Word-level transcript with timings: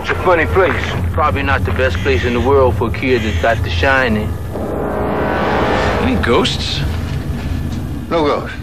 A 0.00 0.14
funny 0.24 0.46
place. 0.46 0.82
Probably 1.12 1.42
not 1.42 1.62
the 1.66 1.72
best 1.72 1.98
place 1.98 2.24
in 2.24 2.32
the 2.32 2.40
world 2.40 2.74
for 2.76 2.88
a 2.88 2.90
kid 2.90 3.20
that 3.20 3.42
got 3.42 3.62
the. 3.62 3.70
Any 6.02 6.16
ghosts? 6.24 6.80
No 8.08 8.24
ghosts. 8.24 8.58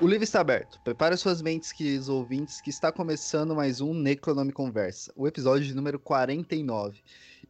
O 0.00 0.06
livro 0.06 0.22
está 0.22 0.40
aberto. 0.40 0.80
Prepare 0.84 1.16
suas 1.16 1.42
mentes, 1.42 1.72
queridos 1.72 2.08
ouvintes, 2.08 2.60
que 2.60 2.70
está 2.70 2.92
começando 2.92 3.56
mais 3.56 3.80
um 3.80 3.92
Necronome 3.92 4.52
Conversa, 4.52 5.12
o 5.16 5.26
episódio 5.26 5.66
de 5.66 5.74
número 5.74 5.98
49. 5.98 7.02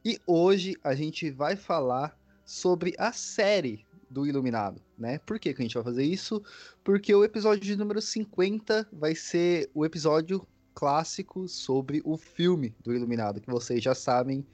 E 0.03 0.19
hoje 0.27 0.77
a 0.83 0.95
gente 0.95 1.31
vai 1.31 1.57
falar 1.57 2.19
sobre 2.43 2.95
a 2.99 3.13
série 3.13 3.85
do 4.09 4.27
Iluminado, 4.27 4.81
né? 4.99 5.19
Por 5.19 5.39
que, 5.39 5.53
que 5.53 5.61
a 5.61 5.65
gente 5.65 5.75
vai 5.75 5.85
fazer 5.85 6.05
isso? 6.05 6.43
Porque 6.83 7.15
o 7.15 7.23
episódio 7.23 7.61
de 7.61 7.77
número 7.77 8.01
50 8.01 8.89
vai 8.91 9.15
ser 9.15 9.71
o 9.75 9.85
episódio 9.85 10.47
clássico 10.77 11.49
sobre 11.49 12.03
o 12.05 12.19
filme 12.19 12.77
do 12.85 12.95
Iluminado, 12.95 13.41
que 13.41 13.51
vocês 13.51 13.83
já 13.83 13.95
sabem 13.95 14.47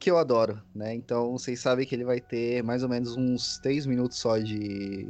que 0.00 0.10
eu 0.10 0.18
adoro, 0.18 0.60
né? 0.74 0.92
Então 0.92 1.30
vocês 1.30 1.60
sabem 1.60 1.86
que 1.86 1.94
ele 1.94 2.04
vai 2.04 2.20
ter 2.20 2.62
mais 2.64 2.82
ou 2.82 2.88
menos 2.88 3.16
uns 3.16 3.58
3 3.58 3.86
minutos 3.86 4.18
só 4.18 4.36
de, 4.36 5.08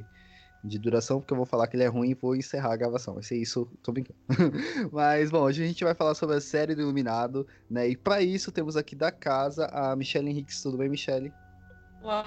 de 0.62 0.78
duração, 0.78 1.18
porque 1.18 1.32
eu 1.32 1.38
vou 1.38 1.46
falar 1.46 1.66
que 1.66 1.76
ele 1.76 1.84
é 1.84 1.88
ruim 1.88 2.10
e 2.10 2.14
vou 2.14 2.36
encerrar 2.36 2.74
a 2.74 2.76
gravação. 2.76 3.14
Vai 3.14 3.22
ser 3.22 3.38
isso, 3.38 3.66
tô 3.82 3.90
brincando. 3.90 4.18
Mas, 4.92 5.30
bom, 5.30 5.40
hoje 5.40 5.64
a 5.64 5.66
gente 5.66 5.82
vai 5.82 5.94
falar 5.94 6.14
sobre 6.14 6.36
a 6.36 6.40
série 6.40 6.74
do 6.74 6.82
Iluminado, 6.82 7.46
né? 7.68 7.88
E 7.88 7.96
para 7.96 8.20
isso 8.20 8.52
temos 8.52 8.76
aqui 8.76 8.94
da 8.94 9.10
casa 9.10 9.66
a 9.72 9.96
Michelle 9.96 10.28
Henriques. 10.28 10.62
Tudo 10.62 10.76
bem, 10.76 10.90
Michelle? 10.90 11.32
Olá, 12.02 12.26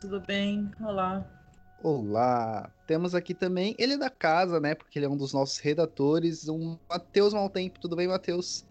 tudo 0.00 0.18
bem? 0.18 0.70
Olá. 0.80 1.39
Olá! 1.82 2.70
Temos 2.86 3.14
aqui 3.14 3.32
também, 3.32 3.74
ele 3.78 3.94
é 3.94 3.98
da 3.98 4.10
casa, 4.10 4.60
né? 4.60 4.74
Porque 4.74 4.98
ele 4.98 5.06
é 5.06 5.08
um 5.08 5.16
dos 5.16 5.32
nossos 5.32 5.58
redatores, 5.58 6.46
um 6.46 6.78
Matheus 6.86 7.32
Maltempo. 7.32 7.80
Tudo 7.80 7.96
bem, 7.96 8.06
Matheus? 8.06 8.66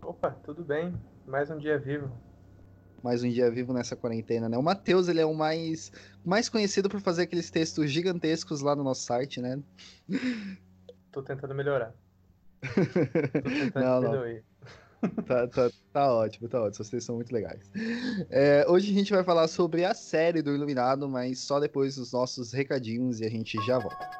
Opa, 0.00 0.30
tudo 0.44 0.62
bem. 0.62 0.94
Mais 1.26 1.50
um 1.50 1.58
dia 1.58 1.76
vivo. 1.80 2.16
Mais 3.02 3.24
um 3.24 3.28
dia 3.28 3.50
vivo 3.50 3.72
nessa 3.72 3.96
quarentena, 3.96 4.48
né? 4.48 4.56
O 4.56 4.62
Matheus, 4.62 5.08
ele 5.08 5.20
é 5.20 5.26
o 5.26 5.34
mais, 5.34 5.90
mais 6.24 6.48
conhecido 6.48 6.88
por 6.88 7.00
fazer 7.00 7.22
aqueles 7.22 7.50
textos 7.50 7.90
gigantescos 7.90 8.60
lá 8.60 8.76
no 8.76 8.84
nosso 8.84 9.02
site, 9.02 9.40
né? 9.40 9.60
Tô 11.10 11.24
tentando 11.24 11.56
melhorar. 11.56 11.92
Tô 12.62 13.50
tentando 13.50 13.84
Não, 13.84 14.00
não. 14.00 14.24
Tá, 15.26 15.46
tá, 15.46 15.70
tá 15.92 16.12
ótimo, 16.12 16.48
tá 16.48 16.62
ótimo. 16.62 16.84
Vocês 16.84 17.04
são 17.04 17.16
muito 17.16 17.32
legais. 17.32 17.70
É, 18.30 18.64
hoje 18.68 18.90
a 18.90 18.94
gente 18.94 19.12
vai 19.12 19.24
falar 19.24 19.48
sobre 19.48 19.84
a 19.84 19.94
série 19.94 20.42
do 20.42 20.54
Iluminado, 20.54 21.08
mas 21.08 21.40
só 21.40 21.60
depois 21.60 21.96
dos 21.96 22.12
nossos 22.12 22.52
recadinhos 22.52 23.20
e 23.20 23.24
a 23.24 23.30
gente 23.30 23.58
já 23.64 23.78
volta. 23.78 24.10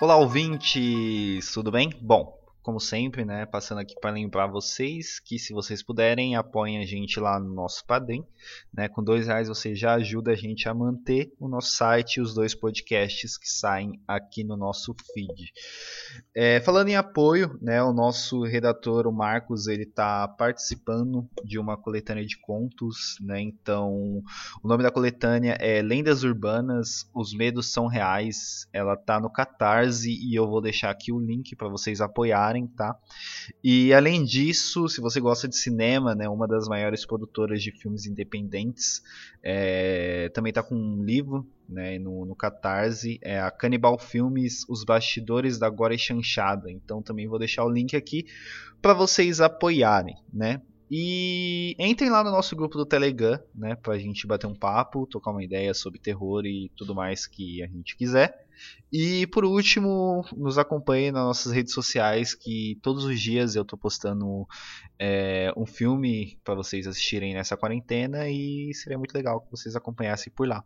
Olá, 0.00 0.16
ouvintes, 0.16 1.52
tudo 1.52 1.70
bem? 1.70 1.90
Bom, 2.00 2.43
como 2.64 2.80
sempre, 2.80 3.26
né, 3.26 3.44
passando 3.44 3.78
aqui 3.78 3.94
para 4.00 4.10
lembrar 4.10 4.46
vocês 4.46 5.20
que 5.20 5.38
se 5.38 5.52
vocês 5.52 5.82
puderem, 5.82 6.34
apoiem 6.34 6.78
a 6.78 6.86
gente 6.86 7.20
lá 7.20 7.38
no 7.38 7.52
nosso 7.52 7.84
Padrim, 7.84 8.24
né, 8.72 8.88
com 8.88 9.04
dois 9.04 9.26
reais 9.26 9.48
você 9.48 9.74
já 9.74 9.92
ajuda 9.94 10.32
a 10.32 10.34
gente 10.34 10.66
a 10.66 10.72
manter 10.72 11.30
o 11.38 11.46
nosso 11.46 11.76
site 11.76 12.16
e 12.16 12.20
os 12.22 12.32
dois 12.32 12.54
podcasts 12.54 13.36
que 13.36 13.52
saem 13.52 14.00
aqui 14.08 14.42
no 14.42 14.56
nosso 14.56 14.96
feed. 15.12 15.52
É, 16.34 16.58
falando 16.60 16.88
em 16.88 16.96
apoio, 16.96 17.58
né, 17.60 17.82
o 17.82 17.92
nosso 17.92 18.42
redator, 18.44 19.06
o 19.06 19.12
Marcos, 19.12 19.66
ele 19.66 19.82
está 19.82 20.26
participando 20.26 21.28
de 21.44 21.58
uma 21.58 21.76
coletânea 21.76 22.24
de 22.24 22.40
contos, 22.40 23.18
né, 23.20 23.42
então 23.42 24.22
o 24.62 24.66
nome 24.66 24.82
da 24.82 24.90
coletânea 24.90 25.58
é 25.60 25.82
Lendas 25.82 26.24
Urbanas, 26.24 27.06
Os 27.14 27.34
Medos 27.34 27.70
São 27.70 27.86
Reais, 27.86 28.66
ela 28.72 28.96
tá 28.96 29.20
no 29.20 29.28
Catarse 29.28 30.10
e 30.10 30.34
eu 30.34 30.48
vou 30.48 30.62
deixar 30.62 30.88
aqui 30.88 31.12
o 31.12 31.20
link 31.20 31.54
para 31.54 31.68
vocês 31.68 32.00
apoiarem, 32.00 32.53
tá? 32.66 32.96
E 33.62 33.92
além 33.92 34.24
disso, 34.24 34.88
se 34.88 35.00
você 35.00 35.20
gosta 35.20 35.48
de 35.48 35.56
cinema, 35.56 36.14
né, 36.14 36.28
uma 36.28 36.46
das 36.46 36.68
maiores 36.68 37.04
produtoras 37.04 37.62
de 37.62 37.72
filmes 37.72 38.06
independentes, 38.06 39.02
é, 39.42 40.28
também 40.34 40.52
tá 40.52 40.62
com 40.62 40.74
um 40.74 41.02
livro 41.02 41.46
né, 41.68 41.98
no, 41.98 42.24
no 42.24 42.36
Catarse, 42.36 43.18
é 43.22 43.40
a 43.40 43.50
Cannibal 43.50 43.98
Filmes, 43.98 44.64
Os 44.68 44.84
Bastidores 44.84 45.58
da 45.58 45.66
Agora 45.66 45.96
Chanchada. 45.96 46.70
Então 46.70 47.02
também 47.02 47.26
vou 47.26 47.38
deixar 47.38 47.64
o 47.64 47.70
link 47.70 47.96
aqui 47.96 48.26
para 48.80 48.94
vocês 48.94 49.40
apoiarem, 49.40 50.16
né? 50.32 50.60
E 50.90 51.74
entrem 51.78 52.10
lá 52.10 52.22
no 52.22 52.30
nosso 52.30 52.54
grupo 52.54 52.76
do 52.76 52.86
Telegram, 52.86 53.40
né, 53.54 53.74
pra 53.74 53.98
gente 53.98 54.26
bater 54.26 54.46
um 54.46 54.54
papo, 54.54 55.06
trocar 55.06 55.30
uma 55.30 55.42
ideia 55.42 55.72
sobre 55.72 55.98
terror 55.98 56.44
e 56.44 56.70
tudo 56.76 56.94
mais 56.94 57.26
que 57.26 57.62
a 57.62 57.66
gente 57.66 57.96
quiser. 57.96 58.44
E 58.92 59.26
por 59.28 59.44
último, 59.44 60.24
nos 60.36 60.58
acompanhe 60.58 61.10
nas 61.10 61.24
nossas 61.24 61.52
redes 61.52 61.72
sociais, 61.72 62.34
que 62.34 62.78
todos 62.82 63.04
os 63.04 63.20
dias 63.20 63.56
eu 63.56 63.64
tô 63.64 63.76
postando 63.76 64.46
é, 64.98 65.52
um 65.56 65.66
filme 65.66 66.38
para 66.44 66.54
vocês 66.54 66.86
assistirem 66.86 67.34
nessa 67.34 67.56
quarentena 67.56 68.28
e 68.28 68.72
seria 68.74 68.98
muito 68.98 69.14
legal 69.14 69.40
que 69.40 69.50
vocês 69.50 69.74
acompanhassem 69.74 70.32
por 70.32 70.46
lá. 70.46 70.62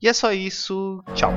E 0.00 0.08
é 0.08 0.12
só 0.12 0.32
isso, 0.32 1.04
tchau. 1.14 1.30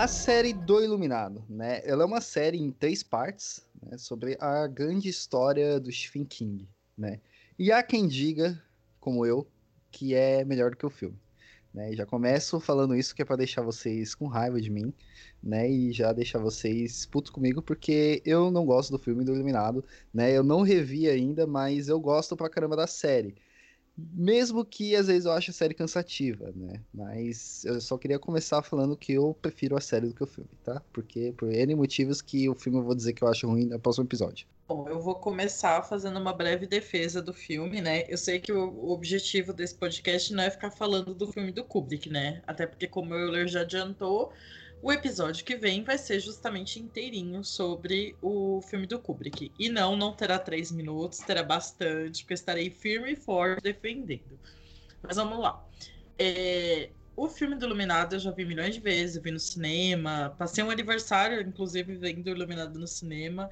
A 0.00 0.08
série 0.08 0.54
do 0.54 0.82
Iluminado, 0.82 1.44
né? 1.46 1.82
Ela 1.84 2.04
é 2.04 2.06
uma 2.06 2.22
série 2.22 2.56
em 2.56 2.70
três 2.70 3.02
partes, 3.02 3.66
né, 3.82 3.98
sobre 3.98 4.34
a 4.40 4.66
grande 4.66 5.10
história 5.10 5.78
do 5.78 5.92
Stephen 5.92 6.24
King, 6.24 6.66
né? 6.96 7.20
E 7.58 7.70
há 7.70 7.82
quem 7.82 8.08
diga, 8.08 8.58
como 8.98 9.26
eu, 9.26 9.46
que 9.90 10.14
é 10.14 10.42
melhor 10.42 10.70
do 10.70 10.78
que 10.78 10.86
o 10.86 10.90
filme. 10.90 11.18
Né? 11.74 11.92
Já 11.92 12.06
começo 12.06 12.58
falando 12.60 12.96
isso 12.96 13.14
que 13.14 13.20
é 13.20 13.26
para 13.26 13.36
deixar 13.36 13.60
vocês 13.60 14.14
com 14.14 14.26
raiva 14.26 14.58
de 14.58 14.70
mim, 14.70 14.90
né? 15.42 15.70
E 15.70 15.92
já 15.92 16.14
deixar 16.14 16.38
vocês 16.38 17.04
putos 17.04 17.30
comigo, 17.30 17.60
porque 17.60 18.22
eu 18.24 18.50
não 18.50 18.64
gosto 18.64 18.92
do 18.92 18.98
filme 18.98 19.22
do 19.22 19.34
Iluminado, 19.34 19.84
né? 20.14 20.32
Eu 20.32 20.42
não 20.42 20.62
revi 20.62 21.10
ainda, 21.10 21.46
mas 21.46 21.88
eu 21.88 22.00
gosto 22.00 22.34
pra 22.34 22.48
caramba 22.48 22.74
da 22.74 22.86
série. 22.86 23.34
Mesmo 24.12 24.64
que 24.64 24.94
às 24.96 25.06
vezes 25.06 25.26
eu 25.26 25.32
ache 25.32 25.50
a 25.50 25.54
série 25.54 25.74
cansativa, 25.74 26.52
né? 26.54 26.80
Mas 26.92 27.64
eu 27.64 27.80
só 27.80 27.98
queria 27.98 28.18
começar 28.18 28.62
falando 28.62 28.96
que 28.96 29.12
eu 29.12 29.36
prefiro 29.40 29.76
a 29.76 29.80
série 29.80 30.08
do 30.08 30.14
que 30.14 30.22
o 30.22 30.26
filme, 30.26 30.50
tá? 30.64 30.82
Porque 30.92 31.34
por 31.36 31.52
N 31.52 31.74
motivos 31.74 32.22
que 32.22 32.48
o 32.48 32.54
filme 32.54 32.78
eu 32.78 32.84
vou 32.84 32.94
dizer 32.94 33.12
que 33.12 33.22
eu 33.22 33.28
acho 33.28 33.46
ruim 33.46 33.66
no 33.66 33.78
próximo 33.78 34.06
episódio. 34.06 34.46
Bom, 34.70 34.88
eu 34.88 35.00
vou 35.00 35.16
começar 35.16 35.82
fazendo 35.82 36.20
uma 36.20 36.32
breve 36.32 36.64
defesa 36.64 37.20
do 37.20 37.34
filme, 37.34 37.80
né? 37.80 38.04
Eu 38.08 38.16
sei 38.16 38.38
que 38.38 38.52
o 38.52 38.90
objetivo 38.90 39.52
desse 39.52 39.74
podcast 39.74 40.32
não 40.32 40.44
é 40.44 40.50
ficar 40.50 40.70
falando 40.70 41.12
do 41.12 41.26
filme 41.26 41.50
do 41.50 41.64
Kubrick, 41.64 42.08
né? 42.08 42.40
Até 42.46 42.68
porque, 42.68 42.86
como 42.86 43.12
o 43.12 43.18
Euler 43.18 43.48
já 43.48 43.62
adiantou, 43.62 44.32
o 44.82 44.90
episódio 44.90 45.44
que 45.44 45.56
vem 45.56 45.84
vai 45.84 45.98
ser 45.98 46.20
justamente 46.20 46.80
inteirinho 46.80 47.44
sobre 47.44 48.16
o 48.22 48.62
filme 48.62 48.86
do 48.86 48.98
Kubrick. 48.98 49.52
E 49.58 49.68
não, 49.68 49.96
não 49.96 50.14
terá 50.14 50.38
três 50.38 50.72
minutos, 50.72 51.18
terá 51.18 51.42
bastante, 51.42 52.22
porque 52.22 52.34
estarei 52.34 52.70
firme 52.70 53.12
e 53.12 53.16
forte 53.16 53.62
defendendo. 53.62 54.38
Mas 55.02 55.16
vamos 55.16 55.38
lá. 55.38 55.62
É, 56.18 56.90
o 57.16 57.28
filme 57.28 57.56
do 57.56 57.66
Iluminado 57.66 58.16
eu 58.16 58.18
já 58.18 58.30
vi 58.30 58.44
milhões 58.44 58.74
de 58.74 58.80
vezes, 58.80 59.22
vi 59.22 59.30
no 59.30 59.38
cinema, 59.38 60.34
passei 60.38 60.64
um 60.64 60.70
aniversário, 60.70 61.40
inclusive, 61.42 61.96
vendo 61.96 62.30
Iluminado 62.30 62.78
no 62.78 62.86
cinema. 62.86 63.50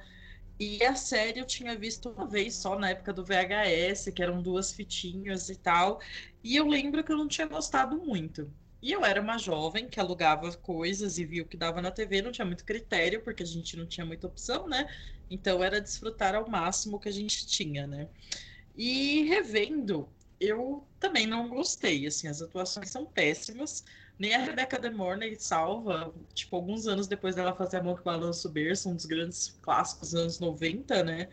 E 0.59 0.83
a 0.83 0.95
série 0.95 1.39
eu 1.39 1.45
tinha 1.45 1.77
visto 1.77 2.09
uma 2.09 2.27
vez 2.27 2.55
só 2.55 2.77
na 2.77 2.89
época 2.89 3.13
do 3.13 3.23
VHS, 3.23 4.11
que 4.13 4.21
eram 4.21 4.41
duas 4.41 4.73
fitinhas 4.73 5.49
e 5.49 5.55
tal. 5.55 6.01
E 6.43 6.55
eu 6.55 6.67
lembro 6.67 7.03
que 7.03 7.11
eu 7.11 7.17
não 7.17 7.27
tinha 7.27 7.47
gostado 7.47 7.97
muito. 7.97 8.51
E 8.81 8.91
eu 8.91 9.03
era 9.03 9.21
uma 9.21 9.37
jovem 9.37 9.89
que 9.89 9.99
alugava 9.99 10.51
coisas 10.57 11.17
e 11.17 11.25
via 11.25 11.43
o 11.43 11.45
que 11.45 11.57
dava 11.57 11.81
na 11.81 11.91
TV, 11.91 12.21
não 12.21 12.31
tinha 12.31 12.45
muito 12.45 12.63
critério, 12.63 13.21
porque 13.21 13.43
a 13.43 13.45
gente 13.45 13.75
não 13.75 13.85
tinha 13.85 14.05
muita 14.05 14.27
opção, 14.27 14.67
né? 14.67 14.87
Então 15.29 15.63
era 15.63 15.81
desfrutar 15.81 16.33
ao 16.35 16.49
máximo 16.49 16.97
o 16.97 16.99
que 16.99 17.09
a 17.09 17.13
gente 17.13 17.45
tinha, 17.45 17.85
né? 17.85 18.07
E 18.75 19.23
revendo, 19.23 20.09
eu 20.39 20.87
também 20.99 21.27
não 21.27 21.49
gostei, 21.49 22.07
assim, 22.07 22.27
as 22.27 22.41
atuações 22.41 22.89
são 22.89 23.05
péssimas. 23.05 23.83
Nem 24.17 24.33
a 24.35 24.39
Rebecca 24.39 24.77
De 24.79 24.89
Mornay 24.89 25.35
salva, 25.35 26.13
tipo, 26.33 26.55
alguns 26.55 26.87
anos 26.87 27.07
depois 27.07 27.35
dela 27.35 27.55
fazer 27.55 27.77
Amor 27.77 27.97
com 27.97 28.05
Balanço 28.05 28.49
Berço, 28.49 28.89
um 28.89 28.95
dos 28.95 29.05
grandes 29.05 29.57
clássicos 29.61 30.11
dos 30.11 30.19
anos 30.21 30.39
90, 30.39 31.03
né? 31.03 31.29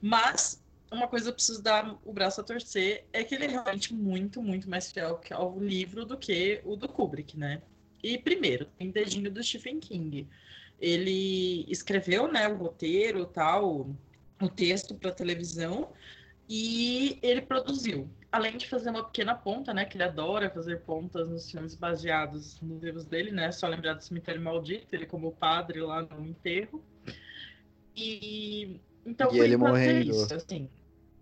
Mas 0.00 0.63
uma 0.94 1.08
coisa 1.08 1.28
eu 1.28 1.34
preciso 1.34 1.62
dar 1.62 1.98
o 2.04 2.12
braço 2.12 2.40
a 2.40 2.44
torcer 2.44 3.06
é 3.12 3.22
que 3.24 3.34
ele 3.34 3.44
é 3.44 3.48
realmente 3.48 3.92
muito, 3.94 4.42
muito 4.42 4.68
mais 4.68 4.90
fiel 4.90 5.18
que 5.18 5.32
ao 5.32 5.58
livro 5.58 6.04
do 6.04 6.16
que 6.16 6.60
o 6.64 6.76
do 6.76 6.88
Kubrick, 6.88 7.38
né? 7.38 7.62
E 8.02 8.18
primeiro, 8.18 8.66
tem 8.78 8.90
dedinho 8.90 9.30
do 9.30 9.42
Stephen 9.42 9.80
King. 9.80 10.28
Ele 10.80 11.64
escreveu, 11.68 12.30
né, 12.30 12.48
o 12.48 12.56
roteiro, 12.56 13.24
tal, 13.26 13.88
o 14.40 14.48
texto 14.48 14.94
para 14.94 15.10
televisão 15.12 15.90
e 16.48 17.18
ele 17.22 17.40
produziu. 17.40 18.08
Além 18.30 18.56
de 18.56 18.68
fazer 18.68 18.90
uma 18.90 19.04
pequena 19.04 19.34
ponta, 19.34 19.72
né, 19.72 19.84
que 19.84 19.96
ele 19.96 20.04
adora 20.04 20.50
fazer 20.50 20.80
pontas 20.82 21.28
nos 21.28 21.50
filmes 21.50 21.74
baseados 21.74 22.60
nos 22.60 22.82
livros 22.82 23.04
dele, 23.06 23.30
né? 23.30 23.50
Só 23.52 23.68
lembrar 23.68 23.94
do 23.94 24.02
Cemitério 24.02 24.42
Maldito, 24.42 24.88
ele 24.92 25.06
como 25.06 25.32
padre 25.32 25.80
lá 25.80 26.02
no 26.02 26.26
enterro. 26.26 26.84
E 27.96 28.80
então 29.06 29.32
E 29.32 29.38
ele 29.38 29.54
é 29.54 29.56
morrendo. 29.56 30.10
isso, 30.10 30.34
assim. 30.34 30.68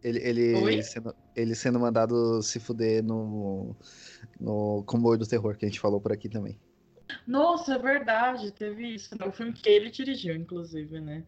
Ele, 0.02 0.18
ele, 0.18 0.82
sendo, 0.82 1.14
ele 1.36 1.54
sendo 1.54 1.78
mandado 1.78 2.42
se 2.42 2.58
fuder 2.58 3.04
no, 3.04 3.76
no 4.40 4.82
Comboio 4.84 5.18
do 5.18 5.26
Terror, 5.26 5.56
que 5.56 5.64
a 5.64 5.68
gente 5.68 5.80
falou 5.80 6.00
por 6.00 6.12
aqui 6.12 6.28
também. 6.28 6.58
Nossa, 7.26 7.74
é 7.74 7.78
verdade, 7.78 8.50
teve 8.52 8.94
isso. 8.94 9.16
Né? 9.18 9.26
O 9.26 9.32
filme 9.32 9.52
que 9.52 9.68
ele 9.68 9.90
dirigiu, 9.90 10.34
inclusive, 10.34 11.00
né? 11.00 11.22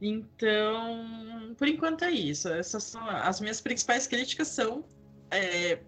Então, 0.00 1.54
por 1.56 1.68
enquanto 1.68 2.04
é 2.04 2.10
isso. 2.10 2.48
Essas 2.48 2.84
são 2.84 3.08
as 3.08 3.40
minhas 3.40 3.60
principais 3.60 4.06
críticas 4.06 4.48
são 4.48 4.84
é, 5.30 5.80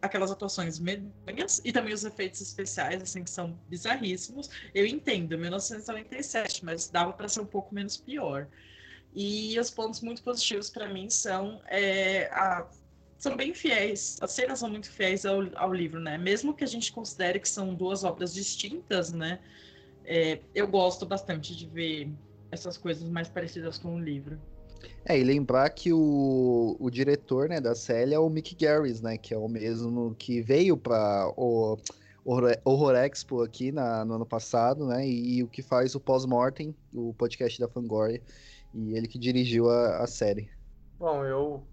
aquelas 0.00 0.30
atuações 0.30 0.78
medonhas 0.78 1.60
e 1.64 1.72
também 1.72 1.92
os 1.92 2.04
efeitos 2.04 2.40
especiais, 2.40 3.02
assim, 3.02 3.22
que 3.22 3.30
são 3.30 3.58
bizarríssimos. 3.68 4.48
Eu 4.74 4.86
entendo, 4.86 5.36
1997, 5.38 6.64
mas 6.64 6.88
dava 6.88 7.12
para 7.12 7.28
ser 7.28 7.40
um 7.40 7.46
pouco 7.46 7.74
menos 7.74 7.96
pior. 7.96 8.48
E 9.14 9.58
os 9.58 9.70
pontos 9.70 10.00
muito 10.00 10.22
positivos 10.22 10.70
para 10.70 10.88
mim 10.88 11.10
são 11.10 11.60
é, 11.66 12.26
a, 12.32 12.66
são 13.20 13.36
bem 13.36 13.52
fiéis, 13.52 14.16
as 14.20 14.32
cenas 14.32 14.60
são 14.60 14.70
muito 14.70 14.90
fiéis 14.90 15.26
ao, 15.26 15.42
ao, 15.56 15.74
livro, 15.74 16.00
né? 16.00 16.16
Mesmo 16.16 16.54
que 16.54 16.64
a 16.64 16.66
gente 16.66 16.90
considere 16.90 17.38
que 17.38 17.48
são 17.48 17.74
duas 17.74 18.02
obras 18.02 18.32
distintas, 18.32 19.12
né? 19.12 19.40
É, 20.04 20.40
eu 20.54 20.66
gosto 20.66 21.04
bastante 21.04 21.54
de 21.54 21.66
ver 21.66 22.10
essas 22.50 22.78
coisas 22.78 23.08
mais 23.08 23.28
parecidas 23.28 23.78
com 23.78 23.96
o 23.96 24.00
livro. 24.00 24.40
É, 25.04 25.18
e 25.18 25.22
lembrar 25.22 25.68
que 25.70 25.92
o, 25.92 26.76
o 26.80 26.90
diretor 26.90 27.48
né, 27.48 27.60
da 27.60 27.74
série 27.74 28.14
é 28.14 28.18
o 28.18 28.30
Mick 28.30 28.54
Garris, 28.54 29.02
né? 29.02 29.18
Que 29.18 29.34
é 29.34 29.36
o 29.36 29.48
mesmo 29.48 30.14
que 30.18 30.40
veio 30.40 30.76
para 30.76 31.30
o 31.36 31.76
Horror 32.64 32.94
Expo 32.96 33.42
aqui 33.42 33.70
na, 33.70 34.02
no 34.02 34.14
ano 34.14 34.26
passado, 34.26 34.86
né? 34.86 35.06
E, 35.06 35.36
e 35.36 35.42
o 35.42 35.46
que 35.46 35.60
faz 35.60 35.94
o 35.94 36.00
Pós-Mortem, 36.00 36.74
o 36.94 37.12
podcast 37.12 37.60
da 37.60 37.68
Fangoria. 37.68 38.22
E 38.74 38.96
ele 38.96 39.08
que 39.08 39.18
dirigiu 39.18 39.68
a, 39.68 40.02
a 40.02 40.06
série. 40.06 40.50
Bom, 40.98 41.24
eu 41.24 41.66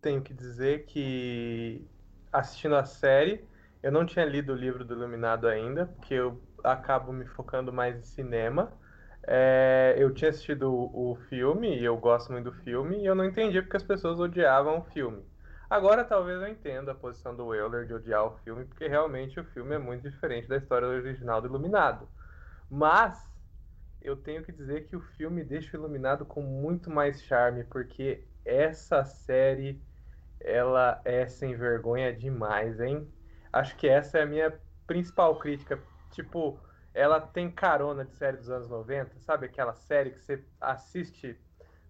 tenho 0.00 0.22
que 0.22 0.32
dizer 0.32 0.86
que 0.86 1.86
assistindo 2.32 2.76
a 2.76 2.84
série, 2.84 3.44
eu 3.82 3.90
não 3.90 4.06
tinha 4.06 4.24
lido 4.24 4.52
o 4.52 4.56
livro 4.56 4.84
do 4.84 4.94
Iluminado 4.94 5.48
ainda, 5.48 5.86
porque 5.86 6.14
eu 6.14 6.40
acabo 6.62 7.12
me 7.12 7.26
focando 7.26 7.72
mais 7.72 7.96
em 7.96 8.02
cinema. 8.02 8.72
É, 9.26 9.94
eu 9.98 10.12
tinha 10.14 10.30
assistido 10.30 10.72
o, 10.72 11.16
filme, 11.28 11.78
e 11.78 11.84
eu 11.84 11.96
gosto 11.96 12.32
muito 12.32 12.50
do 12.50 12.56
filme, 12.62 12.98
e 12.98 13.06
eu 13.06 13.14
não 13.14 13.24
entendi 13.24 13.60
porque 13.60 13.76
as 13.76 13.82
pessoas 13.82 14.18
odiavam 14.18 14.78
o 14.78 14.84
filme. 14.84 15.22
Agora 15.68 16.04
talvez 16.04 16.40
eu 16.40 16.48
entenda 16.48 16.92
a 16.92 16.94
posição 16.94 17.34
do 17.34 17.54
Euler 17.54 17.86
de 17.86 17.94
odiar 17.94 18.24
o 18.24 18.36
filme, 18.38 18.64
porque 18.64 18.88
realmente 18.88 19.38
o 19.38 19.44
filme 19.44 19.74
é 19.74 19.78
muito 19.78 20.08
diferente 20.08 20.48
da 20.48 20.56
história 20.56 20.88
original 20.88 21.40
do 21.40 21.48
Iluminado. 21.48 22.08
Mas 22.68 23.29
eu 24.02 24.16
tenho 24.16 24.42
que 24.42 24.52
dizer 24.52 24.86
que 24.86 24.96
o 24.96 25.00
filme 25.00 25.44
deixa 25.44 25.76
o 25.76 25.80
Iluminado 25.80 26.24
com 26.24 26.42
muito 26.42 26.90
mais 26.90 27.22
charme, 27.22 27.64
porque 27.64 28.24
essa 28.44 29.04
série 29.04 29.80
ela 30.40 31.00
é 31.04 31.26
sem 31.26 31.54
vergonha 31.54 32.12
demais, 32.12 32.80
hein? 32.80 33.06
Acho 33.52 33.76
que 33.76 33.88
essa 33.88 34.18
é 34.18 34.22
a 34.22 34.26
minha 34.26 34.58
principal 34.86 35.38
crítica. 35.38 35.78
Tipo, 36.10 36.58
ela 36.94 37.20
tem 37.20 37.50
carona 37.50 38.04
de 38.04 38.14
série 38.14 38.38
dos 38.38 38.50
anos 38.50 38.68
90, 38.68 39.18
sabe? 39.20 39.46
Aquela 39.46 39.74
série 39.74 40.10
que 40.10 40.20
você 40.20 40.42
assiste 40.60 41.38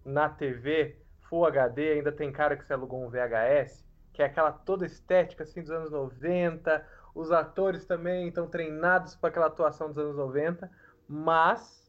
na 0.03 0.29
TV, 0.29 0.97
Full 1.21 1.45
HD, 1.45 1.93
ainda 1.93 2.11
tem 2.11 2.31
cara 2.31 2.57
que 2.57 2.65
você 2.65 2.73
alugou 2.73 3.03
um 3.03 3.09
VHS, 3.09 3.85
que 4.11 4.21
é 4.21 4.25
aquela 4.25 4.51
toda 4.51 4.85
estética 4.85 5.43
assim 5.43 5.61
dos 5.61 5.71
anos 5.71 5.91
90. 5.91 6.85
Os 7.15 7.31
atores 7.31 7.85
também 7.85 8.27
estão 8.27 8.47
treinados 8.47 9.15
para 9.15 9.29
aquela 9.29 9.47
atuação 9.47 9.87
dos 9.87 9.97
anos 9.97 10.15
90, 10.15 10.69
mas 11.07 11.80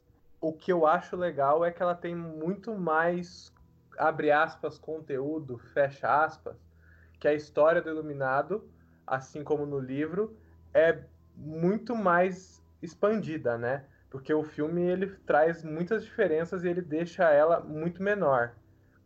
o 0.43 0.53
que 0.53 0.73
eu 0.73 0.85
acho 0.85 1.17
legal 1.17 1.65
é 1.65 1.71
que 1.71 1.81
ela 1.81 1.95
tem 1.95 2.17
muito 2.17 2.75
mais, 2.75 3.55
abre 3.97 4.33
aspas, 4.33 4.77
conteúdo, 4.77 5.57
fecha 5.57 6.25
aspas, 6.25 6.57
que 7.21 7.29
a 7.29 7.33
história 7.33 7.81
do 7.81 7.89
Iluminado, 7.89 8.69
assim 9.07 9.45
como 9.45 9.65
no 9.65 9.79
livro, 9.79 10.37
é 10.75 10.99
muito 11.37 11.95
mais 11.95 12.61
expandida, 12.83 13.57
né? 13.57 13.85
Porque 14.11 14.35
o 14.35 14.43
filme 14.43 14.83
ele 14.83 15.07
traz 15.25 15.63
muitas 15.63 16.03
diferenças 16.03 16.65
e 16.65 16.69
ele 16.69 16.83
deixa 16.83 17.31
ela 17.31 17.61
muito 17.61 18.03
menor, 18.03 18.53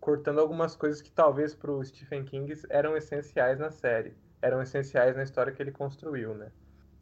cortando 0.00 0.40
algumas 0.40 0.74
coisas 0.74 1.02
que 1.02 1.10
talvez 1.10 1.54
para 1.54 1.70
o 1.70 1.84
Stephen 1.84 2.24
King 2.24 2.50
eram 2.70 2.96
essenciais 2.96 3.58
na 3.58 3.70
série, 3.70 4.16
eram 4.40 4.62
essenciais 4.62 5.14
na 5.14 5.22
história 5.22 5.52
que 5.52 5.62
ele 5.62 5.70
construiu, 5.70 6.34
né? 6.34 6.50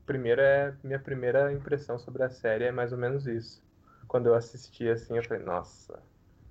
Primeiro 0.05 0.41
é 0.41 0.75
minha 0.83 0.99
primeira 0.99 1.53
impressão 1.53 2.01
sobre 2.01 2.25
a 2.25 2.31
série 2.31 2.65
é 2.65 2.73
mais 2.73 2.91
ou 2.91 2.99
menos 2.99 3.29
isso 3.29 3.63
quando 4.09 4.27
eu 4.27 4.35
assisti 4.35 4.89
assim, 4.89 5.17
eu 5.17 5.25
falei, 5.25 5.43
nossa, 5.45 6.03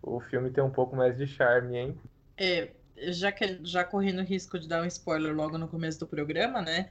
o 0.01 0.19
filme 0.19 0.51
tem 0.51 0.63
um 0.63 0.71
pouco 0.71 0.95
mais 0.95 1.17
de 1.17 1.27
charme, 1.27 1.77
hein? 1.77 2.01
É, 2.37 2.73
já 3.11 3.31
que 3.31 3.59
já 3.63 3.83
correndo 3.83 4.21
risco 4.23 4.59
de 4.59 4.67
dar 4.67 4.81
um 4.83 4.85
spoiler 4.85 5.35
logo 5.35 5.57
no 5.57 5.67
começo 5.67 5.99
do 5.99 6.07
programa, 6.07 6.61
né? 6.61 6.89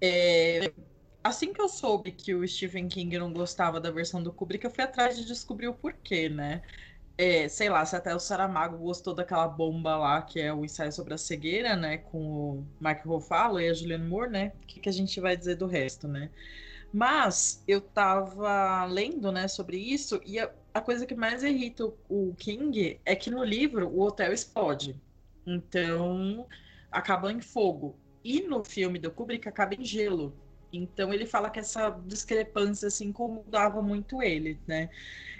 É, 0.00 0.72
assim 1.22 1.52
que 1.52 1.60
eu 1.60 1.68
soube 1.68 2.12
que 2.12 2.34
o 2.34 2.46
Stephen 2.46 2.88
King 2.88 3.18
não 3.18 3.32
gostava 3.32 3.80
da 3.80 3.90
versão 3.90 4.22
do 4.22 4.32
Kubrick, 4.32 4.64
eu 4.64 4.70
fui 4.70 4.84
atrás 4.84 5.16
de 5.16 5.24
descobrir 5.26 5.68
o 5.68 5.74
porquê, 5.74 6.28
né? 6.28 6.62
É, 7.18 7.48
sei 7.48 7.68
lá, 7.70 7.84
se 7.86 7.96
até 7.96 8.14
o 8.14 8.20
Saramago 8.20 8.78
gostou 8.78 9.14
daquela 9.14 9.48
bomba 9.48 9.96
lá, 9.96 10.22
que 10.22 10.40
é 10.40 10.52
o 10.52 10.64
ensaio 10.64 10.92
sobre 10.92 11.14
a 11.14 11.18
cegueira, 11.18 11.76
né? 11.76 11.98
Com 11.98 12.18
o 12.60 12.68
Mark 12.80 13.04
Ruffalo 13.06 13.60
e 13.60 13.68
a 13.68 13.74
Julianne 13.74 14.06
Moore, 14.08 14.30
né? 14.30 14.52
O 14.62 14.66
que, 14.66 14.80
que 14.80 14.88
a 14.88 14.92
gente 14.92 15.20
vai 15.20 15.36
dizer 15.36 15.56
do 15.56 15.66
resto, 15.66 16.08
né? 16.08 16.30
Mas 16.94 17.60
eu 17.66 17.80
tava 17.80 18.84
lendo, 18.84 19.32
né, 19.32 19.48
sobre 19.48 19.76
isso, 19.76 20.20
e 20.24 20.38
a, 20.38 20.48
a 20.72 20.80
coisa 20.80 21.04
que 21.04 21.16
mais 21.16 21.42
irrita 21.42 21.92
o 22.08 22.32
King 22.38 23.00
é 23.04 23.16
que 23.16 23.30
no 23.30 23.42
livro 23.42 23.88
o 23.88 24.00
hotel 24.00 24.32
explode. 24.32 24.94
Então, 25.44 26.46
acaba 26.92 27.32
em 27.32 27.40
fogo. 27.40 27.98
E 28.22 28.42
no 28.42 28.62
filme 28.64 29.00
do 29.00 29.10
Kubrick 29.10 29.48
acaba 29.48 29.74
em 29.74 29.84
gelo. 29.84 30.40
Então 30.72 31.12
ele 31.12 31.26
fala 31.26 31.50
que 31.50 31.58
essa 31.58 31.90
discrepância 31.90 32.86
assim 32.86 33.06
incomodava 33.08 33.82
muito 33.82 34.22
ele, 34.22 34.60
né? 34.64 34.88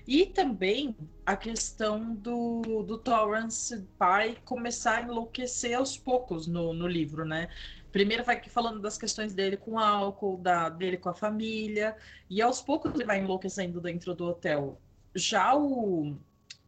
E 0.09 0.27
também 0.27 0.97
a 1.25 1.37
questão 1.37 2.17
do, 2.17 2.83
do 2.83 2.99
Torrance 2.99 3.81
pai 3.97 4.37
começar 4.45 4.99
a 4.99 5.03
enlouquecer 5.03 5.79
aos 5.79 5.97
poucos 5.97 6.49
no, 6.49 6.75
no 6.75 6.89
livro, 6.89 7.25
né? 7.25 7.49
Primeiro 7.95 8.25
vai 8.25 8.43
falando 8.49 8.81
das 8.81 8.99
questões 8.99 9.33
dele 9.33 9.57
com 9.57 9.79
álcool, 9.79 10.37
da, 10.39 10.69
dele 10.69 10.97
com 10.97 11.09
a 11.09 11.15
família, 11.15 11.97
e 12.29 12.43
aos 12.43 12.61
poucos 12.61 12.93
ele 12.93 13.05
vai 13.05 13.21
enlouquecendo 13.21 13.81
dentro 13.81 14.13
do 14.17 14.27
hotel. 14.27 14.81
Já 15.15 15.55
o, 15.57 16.17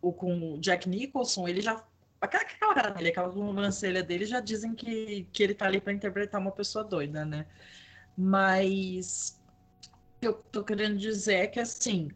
o 0.00 0.12
com 0.12 0.54
o 0.54 0.60
Jack 0.60 0.88
Nicholson, 0.88 1.48
ele 1.48 1.60
já. 1.60 1.84
Aquela, 2.20 2.44
aquela 2.44 2.74
cara 2.74 2.90
dele, 2.90 3.08
aquela 3.08 3.32
sobrancelha 3.32 4.04
dele, 4.04 4.24
já 4.24 4.38
dizem 4.38 4.72
que, 4.72 5.26
que 5.32 5.42
ele 5.42 5.52
tá 5.52 5.66
ali 5.66 5.80
para 5.80 5.92
interpretar 5.92 6.40
uma 6.40 6.52
pessoa 6.52 6.84
doida, 6.84 7.24
né? 7.24 7.44
Mas 8.16 9.36
o 9.82 10.20
que 10.20 10.28
eu 10.28 10.34
tô 10.52 10.62
querendo 10.62 10.96
dizer 10.96 11.34
é 11.34 11.46
que 11.48 11.58
assim, 11.58 12.08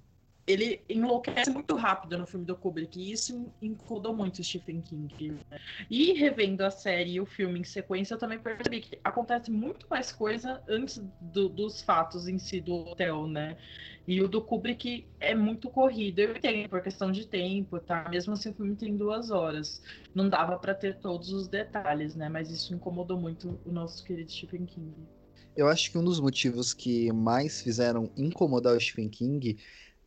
ele 0.50 0.82
enlouquece 0.88 1.50
muito 1.50 1.74
rápido 1.76 2.18
no 2.18 2.26
filme 2.26 2.44
do 2.44 2.56
Kubrick, 2.56 2.98
e 2.98 3.12
isso 3.12 3.52
incomodou 3.60 4.14
muito 4.14 4.42
Stephen 4.42 4.80
King. 4.80 5.32
Né? 5.50 5.58
E 5.88 6.12
revendo 6.12 6.64
a 6.64 6.70
série 6.70 7.12
e 7.12 7.20
o 7.20 7.26
filme 7.26 7.60
em 7.60 7.64
sequência, 7.64 8.14
eu 8.14 8.18
também 8.18 8.38
percebi 8.38 8.80
que 8.80 8.98
acontece 9.04 9.50
muito 9.50 9.86
mais 9.88 10.12
coisa 10.12 10.62
antes 10.68 11.02
do, 11.20 11.48
dos 11.48 11.82
fatos 11.82 12.26
em 12.28 12.38
si 12.38 12.60
do 12.60 12.74
hotel, 12.74 13.26
né? 13.26 13.56
E 14.06 14.20
o 14.20 14.26
do 14.26 14.42
Kubrick 14.42 15.06
é 15.20 15.34
muito 15.34 15.70
corrido. 15.70 16.18
Eu 16.18 16.36
entendo 16.36 16.68
por 16.68 16.82
questão 16.82 17.12
de 17.12 17.26
tempo, 17.28 17.78
tá? 17.78 18.08
Mesmo 18.08 18.32
assim, 18.32 18.50
o 18.50 18.54
filme 18.54 18.74
tem 18.74 18.96
duas 18.96 19.30
horas. 19.30 19.80
Não 20.14 20.28
dava 20.28 20.58
para 20.58 20.74
ter 20.74 20.98
todos 20.98 21.32
os 21.32 21.46
detalhes, 21.46 22.16
né? 22.16 22.28
Mas 22.28 22.50
isso 22.50 22.74
incomodou 22.74 23.20
muito 23.20 23.60
o 23.64 23.70
nosso 23.70 24.04
querido 24.04 24.30
Stephen 24.30 24.66
King. 24.66 24.92
Eu 25.56 25.68
acho 25.68 25.90
que 25.90 25.98
um 25.98 26.04
dos 26.04 26.20
motivos 26.20 26.72
que 26.72 27.12
mais 27.12 27.60
fizeram 27.60 28.10
incomodar 28.16 28.74
o 28.74 28.80
Stephen 28.80 29.08
King 29.08 29.58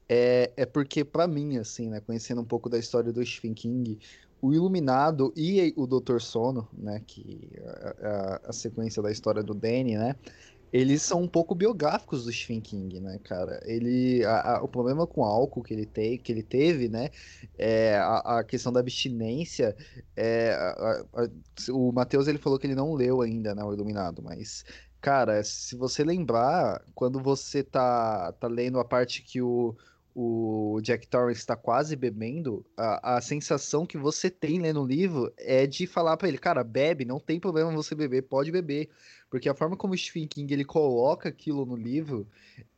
é, 0.07 0.51
é 0.57 0.65
porque, 0.65 1.03
para 1.03 1.27
mim, 1.27 1.57
assim, 1.57 1.89
né, 1.89 1.99
conhecendo 1.99 2.41
um 2.41 2.45
pouco 2.45 2.69
da 2.69 2.77
história 2.77 3.11
do 3.11 3.25
Stephen 3.25 3.53
King, 3.53 3.99
o 4.41 4.53
Iluminado 4.53 5.33
e 5.35 5.73
o 5.77 5.87
Doutor 5.87 6.21
Sono, 6.21 6.67
né, 6.73 7.01
que 7.05 7.49
é 7.55 8.07
a, 8.07 8.41
a, 8.45 8.53
sequência 8.53 9.01
da 9.01 9.11
história 9.11 9.41
do 9.41 9.53
Danny, 9.53 9.97
né, 9.97 10.15
eles 10.71 11.03
são 11.03 11.21
um 11.21 11.27
pouco 11.27 11.55
biográficos 11.55 12.25
do 12.25 12.31
Stephen 12.31 12.59
King, 12.59 12.99
né, 12.99 13.19
cara? 13.23 13.61
Ele, 13.63 14.25
a, 14.25 14.57
a, 14.57 14.63
o 14.63 14.67
problema 14.67 15.05
com 15.05 15.21
o 15.21 15.23
álcool 15.23 15.61
que 15.61 15.73
ele, 15.73 15.85
te, 15.85 16.17
que 16.17 16.31
ele 16.31 16.43
teve, 16.43 16.89
né, 16.89 17.09
é 17.57 17.95
a, 17.95 18.39
a 18.39 18.43
questão 18.43 18.73
da 18.73 18.79
abstinência. 18.79 19.75
É, 20.17 20.57
o 21.69 21.91
Matheus 21.91 22.27
ele 22.27 22.39
falou 22.39 22.59
que 22.59 22.67
ele 22.67 22.75
não 22.75 22.93
leu 22.93 23.21
ainda, 23.21 23.55
né, 23.55 23.63
o 23.63 23.71
Iluminado, 23.71 24.21
mas 24.21 24.65
Cara, 25.03 25.43
se 25.43 25.75
você 25.75 26.01
lembrar, 26.01 26.81
quando 26.95 27.19
você 27.19 27.61
tá, 27.61 28.31
tá 28.39 28.47
lendo 28.47 28.79
a 28.79 28.85
parte 28.85 29.21
que 29.21 29.41
o, 29.41 29.75
o 30.15 30.79
Jack 30.81 31.07
Torrance 31.07 31.39
está 31.39 31.55
quase 31.55 31.95
bebendo, 31.95 32.63
a, 32.77 33.17
a 33.17 33.21
sensação 33.21 33.85
que 33.85 33.97
você 33.97 34.29
tem 34.29 34.59
lendo 34.59 34.81
o 34.81 34.85
livro 34.85 35.33
é 35.37 35.65
de 35.65 35.87
falar 35.87 36.17
para 36.17 36.27
ele, 36.27 36.37
cara, 36.37 36.63
bebe, 36.63 37.03
não 37.03 37.19
tem 37.19 37.39
problema 37.39 37.71
você 37.71 37.95
beber, 37.95 38.23
pode 38.23 38.51
beber. 38.51 38.89
Porque 39.33 39.49
a 39.49 39.55
forma 39.55 39.75
como 39.75 39.95
o 39.95 39.97
Stephen 39.97 40.27
King 40.27 40.53
ele 40.53 40.63
coloca 40.63 41.27
aquilo 41.27 41.65
no 41.65 41.75
livro 41.75 42.27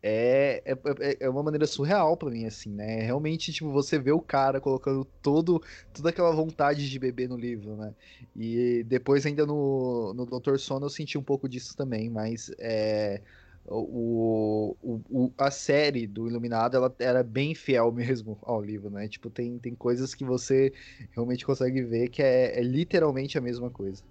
é, 0.01 0.63
é, 0.63 0.72
é, 1.01 1.18
é 1.20 1.30
uma 1.30 1.44
maneira 1.44 1.68
surreal 1.68 2.15
para 2.15 2.30
mim, 2.30 2.46
assim, 2.46 2.70
né? 2.70 3.01
Realmente, 3.01 3.51
tipo, 3.51 3.70
você 3.74 4.00
vê 4.00 4.13
o 4.13 4.22
cara 4.22 4.62
colocando 4.62 5.04
todo, 5.22 5.62
toda 5.94 6.12
aquela 6.12 6.32
vontade 6.32 6.89
de 6.89 6.98
beber 6.98 7.27
no 7.27 7.36
livro, 7.36 7.75
né? 7.75 7.94
E 8.34 8.86
depois, 8.88 9.25
ainda 9.25 9.46
no, 9.46 10.13
no 10.13 10.25
Doutor 10.25 10.58
Sono, 10.58 10.86
eu 10.86 10.89
senti 10.89 11.18
um 11.18 11.24
pouco 11.24 11.50
disso 11.50 11.75
também, 11.75 12.10
mas 12.10 12.50
é, 12.58 13.22
o, 13.67 14.75
o, 14.84 15.31
a 15.38 15.50
série 15.50 16.05
do 16.05 16.27
Iluminado 16.27 16.77
ela 16.77 16.95
era 17.00 17.24
bem 17.24 17.55
fiel 17.55 17.91
mesmo 17.93 18.38
ao 18.43 18.62
livro, 18.62 18.89
né? 18.89 19.07
Tipo, 19.07 19.29
tem, 19.29 19.57
tem 19.57 19.74
coisas 19.74 20.13
que 20.13 20.24
você 20.24 20.74
realmente 21.12 21.45
consegue 21.45 21.81
ver 21.81 22.10
que 22.10 22.22
é, 22.22 22.60
é 22.60 22.63
literalmente 22.63 23.38
a 23.38 23.41
mesma 23.41 23.69
coisa. 23.69 24.03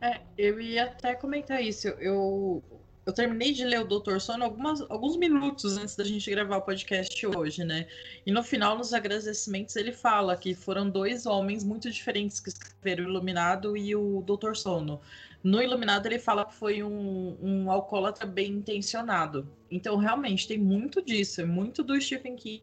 É, 0.00 0.20
eu 0.36 0.60
ia 0.60 0.84
até 0.84 1.14
comentar 1.14 1.62
isso. 1.62 1.88
Eu, 1.88 2.62
eu 3.04 3.12
terminei 3.12 3.52
de 3.52 3.64
ler 3.64 3.80
o 3.80 3.84
Doutor 3.84 4.20
Sono 4.20 4.44
algumas, 4.44 4.80
alguns 4.82 5.16
minutos 5.16 5.76
antes 5.76 5.96
da 5.96 6.04
gente 6.04 6.30
gravar 6.30 6.58
o 6.58 6.62
podcast 6.62 7.26
hoje, 7.26 7.64
né? 7.64 7.86
E 8.24 8.30
no 8.30 8.42
final, 8.42 8.76
nos 8.76 8.92
agradecimentos, 8.92 9.74
ele 9.76 9.92
fala 9.92 10.36
que 10.36 10.54
foram 10.54 10.88
dois 10.88 11.26
homens 11.26 11.64
muito 11.64 11.90
diferentes 11.90 12.38
que 12.38 12.48
escreveram 12.50 13.06
o 13.06 13.08
Iluminado 13.08 13.76
e 13.76 13.96
o 13.96 14.22
Doutor 14.22 14.56
Sono. 14.56 15.00
No 15.48 15.62
Iluminado, 15.62 16.04
ele 16.04 16.18
fala 16.18 16.44
que 16.44 16.54
foi 16.54 16.82
um, 16.82 17.38
um 17.40 17.70
alcoólatra 17.70 18.26
bem 18.26 18.52
intencionado. 18.52 19.48
Então, 19.70 19.96
realmente, 19.96 20.46
tem 20.46 20.58
muito 20.58 21.00
disso, 21.00 21.40
é 21.40 21.44
muito 21.46 21.82
do 21.82 21.98
Stephen 21.98 22.36
King 22.36 22.62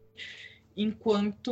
enquanto 0.76 1.50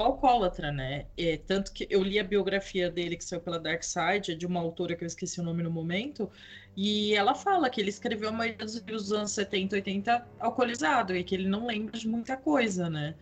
alcoólatra, 0.00 0.72
né? 0.72 1.06
É, 1.16 1.36
tanto 1.36 1.72
que 1.72 1.86
eu 1.88 2.02
li 2.02 2.18
a 2.18 2.24
biografia 2.24 2.90
dele 2.90 3.16
que 3.16 3.24
saiu 3.24 3.40
pela 3.40 3.60
Dark 3.60 3.84
Side, 3.84 4.32
é 4.32 4.34
de 4.34 4.44
uma 4.44 4.58
autora 4.58 4.96
que 4.96 5.04
eu 5.04 5.06
esqueci 5.06 5.40
o 5.40 5.44
nome 5.44 5.62
no 5.62 5.70
momento, 5.70 6.28
e 6.76 7.14
ela 7.14 7.34
fala 7.34 7.70
que 7.70 7.80
ele 7.80 7.90
escreveu 7.90 8.30
a 8.30 8.32
maioria 8.32 8.66
dos 8.84 9.12
anos 9.12 9.30
70, 9.32 9.76
80 9.76 10.26
alcoolizado 10.40 11.14
e 11.14 11.22
que 11.22 11.34
ele 11.34 11.46
não 11.46 11.64
lembra 11.66 11.96
de 11.96 12.08
muita 12.08 12.36
coisa, 12.36 12.90
né? 12.90 13.14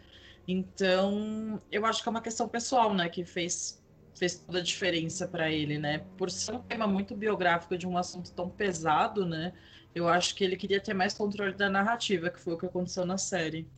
Então, 0.49 1.61
eu 1.71 1.85
acho 1.85 2.03
que 2.03 2.09
é 2.09 2.11
uma 2.11 2.23
questão 2.23 2.49
pessoal, 2.49 2.95
né, 2.95 3.09
que 3.09 3.25
fez 3.25 3.80
fez 4.15 4.37
toda 4.39 4.59
a 4.59 4.63
diferença 4.63 5.27
para 5.27 5.51
ele, 5.51 5.79
né? 5.79 6.05
Por 6.17 6.31
ser 6.31 6.53
um 6.53 6.63
tema 6.63 6.87
muito 6.87 7.17
biográfico 7.17 7.77
de 7.77 7.87
um 7.87 7.97
assunto 7.97 8.33
tão 8.33 8.49
pesado, 8.49 9.27
né? 9.27 9.53
Eu 9.95 10.09
acho 10.09 10.35
que 10.35 10.45
ele 10.45 10.57
queria 10.57 10.81
ter 10.81 10.95
mais 10.95 11.15
controle 11.15 11.53
da 11.53 11.69
narrativa, 11.69 12.31
que 12.31 12.39
foi 12.39 12.55
o 12.55 12.59
que 12.59 12.67
aconteceu 12.67 13.05
na 13.05 13.19
série. 13.19 13.69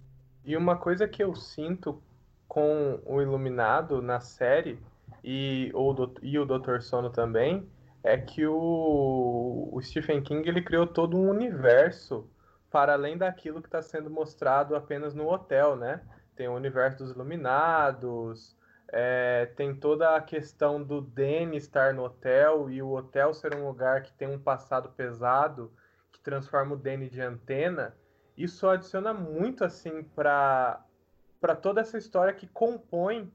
E 0.45 0.57
uma 0.57 0.77
coisa 0.77 1.09
que 1.09 1.23
eu 1.23 1.35
sinto 1.35 2.03
com 2.49 3.01
o 3.07 3.23
Iluminado 3.23 4.03
na 4.03 4.21
série 4.21 4.79
e, 5.25 5.71
ou 5.73 5.95
e 6.21 6.39
o 6.39 6.45
Dr. 6.45 6.81
Sono 6.81 7.09
também 7.11 7.67
é 8.03 8.19
que 8.19 8.45
o, 8.47 9.71
o 9.73 9.81
Stephen 9.81 10.21
King 10.23 10.47
ele 10.49 10.61
criou 10.61 10.87
todo 10.87 11.17
um 11.17 11.31
universo 11.31 12.29
para 12.71 12.95
além 12.95 13.17
daquilo 13.17 13.61
que 13.63 13.69
está 13.69 13.81
sendo 13.81 14.11
mostrado 14.11 14.75
apenas 14.75 15.15
no 15.15 15.31
hotel, 15.31 15.77
né? 15.77 16.01
Tem 16.35 16.49
o 16.49 16.55
universo 16.55 16.99
dos 16.99 17.13
Iluminados, 17.13 18.57
é, 18.93 19.47
tem 19.57 19.75
toda 19.75 20.15
a 20.15 20.21
questão 20.21 20.83
do 20.83 21.01
Danny 21.01 21.57
estar 21.57 21.95
no 21.95 22.05
hotel 22.05 22.71
e 22.71 22.81
o 22.83 22.91
hotel 22.91 23.35
ser 23.35 23.55
um 23.55 23.67
lugar 23.67 24.03
que 24.03 24.13
tem 24.13 24.29
um 24.29 24.39
passado 24.39 24.91
pesado 24.91 25.73
que 26.13 26.21
transforma 26.21 26.75
o 26.75 26.79
Danny 26.79 27.09
de 27.09 27.21
antena 27.21 27.97
isso 28.37 28.69
adiciona 28.69 29.13
muito 29.13 29.65
assim 29.65 30.03
para 30.03 30.85
para 31.41 31.57
toda 31.57 31.81
essa 31.81 31.99
história 31.99 32.33
que 32.33 32.47
compõe 32.47 33.33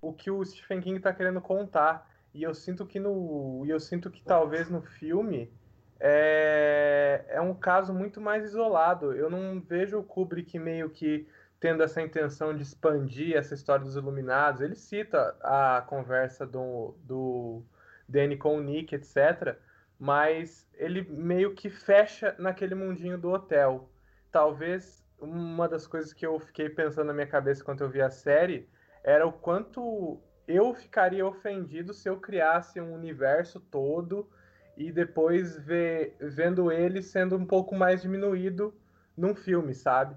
o 0.00 0.14
que 0.14 0.30
o 0.30 0.42
Stephen 0.42 0.80
King 0.80 0.96
está 0.96 1.12
querendo 1.12 1.42
contar. 1.42 2.10
E 2.32 2.42
eu 2.42 2.54
sinto 2.54 2.86
que 2.86 2.98
no 2.98 3.64
eu 3.66 3.78
sinto 3.78 4.10
que 4.10 4.22
talvez 4.22 4.70
no 4.70 4.80
filme 4.80 5.52
é, 5.98 7.24
é 7.28 7.40
um 7.40 7.54
caso 7.54 7.92
muito 7.92 8.20
mais 8.20 8.44
isolado. 8.44 9.12
Eu 9.12 9.28
não 9.28 9.60
vejo 9.60 9.98
o 9.98 10.04
Kubrick 10.04 10.58
meio 10.58 10.88
que 10.88 11.28
tendo 11.60 11.82
essa 11.82 12.00
intenção 12.00 12.56
de 12.56 12.62
expandir 12.62 13.36
essa 13.36 13.54
história 13.54 13.84
dos 13.84 13.94
Iluminados. 13.94 14.62
Ele 14.62 14.74
cita 14.74 15.36
a 15.42 15.84
conversa 15.86 16.46
do, 16.46 16.96
do 17.04 17.62
Danny 18.08 18.36
com 18.36 18.56
o 18.56 18.62
Nick, 18.62 18.94
etc. 18.94 19.56
Mas 19.98 20.66
ele 20.74 21.02
meio 21.02 21.54
que 21.54 21.68
fecha 21.68 22.34
naquele 22.38 22.74
mundinho 22.74 23.18
do 23.18 23.30
hotel 23.30 23.90
talvez 24.30 25.04
uma 25.18 25.68
das 25.68 25.86
coisas 25.86 26.12
que 26.12 26.26
eu 26.26 26.38
fiquei 26.40 26.68
pensando 26.68 27.08
na 27.08 27.12
minha 27.12 27.26
cabeça 27.26 27.62
quando 27.62 27.82
eu 27.82 27.90
vi 27.90 28.00
a 28.00 28.10
série 28.10 28.68
era 29.02 29.26
o 29.26 29.32
quanto 29.32 30.20
eu 30.46 30.74
ficaria 30.74 31.26
ofendido 31.26 31.92
se 31.92 32.08
eu 32.08 32.18
criasse 32.18 32.80
um 32.80 32.94
universo 32.94 33.60
todo 33.60 34.28
e 34.76 34.90
depois 34.90 35.58
ver, 35.58 36.16
vendo 36.20 36.72
ele 36.72 37.02
sendo 37.02 37.36
um 37.36 37.44
pouco 37.44 37.74
mais 37.74 38.02
diminuído 38.02 38.74
num 39.16 39.34
filme, 39.34 39.74
sabe? 39.74 40.16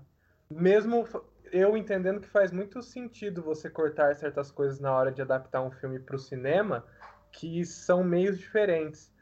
Mesmo 0.49 1.05
eu 1.53 1.77
entendendo 1.77 2.19
que 2.19 2.27
faz 2.27 2.51
muito 2.51 2.81
sentido 2.81 3.43
você 3.43 3.69
cortar 3.69 4.15
certas 4.15 4.49
coisas 4.49 4.79
na 4.79 4.91
hora 4.91 5.11
de 5.11 5.21
adaptar 5.21 5.61
um 5.61 5.69
filme 5.69 5.99
para 5.99 6.15
o 6.15 6.19
cinema, 6.19 6.83
que 7.31 7.63
são 7.63 8.03
meios 8.03 8.39
diferentes. 8.39 9.13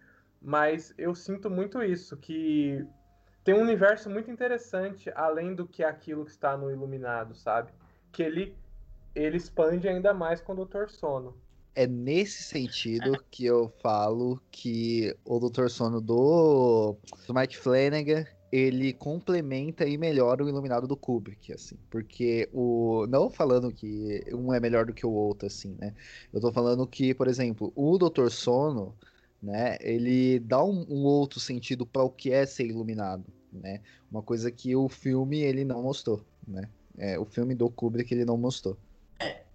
Mas 0.41 0.93
eu 0.97 1.13
sinto 1.13 1.49
muito 1.49 1.83
isso, 1.83 2.15
que 2.15 2.87
tem 3.43 3.53
um 3.53 3.61
universo 3.61 4.09
muito 4.09 4.31
interessante 4.31 5.11
além 5.13 5.53
do 5.53 5.67
que 5.67 5.83
aquilo 5.83 6.23
que 6.23 6.31
está 6.31 6.55
no 6.55 6.71
Iluminado, 6.71 7.35
sabe? 7.35 7.71
Que 8.13 8.23
ele 8.23 8.55
ele 9.13 9.35
expande 9.35 9.89
ainda 9.89 10.13
mais 10.13 10.39
com 10.39 10.53
o 10.53 10.55
Doutor 10.55 10.89
Sono. 10.89 11.35
É 11.75 11.85
nesse 11.85 12.43
sentido 12.43 13.21
que 13.29 13.45
eu 13.45 13.67
falo 13.81 14.41
que 14.49 15.13
o 15.25 15.37
Doutor 15.37 15.69
Sono 15.69 15.99
do, 15.99 16.95
do 17.27 17.33
Mike 17.33 17.57
Flanagan 17.57 18.25
ele 18.51 18.93
complementa 18.93 19.85
e 19.85 19.97
melhora 19.97 20.43
o 20.43 20.49
Iluminado 20.49 20.87
do 20.87 20.97
Kubrick, 20.97 21.53
assim, 21.53 21.77
porque 21.89 22.49
o 22.51 23.05
não 23.07 23.29
falando 23.29 23.71
que 23.71 24.23
um 24.33 24.53
é 24.53 24.59
melhor 24.59 24.85
do 24.85 24.93
que 24.93 25.05
o 25.05 25.11
outro, 25.11 25.47
assim, 25.47 25.75
né? 25.79 25.93
Eu 26.33 26.41
tô 26.41 26.51
falando 26.51 26.85
que, 26.85 27.13
por 27.13 27.27
exemplo, 27.27 27.71
o 27.75 27.97
Doutor 27.97 28.29
Sono 28.29 28.95
né? 29.41 29.77
Ele 29.81 30.39
dá 30.39 30.63
um, 30.63 30.85
um 30.87 31.03
outro 31.03 31.39
sentido 31.39 31.85
para 31.85 32.03
o 32.03 32.09
que 32.09 32.31
é 32.31 32.45
ser 32.45 32.67
iluminado, 32.67 33.25
né? 33.51 33.81
Uma 34.11 34.21
coisa 34.21 34.51
que 34.51 34.75
o 34.75 34.87
filme 34.87 35.39
ele 35.39 35.65
não 35.65 35.81
mostrou, 35.81 36.23
né? 36.47 36.69
É, 36.97 37.17
o 37.17 37.25
filme 37.25 37.55
do 37.55 37.69
Kubrick 37.69 38.13
ele 38.13 38.25
não 38.25 38.37
mostrou. 38.37 38.77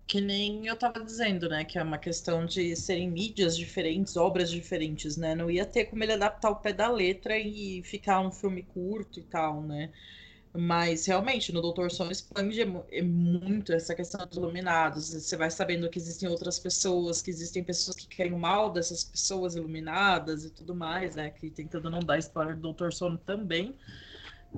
Que 0.06 0.20
nem 0.20 0.66
eu 0.66 0.76
tava 0.76 1.02
dizendo, 1.04 1.48
né? 1.48 1.64
Que 1.64 1.78
é 1.78 1.82
uma 1.82 1.98
questão 1.98 2.46
de 2.46 2.76
serem 2.76 3.10
mídias 3.10 3.56
diferentes, 3.56 4.16
obras 4.16 4.50
diferentes, 4.50 5.16
né? 5.16 5.34
Não 5.34 5.50
ia 5.50 5.66
ter 5.66 5.86
como 5.86 6.02
ele 6.04 6.12
adaptar 6.12 6.50
o 6.50 6.56
pé 6.56 6.72
da 6.72 6.88
letra 6.88 7.36
e 7.36 7.82
ficar 7.82 8.20
um 8.20 8.30
filme 8.30 8.62
curto 8.62 9.18
e 9.18 9.22
tal, 9.24 9.62
né? 9.62 9.90
Mas 10.56 11.06
realmente, 11.06 11.52
no 11.52 11.60
Doutor 11.60 11.90
Sono 11.90 12.10
expande 12.10 12.60
é 12.62 13.02
muito 13.02 13.72
essa 13.72 13.94
questão 13.94 14.24
dos 14.26 14.36
iluminados. 14.38 15.12
Você 15.12 15.36
vai 15.36 15.50
sabendo 15.50 15.90
que 15.90 15.98
existem 15.98 16.28
outras 16.28 16.58
pessoas, 16.58 17.20
que 17.20 17.30
existem 17.30 17.62
pessoas 17.62 17.96
que 17.96 18.06
querem 18.06 18.32
o 18.32 18.38
mal 18.38 18.72
dessas 18.72 19.04
pessoas 19.04 19.54
iluminadas 19.56 20.44
e 20.44 20.50
tudo 20.50 20.74
mais, 20.74 21.16
né? 21.16 21.30
Que 21.30 21.50
tentando 21.50 21.90
não 21.90 22.00
dar 22.00 22.18
história 22.18 22.54
do 22.54 22.60
Doutor 22.62 22.92
Sono 22.92 23.18
também. 23.18 23.76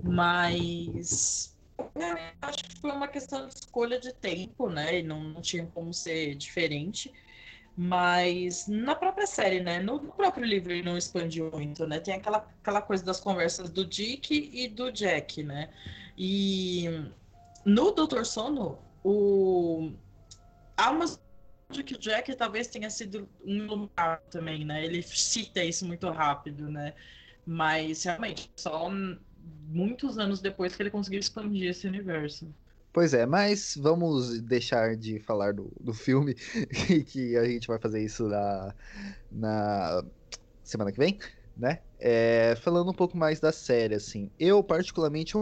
Mas 0.03 1.58
é, 1.79 2.33
acho 2.43 2.65
que 2.65 2.81
foi 2.81 2.91
uma 2.91 3.09
questão 3.09 3.47
de 3.47 3.55
escolha 3.55 3.99
de 3.99 4.13
tempo, 4.13 4.69
né? 4.69 4.99
E 4.99 5.03
não, 5.03 5.21
não 5.23 5.41
tinha 5.41 5.67
como 5.67 5.93
ser 5.93 6.35
diferente. 6.35 7.13
Mas 7.77 8.67
na 8.67 8.95
própria 8.95 9.27
série, 9.27 9.61
né? 9.61 9.79
No 9.79 10.01
próprio 10.01 10.45
livro 10.45 10.73
ele 10.73 10.83
não 10.83 10.99
expandiu 10.99 11.51
muito, 11.53 11.87
né? 11.87 12.01
Tem 12.01 12.15
aquela, 12.15 12.39
aquela 12.61 12.83
coisa 12.83 13.05
das 13.05 13.21
conversas 13.21 13.71
do 13.71 13.85
Dick 13.85 14.51
e 14.53 14.67
do 14.67 14.91
Jack, 14.91 15.45
né? 15.45 15.71
E 16.17 16.87
no 17.65 17.93
Doutor 17.93 18.27
Sono, 18.27 18.79
o... 19.05 19.93
há 20.77 20.91
uma 20.91 21.07
de 21.71 21.85
que 21.85 21.95
o 21.95 21.99
Jack 21.99 22.35
talvez 22.35 22.67
tenha 22.67 22.91
sido 22.91 23.29
um 23.45 23.57
iluminado 23.59 24.23
também, 24.31 24.65
né? 24.65 24.85
Ele 24.85 25.03
cita 25.03 25.63
isso 25.63 25.87
muito 25.87 26.09
rápido, 26.11 26.69
né? 26.69 26.95
Mas 27.47 28.03
realmente, 28.03 28.51
só 28.57 28.89
muitos 29.69 30.19
anos 30.19 30.41
depois 30.41 30.75
que 30.75 30.83
ele 30.83 30.91
conseguiu 30.91 31.21
expandir 31.21 31.69
esse 31.69 31.87
universo. 31.87 32.53
Pois 32.93 33.15
é, 33.15 33.27
mas 33.27 33.75
vamos 33.77 34.41
deixar 34.43 34.97
de 34.97 35.21
falar 35.21 35.53
do, 35.53 35.71
do 35.81 35.93
filme, 35.93 36.35
que 37.07 37.37
a 37.37 37.45
gente 37.45 37.69
vai 37.69 37.79
fazer 37.79 38.03
isso 38.03 38.27
na, 38.27 38.75
na 39.31 40.03
semana 40.65 40.91
que 40.91 40.99
vem, 40.99 41.19
né? 41.57 41.81
É, 42.01 42.57
falando 42.57 42.91
um 42.91 42.95
pouco 42.95 43.17
mais 43.17 43.41
da 43.41 43.53
série, 43.53 43.95
assim, 43.95 44.31
eu 44.39 44.63
particularmente 44.65 45.37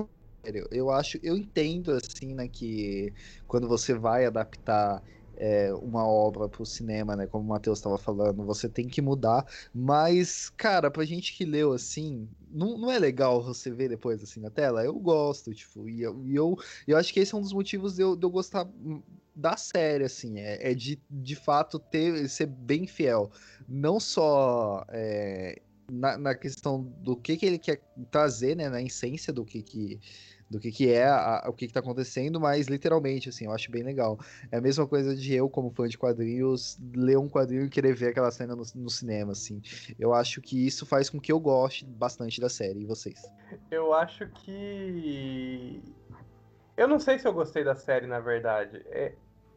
eu 0.71 0.91
acho, 0.91 1.19
eu 1.23 1.37
entendo 1.37 1.93
assim, 1.93 2.35
né, 2.35 2.49
que 2.49 3.13
quando 3.47 3.67
você 3.67 3.95
vai 3.95 4.27
adaptar 4.27 5.03
é, 5.37 5.73
uma 5.75 6.07
obra 6.07 6.49
para 6.49 6.63
o 6.63 6.67
cinema, 6.67 7.17
né? 7.17 7.27
Como 7.27 7.45
o 7.45 7.49
Matheus 7.49 7.79
estava 7.79 7.99
falando, 7.99 8.45
você 8.45 8.69
tem 8.69 8.89
que 8.89 9.01
mudar. 9.01 9.47
Mas, 9.75 10.49
cara, 10.51 10.91
pra 10.91 11.05
gente 11.05 11.37
que 11.37 11.45
leu 11.45 11.73
assim, 11.73 12.29
não, 12.51 12.79
não 12.79 12.91
é 12.91 12.99
legal 12.99 13.43
você 13.43 13.71
ver 13.71 13.89
depois 13.89 14.23
assim 14.23 14.41
na 14.41 14.51
tela? 14.51 14.85
Eu 14.85 14.95
gosto, 14.95 15.53
tipo, 15.55 15.89
e 15.89 16.03
eu, 16.03 16.25
e 16.25 16.35
eu, 16.35 16.57
eu 16.87 16.97
acho 16.97 17.13
que 17.13 17.21
esse 17.21 17.35
é 17.35 17.39
um 17.39 17.43
dos 17.43 17.53
motivos 17.53 17.97
de 17.97 18.03
eu, 18.03 18.17
de 18.17 18.25
eu 18.25 18.31
gostar 18.31 18.69
da 19.35 19.57
série, 19.57 20.05
assim, 20.05 20.39
é, 20.39 20.71
é, 20.71 20.75
de, 20.75 20.99
de 21.11 21.37
fato 21.37 21.79
ter 21.79 22.29
ser 22.29 22.47
bem 22.47 22.87
fiel. 22.87 23.31
Não 23.69 24.01
só 24.01 24.85
é, 24.89 25.61
na, 25.91 26.17
na 26.17 26.35
questão 26.35 26.83
do 26.83 27.17
que, 27.17 27.37
que 27.37 27.47
ele 27.47 27.59
quer 27.59 27.83
trazer, 28.11 28.57
né? 28.57 28.69
Na 28.69 28.83
essência 28.83 29.33
do 29.33 29.45
que, 29.45 29.63
que 29.63 30.01
do 30.49 30.61
que, 30.61 30.71
que 30.71 30.93
é 30.93 31.07
a, 31.07 31.45
o 31.49 31.53
que, 31.53 31.65
está 31.65 31.81
acontecendo, 31.81 32.41
mas 32.41 32.67
literalmente, 32.67 33.29
assim, 33.29 33.47
eu 33.47 33.53
acho 33.53 33.71
bem 33.71 33.83
legal. 33.83 34.19
É 34.51 34.59
a 34.59 34.61
mesma 34.61 34.87
coisa 34.87 35.15
de 35.15 35.35
eu, 35.35 35.49
como 35.49 35.71
fã 35.71 35.89
de 35.89 35.99
quadrinhos, 35.99 36.79
ler 36.95 37.19
um 37.19 37.29
quadrinho 37.29 37.65
e 37.65 37.71
querer 37.71 37.95
ver 37.95 38.09
aquela 38.09 38.31
cena 38.31 38.55
no, 38.55 38.63
no 38.75 38.91
cinema, 38.91 39.33
assim. 39.33 39.61
Eu 39.99 40.15
acho 40.15 40.41
que 40.41 40.67
isso 40.67 40.87
faz 40.87 41.11
com 41.11 41.21
que 41.21 41.33
eu 41.33 41.41
goste 41.41 41.85
bastante 41.85 42.41
da 42.41 42.49
série. 42.49 42.83
E 42.83 42.87
vocês? 42.87 43.21
Eu 43.71 43.93
acho 43.93 44.29
que. 44.29 45.83
Eu 46.77 46.87
não 46.87 46.99
sei 46.99 47.19
se 47.19 47.27
eu 47.27 47.33
gostei 47.33 47.65
da 47.65 47.75
série, 47.75 48.07
na 48.07 48.21
verdade. 48.21 48.83
É... 48.87 49.15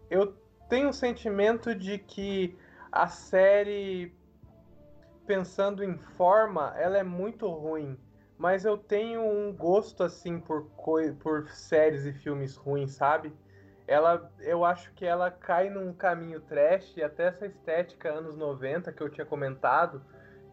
Eu 0.10 0.34
tenho 0.70 0.90
um 0.90 0.94
sentimento 0.94 1.76
de 1.76 2.00
que 2.00 2.58
a 2.92 3.08
série, 3.08 4.12
pensando 5.28 5.84
em 5.84 5.98
forma, 6.18 6.74
ela 6.78 6.98
é 6.98 7.04
muito 7.04 7.48
ruim 7.48 7.96
mas 8.40 8.64
eu 8.64 8.78
tenho 8.78 9.22
um 9.22 9.54
gosto 9.54 10.02
assim 10.02 10.40
por 10.40 10.70
por 11.20 11.50
séries 11.50 12.06
e 12.06 12.14
filmes 12.14 12.56
ruins, 12.56 12.94
sabe? 12.94 13.34
Ela, 13.86 14.32
eu 14.40 14.64
acho 14.64 14.94
que 14.94 15.06
ela 15.06 15.30
cai 15.30 15.70
num 15.70 15.92
caminho 15.94 16.40
trash 16.40 16.96
e 16.96 17.04
até 17.04 17.26
essa 17.26 17.46
estética 17.46 18.10
anos 18.10 18.38
90 18.38 18.94
que 18.94 19.04
eu 19.04 19.10
tinha 19.10 19.26
comentado 19.26 20.02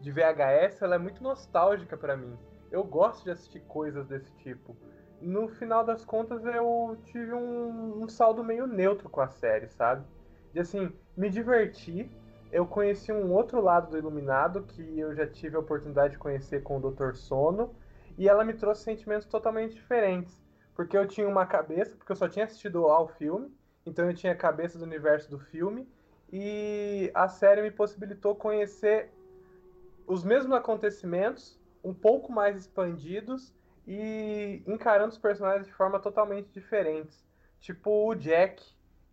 de 0.01 0.11
VHS, 0.11 0.81
ela 0.81 0.95
é 0.95 0.97
muito 0.97 1.23
nostálgica 1.23 1.95
para 1.95 2.17
mim. 2.17 2.37
Eu 2.69 2.83
gosto 2.83 3.23
de 3.23 3.31
assistir 3.31 3.61
coisas 3.61 4.05
desse 4.07 4.31
tipo. 4.37 4.75
No 5.21 5.47
final 5.47 5.83
das 5.85 6.03
contas, 6.03 6.43
eu 6.45 6.97
tive 7.05 7.33
um, 7.33 8.03
um 8.03 8.09
saldo 8.09 8.43
meio 8.43 8.67
neutro 8.67 9.07
com 9.07 9.21
a 9.21 9.29
série, 9.29 9.69
sabe? 9.69 10.05
De 10.51 10.59
assim, 10.59 10.91
me 11.15 11.29
divertir, 11.29 12.11
eu 12.51 12.65
conheci 12.65 13.11
um 13.11 13.33
outro 13.33 13.61
lado 13.61 13.91
do 13.91 13.97
Iluminado 13.97 14.63
que 14.63 14.99
eu 14.99 15.13
já 15.13 15.27
tive 15.27 15.55
a 15.55 15.59
oportunidade 15.59 16.13
de 16.13 16.19
conhecer 16.19 16.63
com 16.63 16.77
o 16.77 16.91
Dr. 16.91 17.13
Sono, 17.13 17.75
e 18.17 18.27
ela 18.27 18.43
me 18.43 18.53
trouxe 18.53 18.83
sentimentos 18.83 19.27
totalmente 19.27 19.75
diferentes. 19.75 20.41
Porque 20.75 20.97
eu 20.97 21.07
tinha 21.07 21.27
uma 21.27 21.45
cabeça, 21.45 21.95
porque 21.95 22.11
eu 22.11 22.15
só 22.15 22.27
tinha 22.27 22.45
assistido 22.45 22.85
ao 22.85 23.07
filme, 23.07 23.51
então 23.85 24.09
eu 24.09 24.13
tinha 24.13 24.33
a 24.33 24.35
cabeça 24.35 24.77
do 24.77 24.85
universo 24.85 25.29
do 25.29 25.39
filme, 25.39 25.87
e 26.31 27.11
a 27.13 27.27
série 27.27 27.61
me 27.61 27.71
possibilitou 27.71 28.35
conhecer 28.35 29.11
os 30.05 30.23
mesmos 30.23 30.55
acontecimentos, 30.55 31.59
um 31.83 31.93
pouco 31.93 32.31
mais 32.31 32.57
expandidos 32.57 33.53
e 33.85 34.61
encarando 34.67 35.09
os 35.09 35.17
personagens 35.17 35.65
de 35.65 35.73
forma 35.73 35.99
totalmente 35.99 36.49
diferentes. 36.51 37.25
Tipo 37.59 38.09
o 38.09 38.15
Jack, 38.15 38.63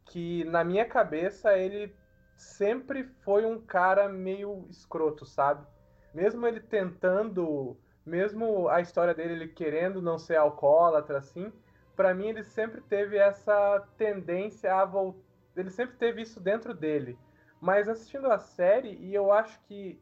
que 0.04 0.44
na 0.44 0.64
minha 0.64 0.84
cabeça 0.84 1.56
ele 1.56 1.94
sempre 2.36 3.04
foi 3.24 3.44
um 3.44 3.60
cara 3.60 4.08
meio 4.08 4.66
escroto, 4.70 5.24
sabe? 5.24 5.66
Mesmo 6.12 6.46
ele 6.46 6.60
tentando, 6.60 7.76
mesmo 8.04 8.68
a 8.68 8.80
história 8.80 9.14
dele 9.14 9.32
ele 9.32 9.48
querendo 9.48 10.00
não 10.00 10.18
ser 10.18 10.36
alcoólatra 10.36 11.18
assim, 11.18 11.52
para 11.96 12.14
mim 12.14 12.28
ele 12.28 12.42
sempre 12.42 12.80
teve 12.80 13.16
essa 13.16 13.86
tendência 13.96 14.74
a 14.74 14.84
voltar, 14.84 15.20
ele 15.56 15.70
sempre 15.70 15.96
teve 15.96 16.22
isso 16.22 16.40
dentro 16.40 16.74
dele. 16.74 17.18
Mas 17.60 17.88
assistindo 17.88 18.30
a 18.30 18.38
série, 18.38 18.94
e 18.96 19.14
eu 19.14 19.32
acho 19.32 19.60
que 19.62 20.00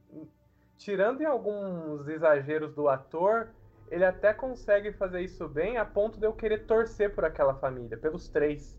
tirando 0.76 1.20
em 1.20 1.26
alguns 1.26 2.08
exageros 2.08 2.74
do 2.74 2.88
ator, 2.88 3.50
ele 3.88 4.04
até 4.04 4.32
consegue 4.32 4.92
fazer 4.92 5.20
isso 5.20 5.46
bem 5.46 5.76
a 5.76 5.84
ponto 5.84 6.18
de 6.18 6.26
eu 6.26 6.32
querer 6.32 6.66
torcer 6.66 7.14
por 7.14 7.24
aquela 7.24 7.54
família, 7.54 7.96
pelos 7.96 8.28
três. 8.28 8.76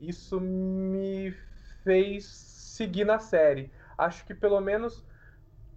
Isso 0.00 0.40
me 0.40 1.34
fez 1.82 2.53
seguir 2.74 3.04
na 3.04 3.18
série. 3.18 3.70
Acho 3.96 4.24
que 4.26 4.34
pelo 4.34 4.60
menos 4.60 5.04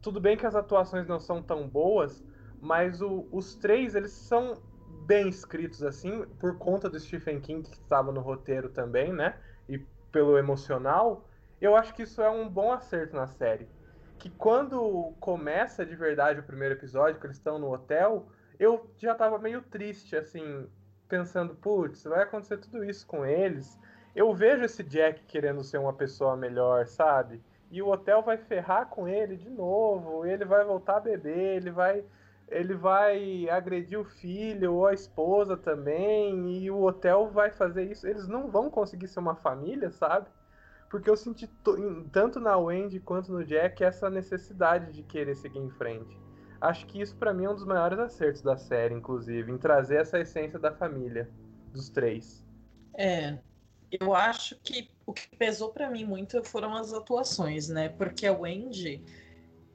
tudo 0.02 0.20
bem 0.20 0.36
que 0.36 0.46
as 0.46 0.56
atuações 0.56 1.08
não 1.08 1.20
são 1.20 1.44
tão 1.44 1.68
boas, 1.68 2.24
mas 2.60 3.02
o, 3.02 3.28
os 3.32 3.56
três 3.56 3.94
eles 3.94 4.12
são 4.12 4.62
bem 5.06 5.30
escritos 5.30 5.84
assim 5.84 6.26
por 6.40 6.58
conta 6.58 6.90
do 6.90 7.00
Stephen 7.00 7.40
King 7.40 7.70
que 7.70 7.78
estava 7.78 8.12
no 8.12 8.20
roteiro 8.22 8.70
também, 8.70 9.14
né? 9.14 9.38
E 9.70 9.78
pelo 10.12 10.38
emocional, 10.38 11.30
eu 11.62 11.76
acho 11.76 11.94
que 11.94 12.04
isso 12.04 12.22
é 12.22 12.30
um 12.30 12.50
bom 12.50 12.72
acerto 12.72 13.16
na 13.16 13.28
série. 13.28 13.70
Que 14.18 14.30
quando 14.32 15.14
começa 15.20 15.86
de 15.86 15.96
verdade 15.96 16.40
o 16.40 16.44
primeiro 16.44 16.74
episódio, 16.74 17.20
que 17.20 17.28
eles 17.28 17.38
estão 17.38 17.60
no 17.60 17.72
hotel, 17.72 18.28
eu 18.60 18.92
já 18.98 19.14
tava 19.14 19.38
meio 19.38 19.62
triste, 19.62 20.16
assim, 20.16 20.68
pensando, 21.08 21.54
putz, 21.54 22.04
vai 22.06 22.24
acontecer 22.24 22.58
tudo 22.58 22.84
isso 22.84 23.06
com 23.06 23.24
eles 23.24 23.80
eu 24.18 24.34
vejo 24.34 24.64
esse 24.64 24.84
Jack 24.84 25.26
querendo 25.26 25.64
ser 25.64 25.78
uma 25.78 25.94
pessoa 25.94 26.36
melhor, 26.36 26.88
sabe? 26.88 27.40
E 27.70 27.84
o 27.84 27.90
hotel 27.90 28.24
vai 28.24 28.36
ferrar 28.36 28.88
com 28.88 29.08
ele 29.08 29.38
de 29.38 29.48
novo, 29.48 30.26
ele 30.26 30.44
vai 30.44 30.66
voltar 30.66 30.98
a 30.98 31.00
beber, 31.00 31.58
ele 31.58 31.70
vai 31.70 32.04
ele 32.48 32.74
vai 32.74 33.48
agredir 33.50 34.00
o 34.00 34.06
filho 34.06 34.74
ou 34.74 34.88
a 34.88 34.94
esposa 34.94 35.56
também, 35.56 36.64
e 36.64 36.72
o 36.72 36.82
hotel 36.82 37.30
vai 37.30 37.52
fazer 37.52 37.92
isso. 37.92 38.08
Eles 38.08 38.28
não 38.28 38.50
vão 38.50 38.72
conseguir 38.72 39.08
ser 39.08 39.20
uma 39.20 39.36
família, 39.36 39.92
sabe? 39.92 40.28
Porque 40.90 41.10
eu 41.10 41.18
senti 41.18 41.48
tanto 42.12 42.40
na 42.40 42.58
Wendy 42.58 43.02
quanto 43.02 43.32
no 43.34 43.44
Jack 43.44 43.84
essa 43.84 44.10
necessidade 44.10 44.94
de 44.94 45.04
querer 45.04 45.36
seguir 45.36 45.60
em 45.60 45.70
frente. 45.70 46.18
Acho 46.60 46.88
que 46.88 47.02
isso 47.02 47.16
para 47.18 47.34
mim 47.34 47.44
é 47.44 47.50
um 47.50 47.54
dos 47.54 47.66
maiores 47.66 48.00
acertos 48.00 48.42
da 48.42 48.58
série, 48.58 48.96
inclusive, 48.96 49.52
em 49.52 49.58
trazer 49.58 49.98
essa 49.98 50.18
essência 50.18 50.58
da 50.58 50.72
família 50.72 51.30
dos 51.74 51.90
três. 51.90 52.48
É, 52.96 53.38
eu 53.92 54.14
acho 54.14 54.56
que 54.64 54.90
o 55.06 55.14
que 55.14 55.36
pesou 55.38 55.70
para 55.70 55.90
mim 55.90 56.06
muito 56.06 56.44
foram 56.44 56.76
as 56.76 56.94
atuações, 56.94 57.70
né? 57.70 57.90
Porque 57.90 58.26
a 58.26 58.34
Wendy, 58.34 59.02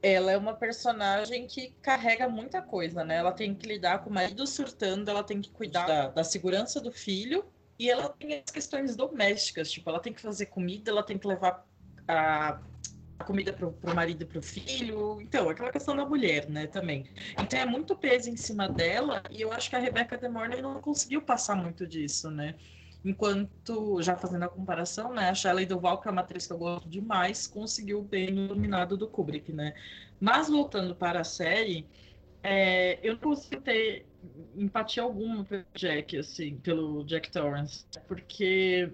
ela 0.01 0.31
é 0.31 0.37
uma 0.37 0.53
personagem 0.53 1.47
que 1.47 1.71
carrega 1.81 2.29
muita 2.29 2.61
coisa, 2.61 3.03
né? 3.03 3.17
Ela 3.17 3.31
tem 3.31 3.55
que 3.55 3.67
lidar 3.67 4.03
com 4.03 4.09
o 4.09 4.13
marido 4.13 4.45
surtando, 4.45 5.09
ela 5.09 5.23
tem 5.23 5.41
que 5.41 5.49
cuidar 5.49 5.87
da, 5.87 6.09
da 6.09 6.23
segurança 6.23 6.79
do 6.79 6.91
filho 6.91 7.45
e 7.79 7.89
ela 7.89 8.09
tem 8.09 8.43
as 8.45 8.51
questões 8.51 8.95
domésticas, 8.95 9.71
tipo, 9.71 9.89
ela 9.89 9.99
tem 9.99 10.13
que 10.13 10.21
fazer 10.21 10.47
comida, 10.47 10.91
ela 10.91 11.03
tem 11.03 11.17
que 11.17 11.27
levar 11.27 11.65
a, 12.07 12.59
comida 13.23 13.53
pro, 13.53 13.71
pro 13.71 13.95
marido 13.95 14.23
e 14.23 14.25
pro 14.25 14.41
filho. 14.41 15.19
Então, 15.21 15.49
aquela 15.49 15.71
questão 15.71 15.95
da 15.95 16.05
mulher, 16.05 16.49
né, 16.49 16.67
também. 16.67 17.05
Então 17.39 17.59
é 17.59 17.65
muito 17.65 17.95
peso 17.95 18.29
em 18.29 18.37
cima 18.37 18.67
dela 18.67 19.23
e 19.31 19.41
eu 19.41 19.51
acho 19.51 19.69
que 19.69 19.75
a 19.75 19.79
Rebecca 19.79 20.17
De 20.17 20.27
Mornay 20.27 20.61
não 20.61 20.79
conseguiu 20.81 21.21
passar 21.21 21.55
muito 21.55 21.87
disso, 21.87 22.29
né? 22.29 22.55
Enquanto, 23.03 24.01
já 24.01 24.15
fazendo 24.15 24.43
a 24.43 24.49
comparação, 24.49 25.13
né, 25.13 25.29
a 25.29 25.33
Shelley 25.33 25.65
Duval, 25.65 25.99
que 25.99 26.07
é 26.07 26.11
uma 26.11 26.21
atriz 26.21 26.47
que 26.47 26.53
eu 26.53 26.57
gosto 26.57 26.87
demais, 26.87 27.47
conseguiu 27.47 28.01
bem 28.01 28.29
iluminado 28.29 28.95
do 28.95 29.07
Kubrick, 29.07 29.51
né? 29.51 29.73
Mas 30.19 30.49
voltando 30.49 30.95
para 30.95 31.19
a 31.19 31.23
série, 31.23 31.85
é, 32.41 32.99
eu 33.03 33.13
não 33.13 33.19
consigo 33.19 33.61
ter 33.61 34.05
empatia 34.55 35.03
alguma 35.03 35.43
pelo 35.43 35.65
Jack, 35.73 36.17
assim, 36.17 36.57
pelo 36.57 37.03
Jack 37.03 37.29
Torrance, 37.29 37.85
porque 38.07 38.89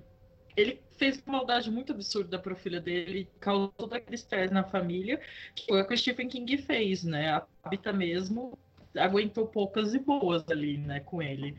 ele 0.56 0.82
fez 0.98 1.22
uma 1.26 1.38
maldade 1.38 1.72
muito 1.72 1.94
absurda 1.94 2.38
para 2.38 2.54
o 2.54 2.56
filho 2.56 2.82
dele, 2.82 3.30
causou 3.40 3.70
todo 3.70 3.94
aquele 3.94 4.16
estresse 4.16 4.54
na 4.54 4.64
família, 4.64 5.20
que 5.56 5.66
foi 5.68 5.82
o 5.82 5.88
que 5.88 5.94
o 5.94 5.98
Stephen 5.98 6.28
King 6.28 6.58
fez, 6.58 7.04
né? 7.04 7.30
A 7.32 7.42
Tabitha 7.64 7.94
mesmo 7.94 8.58
aguentou 8.98 9.48
poucas 9.48 9.94
e 9.94 10.00
boas 10.00 10.44
ali, 10.50 10.78
né, 10.78 11.00
com 11.02 11.22
ele. 11.22 11.56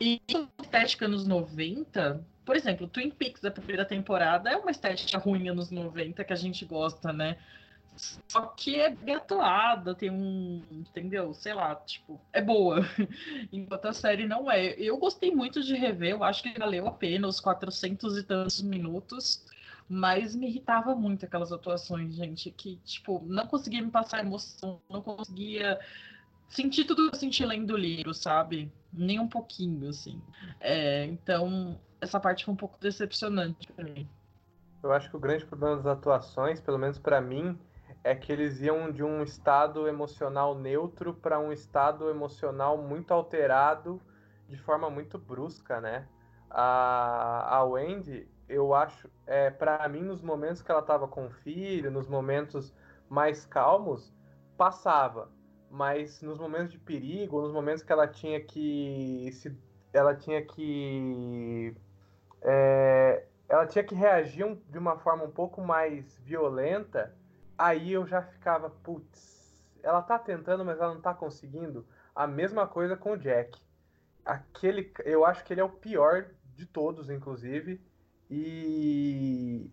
E 0.00 0.20
estética 0.60 1.06
nos 1.06 1.26
90, 1.26 2.24
por 2.44 2.56
exemplo, 2.56 2.86
Twin 2.86 3.10
Peaks 3.10 3.40
da 3.40 3.50
primeira 3.50 3.84
temporada 3.84 4.50
é 4.50 4.56
uma 4.56 4.70
estética 4.70 5.18
ruim 5.18 5.50
nos 5.50 5.70
90 5.70 6.22
que 6.24 6.32
a 6.32 6.36
gente 6.36 6.64
gosta, 6.64 7.12
né? 7.12 7.36
Só 7.96 8.46
que 8.46 8.80
é 8.80 8.90
gatoada, 8.90 9.94
tem 9.94 10.10
um. 10.10 10.62
Entendeu? 10.70 11.32
Sei 11.32 11.54
lá, 11.54 11.74
tipo, 11.76 12.20
é 12.32 12.42
boa. 12.42 12.80
Enquanto 13.52 13.86
a 13.86 13.92
série 13.92 14.26
não 14.26 14.50
é. 14.50 14.74
Eu 14.74 14.98
gostei 14.98 15.30
muito 15.30 15.62
de 15.62 15.74
rever, 15.74 16.10
eu 16.10 16.24
acho 16.24 16.42
que 16.42 16.58
valeu 16.58 16.86
a 16.88 16.90
pena 16.90 17.28
os 17.28 17.40
400 17.40 18.18
e 18.18 18.22
tantos 18.24 18.60
minutos. 18.60 19.46
Mas 19.88 20.34
me 20.34 20.48
irritava 20.48 20.94
muito 20.94 21.26
aquelas 21.26 21.52
atuações, 21.52 22.14
gente, 22.14 22.50
que, 22.50 22.76
tipo, 22.84 23.22
não 23.26 23.46
conseguia 23.46 23.82
me 23.82 23.90
passar 23.90 24.20
emoção, 24.20 24.80
não 24.88 25.02
conseguia 25.02 25.78
sentir 26.48 26.84
tudo 26.84 27.10
que 27.10 27.16
eu 27.16 27.20
senti 27.20 27.44
lendo 27.44 27.74
o 27.74 27.76
livro, 27.76 28.14
sabe? 28.14 28.72
Nem 28.92 29.18
um 29.18 29.28
pouquinho, 29.28 29.88
assim. 29.88 30.22
É, 30.60 31.04
então, 31.06 31.80
essa 32.00 32.20
parte 32.20 32.44
foi 32.44 32.54
um 32.54 32.56
pouco 32.56 32.78
decepcionante 32.80 33.70
para 33.72 33.84
mim. 33.84 34.08
Eu 34.82 34.92
acho 34.92 35.08
que 35.08 35.16
o 35.16 35.20
grande 35.20 35.46
problema 35.46 35.76
das 35.76 35.86
atuações, 35.86 36.60
pelo 36.60 36.78
menos 36.78 36.98
para 36.98 37.20
mim, 37.20 37.58
é 38.04 38.14
que 38.14 38.30
eles 38.30 38.60
iam 38.60 38.92
de 38.92 39.02
um 39.02 39.22
estado 39.22 39.88
emocional 39.88 40.54
neutro 40.54 41.14
para 41.14 41.38
um 41.38 41.50
estado 41.50 42.10
emocional 42.10 42.76
muito 42.76 43.12
alterado 43.12 44.00
de 44.46 44.58
forma 44.58 44.90
muito 44.90 45.18
brusca, 45.18 45.80
né? 45.80 46.06
A, 46.50 47.56
a 47.56 47.64
Wendy, 47.64 48.28
eu 48.48 48.74
acho, 48.74 49.08
é, 49.26 49.50
para 49.50 49.88
mim, 49.88 50.02
nos 50.02 50.20
momentos 50.20 50.60
que 50.60 50.70
ela 50.70 50.82
tava 50.82 51.08
com 51.08 51.26
o 51.26 51.30
filho, 51.30 51.90
nos 51.90 52.06
momentos 52.06 52.74
mais 53.08 53.46
calmos, 53.46 54.12
passava. 54.56 55.30
Mas 55.74 56.22
nos 56.22 56.38
momentos 56.38 56.70
de 56.70 56.78
perigo, 56.78 57.42
nos 57.42 57.52
momentos 57.52 57.82
que 57.82 57.92
ela 57.92 58.06
tinha 58.06 58.40
que 58.40 59.28
se, 59.32 59.52
ela 59.92 60.14
tinha 60.14 60.40
que 60.40 61.74
é, 62.42 63.26
ela 63.48 63.66
tinha 63.66 63.82
que 63.82 63.92
reagir 63.92 64.44
um, 64.44 64.54
de 64.54 64.78
uma 64.78 64.96
forma 65.00 65.24
um 65.24 65.32
pouco 65.32 65.60
mais 65.60 66.16
violenta, 66.18 67.12
aí 67.58 67.92
eu 67.92 68.06
já 68.06 68.22
ficava, 68.22 68.70
putz, 68.70 69.60
ela 69.82 70.00
tá 70.00 70.16
tentando, 70.16 70.64
mas 70.64 70.78
ela 70.78 70.94
não 70.94 71.00
tá 71.00 71.12
conseguindo. 71.12 71.84
A 72.14 72.24
mesma 72.24 72.68
coisa 72.68 72.96
com 72.96 73.10
o 73.14 73.16
Jack. 73.16 73.60
Aquele, 74.24 74.92
eu 75.04 75.24
acho 75.24 75.44
que 75.44 75.52
ele 75.52 75.60
é 75.60 75.64
o 75.64 75.68
pior 75.68 76.30
de 76.54 76.66
todos, 76.66 77.10
inclusive. 77.10 77.84
E 78.30 79.68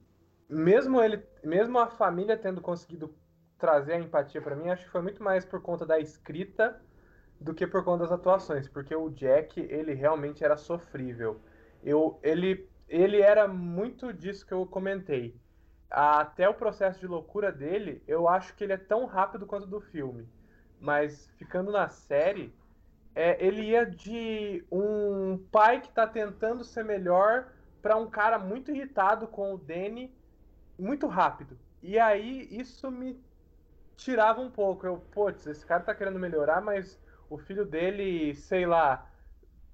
mesmo 0.49 0.99
ele, 0.99 1.23
mesmo 1.43 1.77
a 1.77 1.85
família 1.91 2.35
tendo 2.35 2.59
conseguido 2.59 3.13
trazer 3.61 3.93
a 3.93 3.99
empatia 3.99 4.41
para 4.41 4.55
mim, 4.55 4.69
acho 4.69 4.85
que 4.85 4.91
foi 4.91 5.03
muito 5.03 5.23
mais 5.23 5.45
por 5.45 5.61
conta 5.61 5.85
da 5.85 5.99
escrita 5.99 6.81
do 7.39 7.53
que 7.53 7.67
por 7.67 7.83
conta 7.83 8.03
das 8.03 8.11
atuações, 8.11 8.67
porque 8.67 8.95
o 8.95 9.09
Jack, 9.09 9.59
ele 9.59 9.93
realmente 9.93 10.43
era 10.43 10.57
sofrível. 10.57 11.39
Eu, 11.83 12.19
ele, 12.23 12.67
ele 12.89 13.21
era 13.21 13.47
muito 13.47 14.11
disso 14.11 14.45
que 14.45 14.53
eu 14.53 14.65
comentei. 14.65 15.39
Até 15.89 16.49
o 16.49 16.55
processo 16.55 16.99
de 16.99 17.05
loucura 17.05 17.51
dele, 17.51 18.03
eu 18.07 18.27
acho 18.27 18.55
que 18.55 18.63
ele 18.63 18.73
é 18.73 18.77
tão 18.77 19.05
rápido 19.05 19.45
quanto 19.45 19.67
do 19.67 19.79
filme. 19.79 20.27
Mas 20.79 21.29
ficando 21.37 21.71
na 21.71 21.87
série, 21.87 22.53
é, 23.13 23.43
ele 23.45 23.61
ia 23.61 23.85
de 23.85 24.65
um 24.71 25.37
pai 25.51 25.81
que 25.81 25.89
está 25.89 26.07
tentando 26.07 26.63
ser 26.63 26.83
melhor 26.83 27.51
para 27.81 27.95
um 27.95 28.09
cara 28.09 28.39
muito 28.39 28.71
irritado 28.71 29.27
com 29.27 29.53
o 29.53 29.57
Danny 29.57 30.11
muito 30.79 31.05
rápido. 31.05 31.57
E 31.83 31.99
aí 31.99 32.47
isso 32.51 32.89
me 32.89 33.19
tirava 34.01 34.41
um 34.41 34.49
pouco. 34.49 34.85
Eu, 34.85 34.97
putz, 34.97 35.45
esse 35.47 35.65
cara 35.65 35.83
tá 35.83 35.93
querendo 35.93 36.19
melhorar, 36.19 36.61
mas 36.61 36.99
o 37.29 37.37
filho 37.37 37.65
dele, 37.65 38.35
sei 38.35 38.65
lá, 38.65 39.07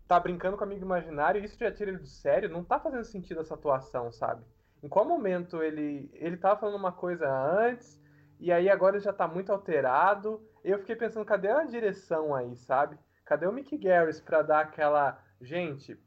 tá 0.07 0.19
brincando 0.19 0.57
com 0.57 0.63
amigo 0.63 0.83
imaginário 0.83 1.43
isso 1.43 1.57
já 1.57 1.71
tira 1.71 1.91
ele 1.91 1.99
do 1.99 2.07
sério. 2.07 2.49
Não 2.49 2.63
tá 2.63 2.79
fazendo 2.79 3.03
sentido 3.03 3.41
essa 3.41 3.55
atuação, 3.55 4.11
sabe? 4.11 4.43
Em 4.83 4.87
qual 4.87 5.05
momento 5.05 5.63
ele 5.63 6.09
ele 6.13 6.37
tava 6.37 6.59
falando 6.59 6.75
uma 6.75 6.91
coisa 6.91 7.27
antes 7.29 7.99
e 8.39 8.51
aí 8.51 8.69
agora 8.69 8.97
ele 8.97 9.03
já 9.03 9.13
tá 9.13 9.27
muito 9.27 9.51
alterado. 9.51 10.41
Eu 10.63 10.79
fiquei 10.79 10.95
pensando, 10.95 11.25
cadê 11.25 11.49
a 11.49 11.63
direção 11.63 12.35
aí, 12.35 12.55
sabe? 12.55 12.97
Cadê 13.25 13.47
o 13.47 13.51
Mickey 13.51 13.77
Garris 13.77 14.21
para 14.21 14.41
dar 14.41 14.59
aquela, 14.61 15.21
gente, 15.41 15.99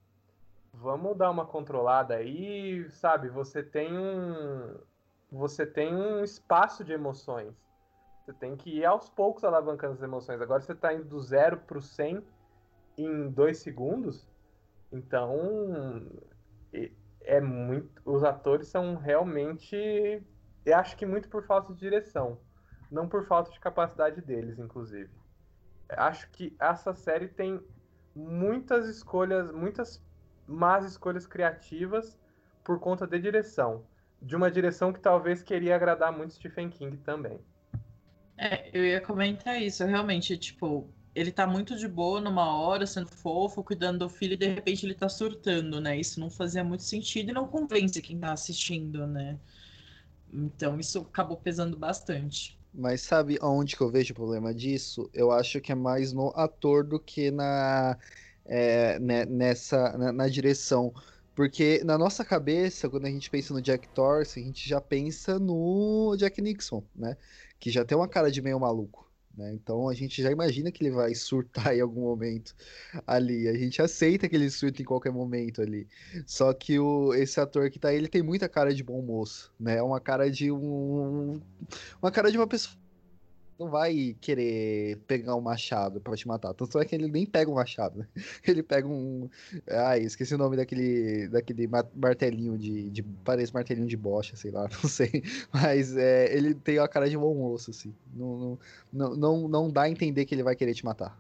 vamos 0.73 1.17
dar 1.17 1.31
uma 1.31 1.47
controlada 1.47 2.15
aí, 2.15 2.89
sabe? 2.91 3.29
Você 3.29 3.63
tem 3.63 3.99
um 3.99 4.79
você 5.33 5.65
tem 5.65 5.95
um 5.95 6.25
espaço 6.25 6.85
de 6.85 6.93
emoções. 6.93 7.70
Você 8.31 8.35
tem 8.35 8.57
que 8.57 8.71
ir 8.71 8.85
aos 8.85 9.09
poucos 9.09 9.43
alavancando 9.43 9.95
as 9.95 10.03
emoções. 10.03 10.41
Agora 10.41 10.61
você 10.61 10.73
está 10.73 10.95
indo 10.95 11.05
do 11.05 11.21
zero 11.21 11.59
para 11.59 11.79
o 11.79 11.83
100 11.83 12.25
em 12.97 13.29
dois 13.29 13.59
segundos. 13.59 14.29
Então, 14.93 16.07
é 17.23 17.41
muito. 17.41 18.01
Os 18.05 18.23
atores 18.23 18.69
são 18.69 18.95
realmente. 18.95 19.77
Eu 20.65 20.77
acho 20.77 20.97
que 20.97 21.05
muito 21.05 21.29
por 21.29 21.43
falta 21.45 21.73
de 21.73 21.81
direção. 21.81 22.39
Não 22.89 23.09
por 23.09 23.27
falta 23.27 23.51
de 23.51 23.59
capacidade 23.59 24.21
deles, 24.21 24.61
inclusive. 24.61 25.11
Acho 25.89 26.31
que 26.31 26.55
essa 26.61 26.95
série 26.95 27.27
tem 27.27 27.61
muitas 28.15 28.87
escolhas, 28.87 29.51
muitas 29.51 30.01
más 30.47 30.85
escolhas 30.85 31.27
criativas 31.27 32.17
por 32.63 32.79
conta 32.79 33.09
de 33.09 33.19
direção. 33.19 33.85
De 34.23 34.37
uma 34.37 34.51
direção 34.51 34.93
que 34.93 35.01
talvez 35.01 35.43
queria 35.43 35.75
agradar 35.75 36.13
muito 36.13 36.35
Stephen 36.35 36.71
King 36.71 36.97
também. 36.99 37.41
É, 38.43 38.71
eu 38.73 38.83
ia 38.83 39.03
comentar 39.03 39.61
isso, 39.61 39.85
realmente, 39.85 40.35
tipo, 40.39 40.89
ele 41.15 41.31
tá 41.31 41.47
muito 41.47 41.77
de 41.77 41.87
boa 41.87 42.23
numa 42.23 42.57
hora, 42.57 42.87
sendo 42.87 43.09
fofo, 43.09 43.63
cuidando 43.63 43.99
do 43.99 44.09
filho, 44.09 44.33
e 44.33 44.37
de 44.39 44.47
repente 44.47 44.87
ele 44.87 44.95
tá 44.95 45.11
surtando, 45.11 45.79
né? 45.79 46.01
Isso 46.01 46.19
não 46.19 46.31
fazia 46.31 46.65
muito 46.65 46.83
sentido 46.83 47.29
e 47.29 47.35
não 47.35 47.47
convence 47.47 48.01
quem 48.01 48.19
tá 48.19 48.33
assistindo, 48.33 49.07
né? 49.07 49.39
Então 50.33 50.81
isso 50.81 51.01
acabou 51.01 51.37
pesando 51.37 51.77
bastante. 51.77 52.59
Mas 52.73 53.03
sabe 53.03 53.37
aonde 53.43 53.77
que 53.77 53.83
eu 53.83 53.91
vejo 53.91 54.13
o 54.13 54.17
problema 54.17 54.55
disso? 54.55 55.11
Eu 55.13 55.31
acho 55.31 55.61
que 55.61 55.71
é 55.71 55.75
mais 55.75 56.15
no 56.15 56.33
ator 56.35 56.83
do 56.83 56.99
que 56.99 57.31
na, 57.31 57.99
é, 58.47 58.99
né, 59.01 59.27
nessa 59.27 59.99
na, 59.99 60.13
na, 60.13 60.29
direção. 60.29 60.95
Porque 61.35 61.83
na 61.85 61.99
nossa 61.99 62.25
cabeça, 62.25 62.89
quando 62.89 63.05
a 63.05 63.11
gente 63.11 63.29
pensa 63.29 63.53
no 63.53 63.61
Jack 63.61 63.87
Torrance, 63.89 64.41
a 64.41 64.43
gente 64.43 64.67
já 64.67 64.81
pensa 64.81 65.39
no 65.39 66.17
Jack 66.17 66.41
Nixon, 66.41 66.83
né? 66.97 67.19
Que 67.61 67.71
já 67.71 67.85
tem 67.85 67.97
uma 67.97 68.09
cara 68.09 68.31
de 68.31 68.43
meio 68.43 68.59
maluco. 68.59 69.09
Né? 69.37 69.53
Então 69.55 69.89
a 69.89 69.95
gente 69.95 70.21
já 70.21 70.31
imagina 70.31 70.73
que 70.73 70.83
ele 70.83 70.91
vai 70.91 71.15
surtar 71.15 71.77
em 71.77 71.81
algum 71.81 72.01
momento 72.01 72.55
ali. 73.07 73.47
A 73.49 73.55
gente 73.55 73.81
aceita 73.81 74.29
que 74.29 74.35
ele 74.35 74.51
surta 74.51 74.83
em 74.83 74.85
qualquer 74.85 75.13
momento 75.13 75.63
ali. 75.63 75.87
Só 76.27 76.53
que 76.53 76.79
o, 76.79 77.15
esse 77.15 77.39
ator 77.39 77.71
que 77.71 77.79
tá 77.79 77.89
aí, 77.89 77.97
ele 77.97 78.09
tem 78.09 78.23
muita 78.23 78.49
cara 78.49 78.75
de 78.75 78.83
bom 78.83 79.01
moço, 79.03 79.53
né? 79.61 79.81
Uma 79.83 80.01
cara 80.01 80.31
de 80.31 80.51
um. 80.51 81.41
Uma 82.03 82.11
cara 82.11 82.31
de 82.31 82.39
uma 82.39 82.47
pessoa 82.47 82.77
não 83.61 83.69
vai 83.69 84.17
querer 84.23 84.97
pegar 85.07 85.37
um 85.37 85.41
machado 85.43 86.01
para 86.01 86.17
te 86.17 86.27
matar. 86.27 86.55
Tanto 86.55 86.79
é 86.79 86.85
que 86.85 86.95
ele 86.95 87.07
nem 87.07 87.27
pega 87.27 87.51
um 87.51 87.55
machado, 87.55 87.99
né? 87.99 88.09
Ele 88.49 88.63
pega 88.63 88.89
um. 88.89 89.29
Ai, 89.69 90.01
esqueci 90.01 90.35
o 90.35 90.39
nome 90.39 90.57
daquele, 90.57 91.29
daquele 91.29 91.69
martelinho 91.95 92.57
de, 92.57 92.89
de. 92.89 93.03
Parece 93.03 93.53
martelinho 93.53 93.87
de 93.87 93.97
bocha, 93.99 94.35
sei 94.35 94.51
lá, 94.51 94.67
não 94.83 94.89
sei. 94.89 95.23
Mas 95.53 95.95
é, 95.95 96.35
ele 96.35 96.55
tem 96.55 96.79
a 96.79 96.89
cara 96.89 97.09
de 97.09 97.19
bom 97.19 97.35
moço, 97.35 97.71
assim. 97.71 97.95
Não, 98.15 98.59
não, 98.91 99.15
não, 99.15 99.49
não 99.49 99.71
dá 99.71 99.83
a 99.83 99.91
entender 99.91 100.25
que 100.25 100.35
ele 100.35 100.43
vai 100.43 100.57
querer 100.57 100.73
te 100.73 100.85
matar. 100.85 101.19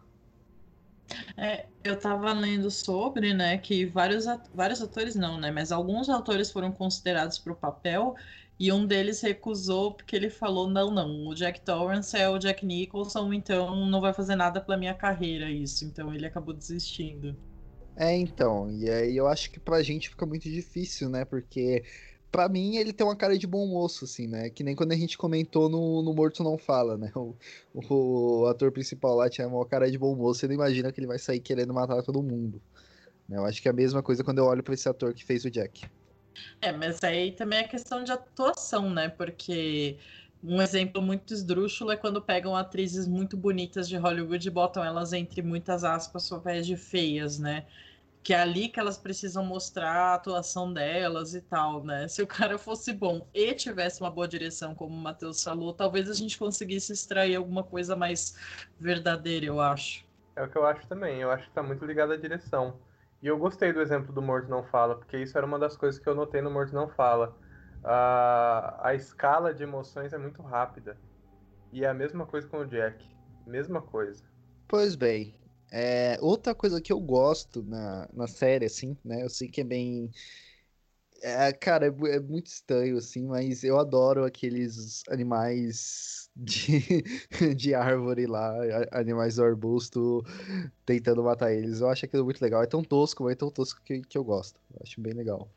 É, 1.37 1.66
eu 1.83 1.98
tava 1.98 2.33
lendo 2.33 2.70
sobre, 2.70 3.35
né, 3.35 3.59
que 3.59 3.85
vários, 3.85 4.26
vários 4.55 4.81
atores 4.81 5.16
não, 5.16 5.40
né, 5.40 5.50
mas 5.50 5.72
alguns 5.72 6.09
atores 6.09 6.53
foram 6.53 6.70
considerados 6.70 7.37
para 7.37 7.53
o 7.53 7.57
papel 7.57 8.14
e 8.60 8.70
um 8.70 8.84
deles 8.86 9.22
recusou 9.22 9.94
porque 9.94 10.14
ele 10.14 10.28
falou: 10.28 10.68
não, 10.68 10.90
não, 10.90 11.28
o 11.28 11.34
Jack 11.34 11.62
Torrance 11.62 12.14
é 12.14 12.28
o 12.28 12.38
Jack 12.38 12.66
Nicholson, 12.66 13.32
então 13.32 13.86
não 13.86 14.02
vai 14.02 14.12
fazer 14.12 14.36
nada 14.36 14.60
pela 14.60 14.76
minha 14.76 14.92
carreira 14.92 15.50
isso. 15.50 15.86
Então 15.86 16.12
ele 16.14 16.26
acabou 16.26 16.52
desistindo. 16.52 17.34
É, 17.96 18.14
então, 18.14 18.70
e 18.70 18.90
aí 18.90 19.16
eu 19.16 19.26
acho 19.26 19.50
que 19.50 19.58
pra 19.58 19.82
gente 19.82 20.10
fica 20.10 20.26
muito 20.26 20.44
difícil, 20.50 21.08
né? 21.08 21.24
Porque 21.24 21.82
pra 22.30 22.50
mim 22.50 22.76
ele 22.76 22.92
tem 22.92 23.06
uma 23.06 23.16
cara 23.16 23.38
de 23.38 23.46
bom 23.46 23.66
moço, 23.66 24.04
assim, 24.04 24.26
né? 24.26 24.50
Que 24.50 24.62
nem 24.62 24.76
quando 24.76 24.92
a 24.92 24.96
gente 24.96 25.16
comentou 25.16 25.70
no, 25.70 26.02
no 26.02 26.12
Morto 26.12 26.44
Não 26.44 26.58
Fala, 26.58 26.98
né? 26.98 27.10
O, 27.14 27.34
o, 27.88 28.46
ator 28.46 28.70
principal 28.70 29.16
lá 29.16 29.30
tinha 29.30 29.48
uma 29.48 29.64
cara 29.64 29.90
de 29.90 29.96
bom 29.96 30.14
moço, 30.14 30.40
você 30.40 30.46
não 30.46 30.54
imagina 30.54 30.92
que 30.92 31.00
ele 31.00 31.06
vai 31.06 31.18
sair 31.18 31.40
querendo 31.40 31.72
matar 31.72 32.02
todo 32.02 32.22
mundo. 32.22 32.60
Né? 33.26 33.38
Eu 33.38 33.46
acho 33.46 33.62
que 33.62 33.68
é 33.68 33.70
a 33.70 33.74
mesma 33.74 34.02
coisa 34.02 34.22
quando 34.22 34.38
eu 34.38 34.44
olho 34.44 34.62
pra 34.62 34.74
esse 34.74 34.88
ator 34.88 35.14
que 35.14 35.24
fez 35.24 35.46
o 35.46 35.50
Jack. 35.50 35.88
É, 36.61 36.72
mas 36.72 37.03
aí 37.03 37.33
também 37.33 37.61
é 37.61 37.64
questão 37.64 38.05
de 38.05 38.12
atuação, 38.12 38.90
né? 38.90 39.09
Porque 39.09 39.98
um 40.42 40.61
exemplo 40.61 41.03
muito 41.03 41.35
esdrúxulo 41.35 41.92
é 41.92 41.96
quando 41.96 42.22
pegam 42.22 42.57
atrizes 42.57 43.07
muito 43.07 43.37
bonitas 43.37 43.88
de 43.88 43.96
Hollywood 43.96 44.46
e 44.46 44.50
botam 44.50 44.85
elas 44.85 45.12
entre 45.12 45.42
muitas 45.42 45.85
aspas 45.85 46.29
papéis 46.29 46.66
de 46.66 46.76
feias, 46.76 47.38
né? 47.38 47.66
Que 48.22 48.35
é 48.35 48.40
ali 48.40 48.68
que 48.68 48.79
elas 48.81 48.98
precisam 48.98 49.44
mostrar 49.44 49.92
a 49.92 50.14
atuação 50.14 50.72
delas 50.72 51.35
e 51.35 51.40
tal, 51.42 51.85
né? 51.85 52.09
Se 52.09 52.22
o 52.22 52.26
cara 52.26 52.59
fosse 52.59 52.92
bom 52.92 53.26
e 53.35 53.55
tivesse 53.55 54.00
uma 54.00 54.11
boa 54.11 54.29
direção, 54.29 54.74
como 54.74 54.94
o 54.94 54.98
Matheus 54.98 55.42
falou, 55.42 55.72
talvez 55.74 56.09
a 56.11 56.14
gente 56.14 56.38
conseguisse 56.38 56.92
extrair 56.92 57.37
alguma 57.37 57.62
coisa 57.64 57.96
mais 57.96 58.37
verdadeira, 58.79 59.46
eu 59.46 59.61
acho. 59.61 60.05
É 60.37 60.42
o 60.42 60.48
que 60.50 60.57
eu 60.57 60.66
acho 60.66 60.87
também. 60.87 61.20
Eu 61.20 61.31
acho 61.31 61.46
que 61.46 61.55
tá 61.55 61.62
muito 61.62 61.85
ligado 61.85 62.12
à 62.12 62.16
direção. 62.16 62.79
E 63.22 63.26
eu 63.26 63.38
gostei 63.38 63.72
do 63.72 63.80
exemplo 63.80 64.12
do 64.12 64.22
Morto 64.22 64.48
Não 64.48 64.64
Fala, 64.64 64.96
porque 64.96 65.18
isso 65.18 65.37
era 65.37 65.46
uma 65.46 65.59
das 65.59 65.76
coisas 65.76 66.00
que 66.00 66.09
eu 66.09 66.14
notei 66.14 66.40
no 66.40 66.50
Morto 66.50 66.74
Não 66.74 66.88
Fala. 66.88 67.37
A, 67.85 68.88
a 68.88 68.94
escala 68.94 69.52
de 69.52 69.62
emoções 69.62 70.12
é 70.12 70.18
muito 70.18 70.42
rápida. 70.42 70.96
E 71.72 71.85
é 71.85 71.88
a 71.88 71.94
mesma 71.94 72.26
coisa 72.26 72.48
com 72.48 72.59
o 72.59 72.66
Jack. 72.66 73.04
Mesma 73.46 73.83
coisa. 73.83 74.24
Pois 74.66 74.94
bem. 74.96 75.35
É, 75.72 76.18
outra 76.20 76.54
coisa 76.54 76.80
que 76.80 76.92
eu 76.92 76.98
gosto 76.98 77.62
na, 77.62 78.09
na 78.12 78.26
série, 78.26 78.66
assim, 78.66 78.96
né? 79.04 79.22
Eu 79.22 79.28
sei 79.28 79.48
que 79.48 79.61
é 79.61 79.64
bem. 79.64 80.11
É, 81.22 81.52
cara, 81.52 81.87
é, 81.87 82.16
é 82.16 82.20
muito 82.20 82.46
estranho, 82.46 82.96
assim, 82.96 83.26
mas 83.26 83.62
eu 83.62 83.78
adoro 83.78 84.24
aqueles 84.24 85.02
animais 85.09 86.30
de, 86.37 87.04
de 87.54 87.74
árvore 87.74 88.26
lá, 88.26 88.54
animais 88.92 89.37
do 89.37 89.44
arbusto 89.44 90.24
tentando 90.87 91.22
matar 91.22 91.52
eles. 91.52 91.80
Eu 91.80 91.88
acho 91.88 92.04
aquilo 92.04 92.24
muito 92.24 92.40
legal. 92.40 92.62
É 92.62 92.66
tão 92.66 92.83
tosco, 92.83 93.24
mas 93.24 93.33
é 93.33 93.37
tão 93.37 93.50
tosco 93.50 93.80
que, 93.85 94.00
que 94.00 94.16
eu 94.16 94.24
gosto. 94.24 94.59
Eu 94.72 94.80
acho 94.83 95.00
bem 95.00 95.12
legal. 95.12 95.48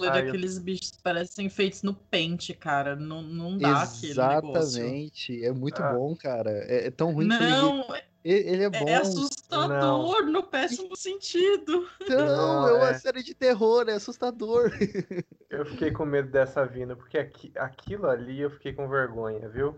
Ah, 0.00 0.18
Aqueles 0.18 0.56
eu... 0.56 0.62
bichos 0.62 0.92
parecem 1.02 1.48
feitos 1.48 1.82
no 1.82 1.92
pente, 1.92 2.54
cara. 2.54 2.94
Não, 2.94 3.20
não 3.20 3.58
dá 3.58 3.82
Exatamente. 3.82 5.44
É 5.44 5.50
muito 5.50 5.82
ah. 5.82 5.92
bom, 5.92 6.14
cara. 6.14 6.50
É, 6.68 6.86
é, 6.86 6.90
tão 6.90 7.12
ruim 7.12 7.26
não, 7.26 7.82
que 7.82 7.92
ele, 7.92 8.02
Ele 8.30 8.64
é 8.64 8.70
bom. 8.70 8.86
É 8.86 8.96
assustador 8.96 10.22
não. 10.22 10.32
no 10.32 10.42
péssimo 10.42 10.94
sentido. 10.94 11.88
Não, 12.06 12.16
não 12.26 12.68
é 12.68 12.72
uma 12.74 12.90
é... 12.90 12.94
série 12.94 13.22
de 13.22 13.34
terror, 13.34 13.88
é 13.88 13.94
assustador. 13.94 14.70
Eu 15.48 15.64
fiquei 15.64 15.90
com 15.90 16.04
medo 16.04 16.30
dessa 16.30 16.66
vinda, 16.66 16.94
porque 16.94 17.16
aqui, 17.16 17.50
aquilo 17.56 18.06
ali 18.06 18.38
eu 18.42 18.50
fiquei 18.50 18.74
com 18.74 18.86
vergonha, 18.86 19.48
viu? 19.48 19.74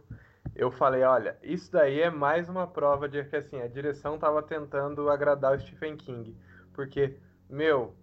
Eu 0.53 0.73
falei, 0.73 1.05
olha, 1.05 1.39
isso 1.45 1.71
daí 1.71 2.01
é 2.01 2.11
mais 2.11 2.49
uma 2.49 2.67
prova 2.67 3.09
de 3.09 3.23
que 3.23 3.37
assim, 3.37 3.61
a 3.63 3.69
direção 3.69 4.19
tava 4.19 4.43
tentando 4.43 5.09
agradar 5.09 5.57
o 5.57 5.61
Stephen 5.61 5.97
King. 5.97 6.37
Porque, 6.73 7.17
meu, 7.49 7.95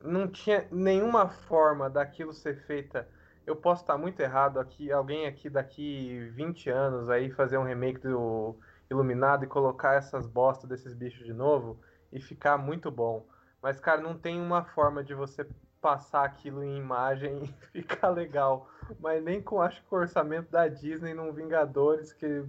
não 0.00 0.28
tinha 0.28 0.68
nenhuma 0.70 1.28
forma 1.28 1.90
daquilo 1.90 2.32
ser 2.32 2.64
feita. 2.64 3.08
Eu 3.44 3.56
posso 3.56 3.82
estar 3.82 3.98
muito 3.98 4.20
errado 4.20 4.60
aqui, 4.60 4.92
alguém 4.92 5.26
aqui 5.26 5.50
daqui 5.50 6.30
20 6.32 6.70
anos 6.70 7.10
aí 7.10 7.28
fazer 7.28 7.58
um 7.58 7.64
remake 7.64 8.00
do 8.00 8.56
Iluminado 8.90 9.44
e 9.44 9.48
colocar 9.48 9.94
essas 9.94 10.26
bostas 10.26 10.68
desses 10.68 10.94
bichos 10.94 11.24
de 11.24 11.32
novo 11.32 11.80
e 12.12 12.20
ficar 12.20 12.56
muito 12.58 12.90
bom. 12.90 13.26
Mas, 13.62 13.80
cara, 13.80 14.00
não 14.00 14.16
tem 14.16 14.40
uma 14.40 14.64
forma 14.64 15.02
de 15.02 15.14
você 15.14 15.46
passar 15.80 16.24
aquilo 16.24 16.62
em 16.62 16.78
imagem 16.78 17.42
e 17.74 17.82
ficar 17.82 18.10
legal. 18.10 18.68
Mas 19.00 19.22
nem 19.22 19.42
com, 19.42 19.60
acho 19.60 19.82
que 19.82 19.94
o 19.94 19.98
orçamento 19.98 20.50
da 20.50 20.68
Disney 20.68 21.14
num 21.14 21.32
Vingadores, 21.32 22.12
que 22.12 22.44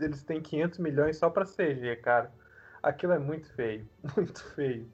eles 0.00 0.22
têm 0.22 0.40
500 0.40 0.78
milhões 0.78 1.16
só 1.16 1.28
pra 1.30 1.44
CG, 1.44 1.96
cara. 1.96 2.32
Aquilo 2.82 3.12
é 3.12 3.18
muito 3.18 3.52
feio, 3.54 3.88
muito 4.16 4.42
feio. 4.54 4.90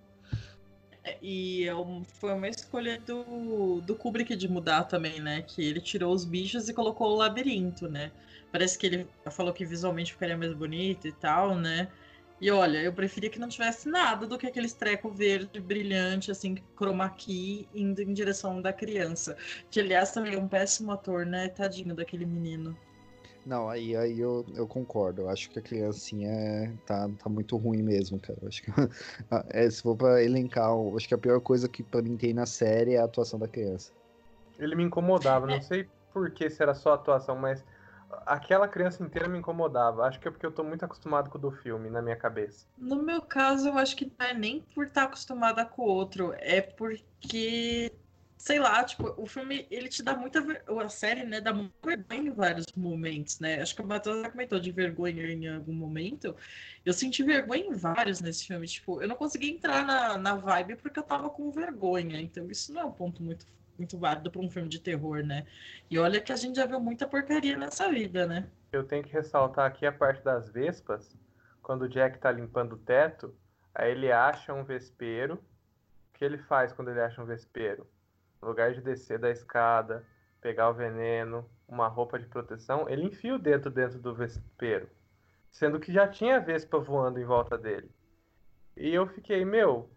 E 1.22 1.68
é 1.68 1.72
foi 2.20 2.32
uma 2.32 2.48
escolha 2.48 3.00
do, 3.00 3.80
do 3.80 3.94
Kubrick 3.94 4.34
de 4.36 4.48
mudar 4.48 4.84
também, 4.84 5.20
né? 5.20 5.42
Que 5.42 5.62
ele 5.62 5.80
tirou 5.80 6.12
os 6.12 6.24
bichos 6.24 6.68
e 6.68 6.74
colocou 6.74 7.08
o 7.12 7.16
labirinto, 7.16 7.88
né? 7.88 8.10
Parece 8.52 8.78
que 8.78 8.86
ele 8.86 9.06
falou 9.30 9.52
que 9.52 9.64
visualmente 9.64 10.12
ficaria 10.12 10.36
mais 10.36 10.52
bonito 10.54 11.06
e 11.06 11.12
tal, 11.12 11.54
né? 11.54 11.88
E 12.40 12.50
olha, 12.50 12.78
eu 12.78 12.92
preferia 12.92 13.30
que 13.30 13.38
não 13.38 13.48
tivesse 13.48 13.88
nada 13.88 14.26
do 14.26 14.38
que 14.38 14.46
aquele 14.46 14.70
treco 14.70 15.10
verde 15.10 15.60
brilhante, 15.60 16.30
assim, 16.30 16.56
chroma 16.76 17.08
key, 17.10 17.68
indo 17.74 18.00
em 18.00 18.12
direção 18.12 18.62
da 18.62 18.72
criança. 18.72 19.36
Que, 19.70 19.80
aliás, 19.80 20.12
também 20.12 20.34
é 20.34 20.38
um 20.38 20.46
péssimo 20.46 20.92
ator, 20.92 21.26
né? 21.26 21.48
Tadinho 21.48 21.94
daquele 21.94 22.24
menino. 22.24 22.78
Não, 23.48 23.66
aí, 23.66 23.96
aí 23.96 24.20
eu, 24.20 24.44
eu 24.54 24.68
concordo. 24.68 25.22
Eu 25.22 25.30
acho 25.30 25.48
que 25.48 25.58
a 25.58 25.62
criancinha 25.62 26.78
tá, 26.84 27.08
tá 27.18 27.30
muito 27.30 27.56
ruim 27.56 27.82
mesmo, 27.82 28.20
cara. 28.20 28.38
Eu 28.42 28.48
acho 28.48 28.60
que, 28.62 28.70
é, 29.48 29.70
se 29.70 29.80
for 29.80 29.96
pra 29.96 30.22
elencar, 30.22 30.70
acho 30.94 31.08
que 31.08 31.14
a 31.14 31.18
pior 31.18 31.40
coisa 31.40 31.66
que 31.66 31.82
pra 31.82 32.02
mim 32.02 32.14
tem 32.14 32.34
na 32.34 32.44
série 32.44 32.92
é 32.92 32.98
a 32.98 33.04
atuação 33.04 33.38
da 33.38 33.48
criança. 33.48 33.90
Ele 34.58 34.76
me 34.76 34.84
incomodava, 34.84 35.46
não 35.46 35.62
sei 35.62 35.88
por 36.12 36.30
que 36.30 36.50
se 36.50 36.62
era 36.62 36.74
só 36.74 36.90
a 36.90 36.94
atuação, 36.96 37.36
mas 37.36 37.64
aquela 38.26 38.68
criança 38.68 39.02
inteira 39.02 39.26
me 39.26 39.38
incomodava. 39.38 40.02
Acho 40.02 40.20
que 40.20 40.28
é 40.28 40.30
porque 40.30 40.44
eu 40.44 40.52
tô 40.52 40.62
muito 40.62 40.84
acostumado 40.84 41.30
com 41.30 41.38
o 41.38 41.40
do 41.40 41.50
filme 41.50 41.88
na 41.88 42.02
minha 42.02 42.16
cabeça. 42.16 42.66
No 42.76 43.02
meu 43.02 43.22
caso, 43.22 43.68
eu 43.68 43.78
acho 43.78 43.96
que 43.96 44.12
não 44.18 44.26
é 44.26 44.34
nem 44.34 44.60
por 44.74 44.84
estar 44.84 45.04
acostumada 45.04 45.64
com 45.64 45.80
o 45.80 45.86
outro, 45.86 46.34
é 46.36 46.60
porque 46.60 47.90
sei 48.38 48.60
lá, 48.60 48.84
tipo, 48.84 49.12
o 49.16 49.26
filme, 49.26 49.66
ele 49.68 49.88
te 49.88 50.02
dá 50.02 50.16
muita 50.16 50.40
a 50.40 50.88
série, 50.88 51.24
né, 51.24 51.40
dá 51.40 51.52
muita 51.52 51.74
vergonha 51.84 52.30
em 52.30 52.30
vários 52.30 52.66
momentos, 52.76 53.40
né? 53.40 53.60
Acho 53.60 53.74
que 53.74 53.82
o 53.82 53.86
Matheus 53.86 54.22
já 54.22 54.30
comentou 54.30 54.60
de 54.60 54.70
vergonha 54.70 55.26
em 55.26 55.48
algum 55.48 55.72
momento. 55.72 56.34
Eu 56.84 56.92
senti 56.92 57.22
vergonha 57.24 57.66
em 57.66 57.74
vários 57.74 58.20
nesse 58.20 58.46
filme, 58.46 58.66
tipo, 58.66 59.02
eu 59.02 59.08
não 59.08 59.16
consegui 59.16 59.50
entrar 59.50 59.84
na, 59.84 60.16
na 60.16 60.36
vibe 60.36 60.76
porque 60.76 61.00
eu 61.00 61.02
tava 61.02 61.28
com 61.28 61.50
vergonha. 61.50 62.20
Então, 62.20 62.48
isso 62.48 62.72
não 62.72 62.82
é 62.82 62.84
um 62.84 62.92
ponto 62.92 63.22
muito 63.22 63.44
muito 63.78 63.96
válido 63.96 64.28
para 64.28 64.40
um 64.40 64.50
filme 64.50 64.68
de 64.68 64.80
terror, 64.80 65.22
né? 65.22 65.46
E 65.88 65.98
olha 66.00 66.20
que 66.20 66.32
a 66.32 66.36
gente 66.36 66.56
já 66.56 66.66
viu 66.66 66.80
muita 66.80 67.06
porcaria 67.06 67.56
nessa 67.56 67.88
vida, 67.88 68.26
né? 68.26 68.50
Eu 68.72 68.84
tenho 68.84 69.04
que 69.04 69.12
ressaltar 69.12 69.66
aqui 69.66 69.86
a 69.86 69.92
parte 69.92 70.22
das 70.24 70.50
vespas. 70.50 71.16
Quando 71.62 71.82
o 71.82 71.88
Jack 71.88 72.18
tá 72.18 72.32
limpando 72.32 72.72
o 72.72 72.78
teto, 72.78 73.32
aí 73.72 73.92
ele 73.92 74.10
acha 74.10 74.52
um 74.52 74.64
vespeiro. 74.64 75.34
O 75.34 76.18
que 76.18 76.24
ele 76.24 76.38
faz 76.38 76.72
quando 76.72 76.90
ele 76.90 77.00
acha 77.00 77.22
um 77.22 77.26
vespeiro? 77.26 77.86
No 78.40 78.48
lugar 78.48 78.72
de 78.72 78.80
descer 78.80 79.18
da 79.18 79.30
escada, 79.30 80.06
pegar 80.40 80.70
o 80.70 80.74
veneno, 80.74 81.48
uma 81.66 81.88
roupa 81.88 82.18
de 82.18 82.26
proteção, 82.26 82.88
ele 82.88 83.04
enfia 83.04 83.34
o 83.34 83.38
dedo 83.38 83.70
dentro 83.70 83.98
do 83.98 84.14
vespeiro. 84.14 84.88
Sendo 85.50 85.80
que 85.80 85.92
já 85.92 86.06
tinha 86.06 86.40
vespa 86.40 86.78
voando 86.78 87.18
em 87.18 87.24
volta 87.24 87.58
dele. 87.58 87.90
E 88.76 88.94
eu 88.94 89.06
fiquei, 89.06 89.44
meu, 89.44 89.90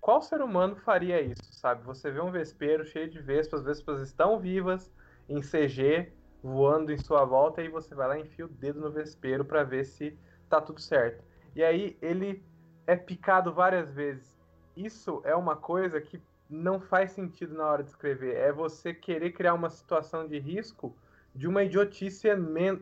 qual 0.00 0.22
ser 0.22 0.40
humano 0.40 0.76
faria 0.76 1.20
isso, 1.20 1.52
sabe? 1.52 1.82
Você 1.84 2.10
vê 2.10 2.20
um 2.20 2.30
vespeiro 2.30 2.84
cheio 2.84 3.10
de 3.10 3.20
vespas, 3.20 3.60
as 3.60 3.66
vespas 3.66 4.00
estão 4.00 4.38
vivas, 4.38 4.92
em 5.28 5.40
CG, 5.40 6.12
voando 6.42 6.92
em 6.92 6.98
sua 6.98 7.24
volta, 7.24 7.60
e 7.62 7.68
você 7.68 7.94
vai 7.94 8.08
lá 8.08 8.18
e 8.18 8.22
enfia 8.22 8.46
o 8.46 8.48
dedo 8.48 8.80
no 8.80 8.90
vespeiro 8.90 9.44
para 9.44 9.64
ver 9.64 9.84
se 9.84 10.16
tá 10.48 10.60
tudo 10.60 10.80
certo. 10.80 11.24
E 11.54 11.64
aí 11.64 11.98
ele 12.00 12.44
é 12.86 12.94
picado 12.94 13.52
várias 13.52 13.90
vezes. 13.90 14.38
Isso 14.76 15.20
é 15.24 15.34
uma 15.34 15.56
coisa 15.56 16.00
que 16.00 16.22
não 16.48 16.80
faz 16.80 17.12
sentido 17.12 17.54
na 17.54 17.66
hora 17.66 17.82
de 17.82 17.90
escrever. 17.90 18.36
É 18.36 18.52
você 18.52 18.94
querer 18.94 19.32
criar 19.32 19.54
uma 19.54 19.70
situação 19.70 20.26
de 20.26 20.38
risco 20.38 20.96
de 21.34 21.46
uma 21.46 21.62
idiotice 21.62 22.28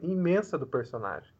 imensa 0.02 0.56
do 0.56 0.66
personagem. 0.66 1.32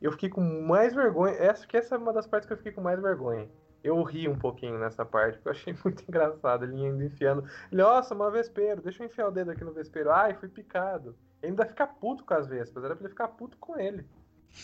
Eu 0.00 0.12
fiquei 0.12 0.28
com 0.28 0.40
mais 0.62 0.94
vergonha. 0.94 1.50
Acho 1.50 1.66
que 1.66 1.76
essa 1.76 1.94
é 1.94 1.98
uma 1.98 2.12
das 2.12 2.26
partes 2.26 2.46
que 2.46 2.52
eu 2.52 2.56
fiquei 2.56 2.72
com 2.72 2.80
mais 2.80 3.00
vergonha 3.00 3.48
eu 3.86 4.02
ri 4.02 4.28
um 4.28 4.38
pouquinho 4.38 4.78
nessa 4.78 5.04
parte, 5.04 5.36
porque 5.36 5.48
eu 5.48 5.52
achei 5.52 5.76
muito 5.84 6.02
engraçado. 6.02 6.64
Ele 6.64 6.84
indo 6.84 7.04
enfiando. 7.04 7.48
Ele, 7.70 7.82
nossa, 7.82 8.14
uma 8.14 8.30
vespeiro, 8.30 8.82
deixa 8.82 9.02
eu 9.02 9.06
enfiar 9.06 9.28
o 9.28 9.30
dedo 9.30 9.50
aqui 9.50 9.64
no 9.64 9.72
vespeiro. 9.72 10.10
Ai, 10.10 10.34
fui 10.34 10.48
picado. 10.48 11.16
Ele 11.42 11.52
ainda 11.52 11.66
fica 11.66 11.86
puto 11.86 12.24
com 12.24 12.34
as 12.34 12.46
vespas, 12.46 12.82
era 12.82 12.96
pra 12.96 13.04
ele 13.04 13.10
ficar 13.10 13.28
puto 13.28 13.56
com 13.58 13.78
ele. 13.78 14.04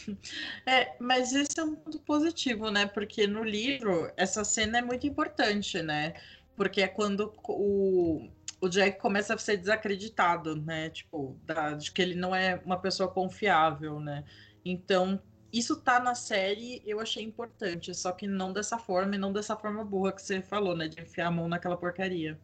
É, 0.64 0.96
mas 0.98 1.32
esse 1.34 1.58
é 1.58 1.64
um 1.64 1.74
ponto 1.74 1.98
positivo, 2.00 2.70
né? 2.70 2.86
Porque 2.86 3.26
no 3.26 3.42
livro 3.42 4.10
essa 4.16 4.42
cena 4.44 4.78
é 4.78 4.82
muito 4.82 5.06
importante, 5.06 5.82
né? 5.82 6.14
Porque 6.56 6.82
é 6.82 6.88
quando 6.88 7.32
o, 7.48 8.28
o 8.60 8.68
Jack 8.68 8.98
começa 9.00 9.34
a 9.34 9.38
ser 9.38 9.56
desacreditado, 9.56 10.56
né? 10.56 10.90
Tipo, 10.90 11.36
da, 11.44 11.72
de 11.72 11.90
que 11.90 12.02
ele 12.02 12.14
não 12.14 12.34
é 12.34 12.60
uma 12.64 12.78
pessoa 12.78 13.08
confiável, 13.08 13.98
né? 13.98 14.24
Então 14.64 15.20
isso 15.52 15.76
tá 15.76 16.00
na 16.00 16.14
série, 16.14 16.82
eu 16.86 16.98
achei 16.98 17.22
importante, 17.22 17.94
só 17.94 18.10
que 18.12 18.26
não 18.26 18.52
dessa 18.52 18.78
forma 18.78 19.16
e 19.16 19.18
não 19.18 19.32
dessa 19.32 19.54
forma 19.54 19.84
burra 19.84 20.12
que 20.12 20.22
você 20.22 20.40
falou, 20.40 20.74
né? 20.74 20.88
De 20.88 21.00
enfiar 21.00 21.26
a 21.26 21.30
mão 21.30 21.46
naquela 21.48 21.76
porcaria. 21.76 22.38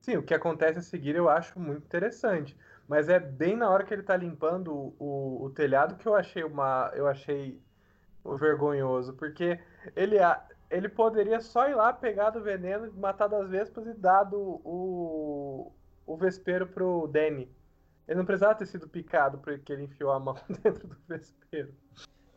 Sim, 0.00 0.16
o 0.16 0.22
que 0.22 0.34
acontece 0.34 0.80
a 0.80 0.82
seguir 0.82 1.14
eu 1.14 1.28
acho 1.28 1.58
muito 1.60 1.84
interessante. 1.84 2.56
Mas 2.88 3.08
é 3.08 3.20
bem 3.20 3.56
na 3.56 3.70
hora 3.70 3.84
que 3.84 3.94
ele 3.94 4.02
tá 4.02 4.16
limpando 4.16 4.74
o, 4.98 5.44
o, 5.44 5.50
telhado 5.50 5.96
que 5.96 6.06
eu 6.06 6.14
achei 6.14 6.42
uma. 6.42 6.90
Eu 6.94 7.06
achei 7.06 7.60
vergonhoso, 8.38 9.14
porque 9.14 9.58
ele, 9.96 10.16
ele 10.72 10.88
poderia 10.88 11.40
só 11.40 11.68
ir 11.68 11.74
lá, 11.74 11.92
pegar 11.92 12.30
do 12.30 12.42
veneno, 12.42 12.90
matar 12.94 13.28
das 13.28 13.48
vespas 13.48 13.86
e 13.86 13.92
dar 13.92 14.24
do, 14.24 14.40
o, 14.64 15.70
o 16.06 16.16
vespeiro 16.16 16.66
pro 16.66 17.06
Danny. 17.06 17.46
Ele 18.08 18.18
não 18.18 18.24
precisava 18.24 18.54
ter 18.54 18.66
sido 18.66 18.88
picado 18.88 19.38
porque 19.38 19.70
ele 19.70 19.84
enfiou 19.84 20.10
a 20.10 20.18
mão 20.18 20.34
dentro 20.64 20.88
do 20.88 20.96
vespeiro. 21.06 21.74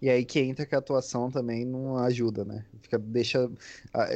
E 0.02 0.10
aí 0.10 0.26
que 0.26 0.42
entra 0.42 0.66
que 0.66 0.76
a 0.76 0.80
atuação 0.80 1.32
também 1.32 1.64
não 1.64 1.98
ajuda, 1.98 2.44
né? 2.44 2.66
Fica, 2.82 3.00
deixa, 3.00 3.50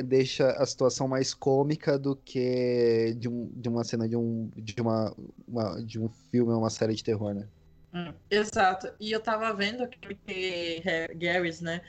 deixa 0.05 0.51
a 0.51 0.65
situação 0.65 1.07
mais 1.07 1.33
cômica 1.33 1.97
do 1.97 2.15
que 2.17 3.15
de, 3.17 3.29
um, 3.29 3.49
de 3.55 3.69
uma 3.69 3.85
cena 3.85 4.07
de 4.07 4.17
um, 4.17 4.51
de, 4.57 4.79
uma, 4.81 5.15
uma 5.47 5.81
de 5.81 5.97
um 5.97 6.09
filme 6.09 6.51
ou 6.51 6.59
uma 6.59 6.69
série 6.69 6.93
de 6.93 7.03
terror, 7.03 7.33
né? 7.33 7.47
Hum, 7.93 8.13
exato. 8.29 8.91
E 8.99 9.13
eu 9.13 9.21
tava 9.21 9.53
vendo 9.53 9.87
que 9.87 10.83
Garris, 11.15 11.61
né? 11.61 11.81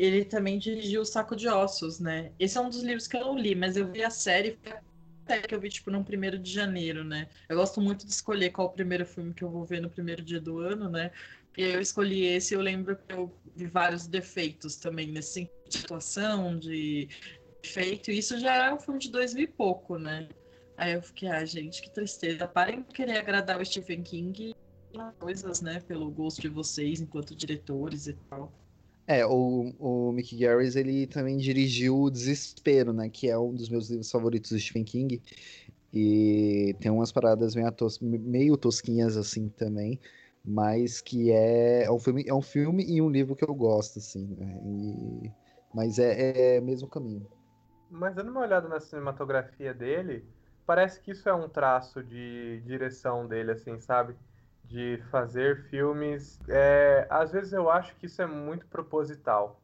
Ele 0.00 0.24
também 0.24 0.58
dirigiu 0.58 1.02
o 1.02 1.04
Saco 1.04 1.36
de 1.36 1.46
Ossos, 1.46 2.00
né? 2.00 2.32
Esse 2.38 2.56
é 2.56 2.60
um 2.60 2.70
dos 2.70 2.82
livros 2.82 3.06
que 3.06 3.16
eu 3.16 3.20
não 3.20 3.38
li, 3.38 3.54
mas 3.54 3.76
eu 3.76 3.90
vi 3.92 4.02
a 4.02 4.08
série, 4.08 4.58
que 5.46 5.54
eu 5.54 5.60
vi, 5.60 5.68
tipo, 5.68 5.90
no 5.90 6.02
primeiro 6.02 6.38
de 6.38 6.50
janeiro, 6.50 7.04
né? 7.04 7.28
Eu 7.48 7.56
gosto 7.56 7.80
muito 7.80 8.06
de 8.06 8.12
escolher 8.12 8.50
qual 8.50 8.68
o 8.68 8.72
primeiro 8.72 9.04
filme 9.04 9.34
que 9.34 9.44
eu 9.44 9.50
vou 9.50 9.64
ver 9.64 9.80
no 9.80 9.90
primeiro 9.90 10.22
dia 10.22 10.40
do 10.40 10.58
ano, 10.58 10.88
né? 10.88 11.10
E 11.56 11.62
eu 11.62 11.80
escolhi 11.80 12.24
esse, 12.24 12.54
eu 12.54 12.60
lembro 12.60 12.96
que 12.96 13.12
eu 13.12 13.30
vi 13.54 13.66
vários 13.66 14.06
defeitos 14.06 14.76
também 14.76 15.08
nesse 15.08 15.34
sentido 15.34 15.68
de 15.68 15.78
atuação, 15.84 16.58
de 16.58 17.08
efeito. 17.62 18.10
Isso 18.10 18.38
já 18.38 18.68
é 18.68 18.72
um 18.72 18.78
filme 18.78 18.98
de 18.98 19.10
dois 19.10 19.34
mil 19.34 19.44
e 19.44 19.48
pouco, 19.48 19.98
né? 19.98 20.28
Aí 20.76 20.94
eu 20.94 21.02
fiquei, 21.02 21.28
ah, 21.28 21.44
gente, 21.44 21.82
que 21.82 21.90
tristeza. 21.90 22.48
Parem 22.48 22.80
de 22.80 22.94
querer 22.94 23.18
agradar 23.18 23.60
o 23.60 23.64
Stephen 23.64 24.02
King 24.02 24.54
e 24.94 24.98
coisas, 25.18 25.60
né? 25.60 25.80
Pelo 25.80 26.10
gosto 26.10 26.40
de 26.40 26.48
vocês 26.48 27.00
enquanto 27.00 27.36
diretores 27.36 28.06
e 28.06 28.14
tal. 28.14 28.50
É, 29.10 29.26
o, 29.26 29.74
o 29.76 30.12
Mick 30.12 30.36
Garris, 30.36 30.76
ele 30.76 31.04
também 31.04 31.36
dirigiu 31.36 32.00
o 32.00 32.10
Desespero, 32.10 32.92
né? 32.92 33.08
Que 33.08 33.28
é 33.28 33.36
um 33.36 33.52
dos 33.52 33.68
meus 33.68 33.90
livros 33.90 34.08
favoritos 34.08 34.52
do 34.52 34.58
Stephen 34.60 34.84
King. 34.84 35.20
E 35.92 36.76
tem 36.78 36.92
umas 36.92 37.10
paradas 37.10 37.56
meio, 37.56 37.72
tos, 37.72 37.98
meio 37.98 38.56
tosquinhas 38.56 39.16
assim 39.16 39.48
também 39.48 39.98
mas 40.44 41.00
que 41.00 41.30
é, 41.32 41.84
é 41.84 41.90
um 41.90 41.98
filme 41.98 42.24
é 42.26 42.32
um 42.32 42.40
filme 42.40 42.84
e 42.84 43.02
um 43.02 43.10
livro 43.10 43.36
que 43.36 43.44
eu 43.44 43.54
gosto 43.54 43.98
assim 43.98 44.26
né? 44.38 44.58
e, 44.64 45.30
mas 45.74 45.98
é, 45.98 46.56
é 46.56 46.60
mesmo 46.60 46.88
caminho 46.88 47.26
mas 47.90 48.14
dando 48.14 48.30
uma 48.30 48.40
olhada 48.40 48.66
na 48.66 48.80
cinematografia 48.80 49.74
dele 49.74 50.24
parece 50.64 51.00
que 51.00 51.10
isso 51.10 51.28
é 51.28 51.34
um 51.34 51.48
traço 51.48 52.02
de 52.02 52.62
direção 52.64 53.26
dele 53.26 53.50
assim 53.50 53.78
sabe 53.80 54.14
de 54.70 55.02
fazer 55.10 55.64
filmes. 55.68 56.40
É, 56.48 57.06
às 57.10 57.32
vezes 57.32 57.52
eu 57.52 57.68
acho 57.68 57.94
que 57.96 58.06
isso 58.06 58.22
é 58.22 58.26
muito 58.26 58.66
proposital. 58.68 59.60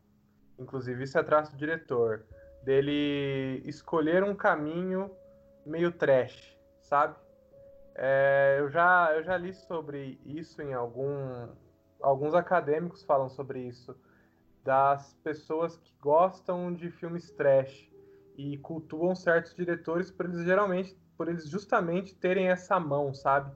Inclusive, 0.59 1.05
isso 1.05 1.17
é 1.17 1.23
traço 1.23 1.53
do 1.53 1.59
diretor. 1.59 2.27
Dele 2.65 3.63
escolher 3.65 4.25
um 4.25 4.35
caminho 4.35 5.11
meio 5.65 5.93
trash, 5.93 6.59
sabe? 6.81 7.15
É, 7.95 8.57
eu, 8.59 8.69
já, 8.69 9.13
eu 9.15 9.23
já 9.23 9.37
li 9.37 9.53
sobre 9.55 10.21
isso 10.25 10.61
em 10.61 10.75
algum. 10.75 11.49
Alguns 12.03 12.35
acadêmicos 12.35 13.05
falam 13.05 13.29
sobre 13.29 13.61
isso. 13.61 13.97
Das 14.65 15.15
pessoas 15.23 15.77
que 15.77 15.95
gostam 16.01 16.75
de 16.75 16.91
filmes 16.91 17.31
trash 17.31 17.89
e 18.37 18.59
cultuam 18.59 19.15
certos 19.15 19.55
diretores 19.55 20.11
por 20.11 20.27
eles 20.27 20.45
geralmente, 20.45 20.99
por 21.17 21.29
eles 21.29 21.49
justamente 21.49 22.15
terem 22.17 22.49
essa 22.49 22.79
mão, 22.81 23.15
sabe? 23.15 23.53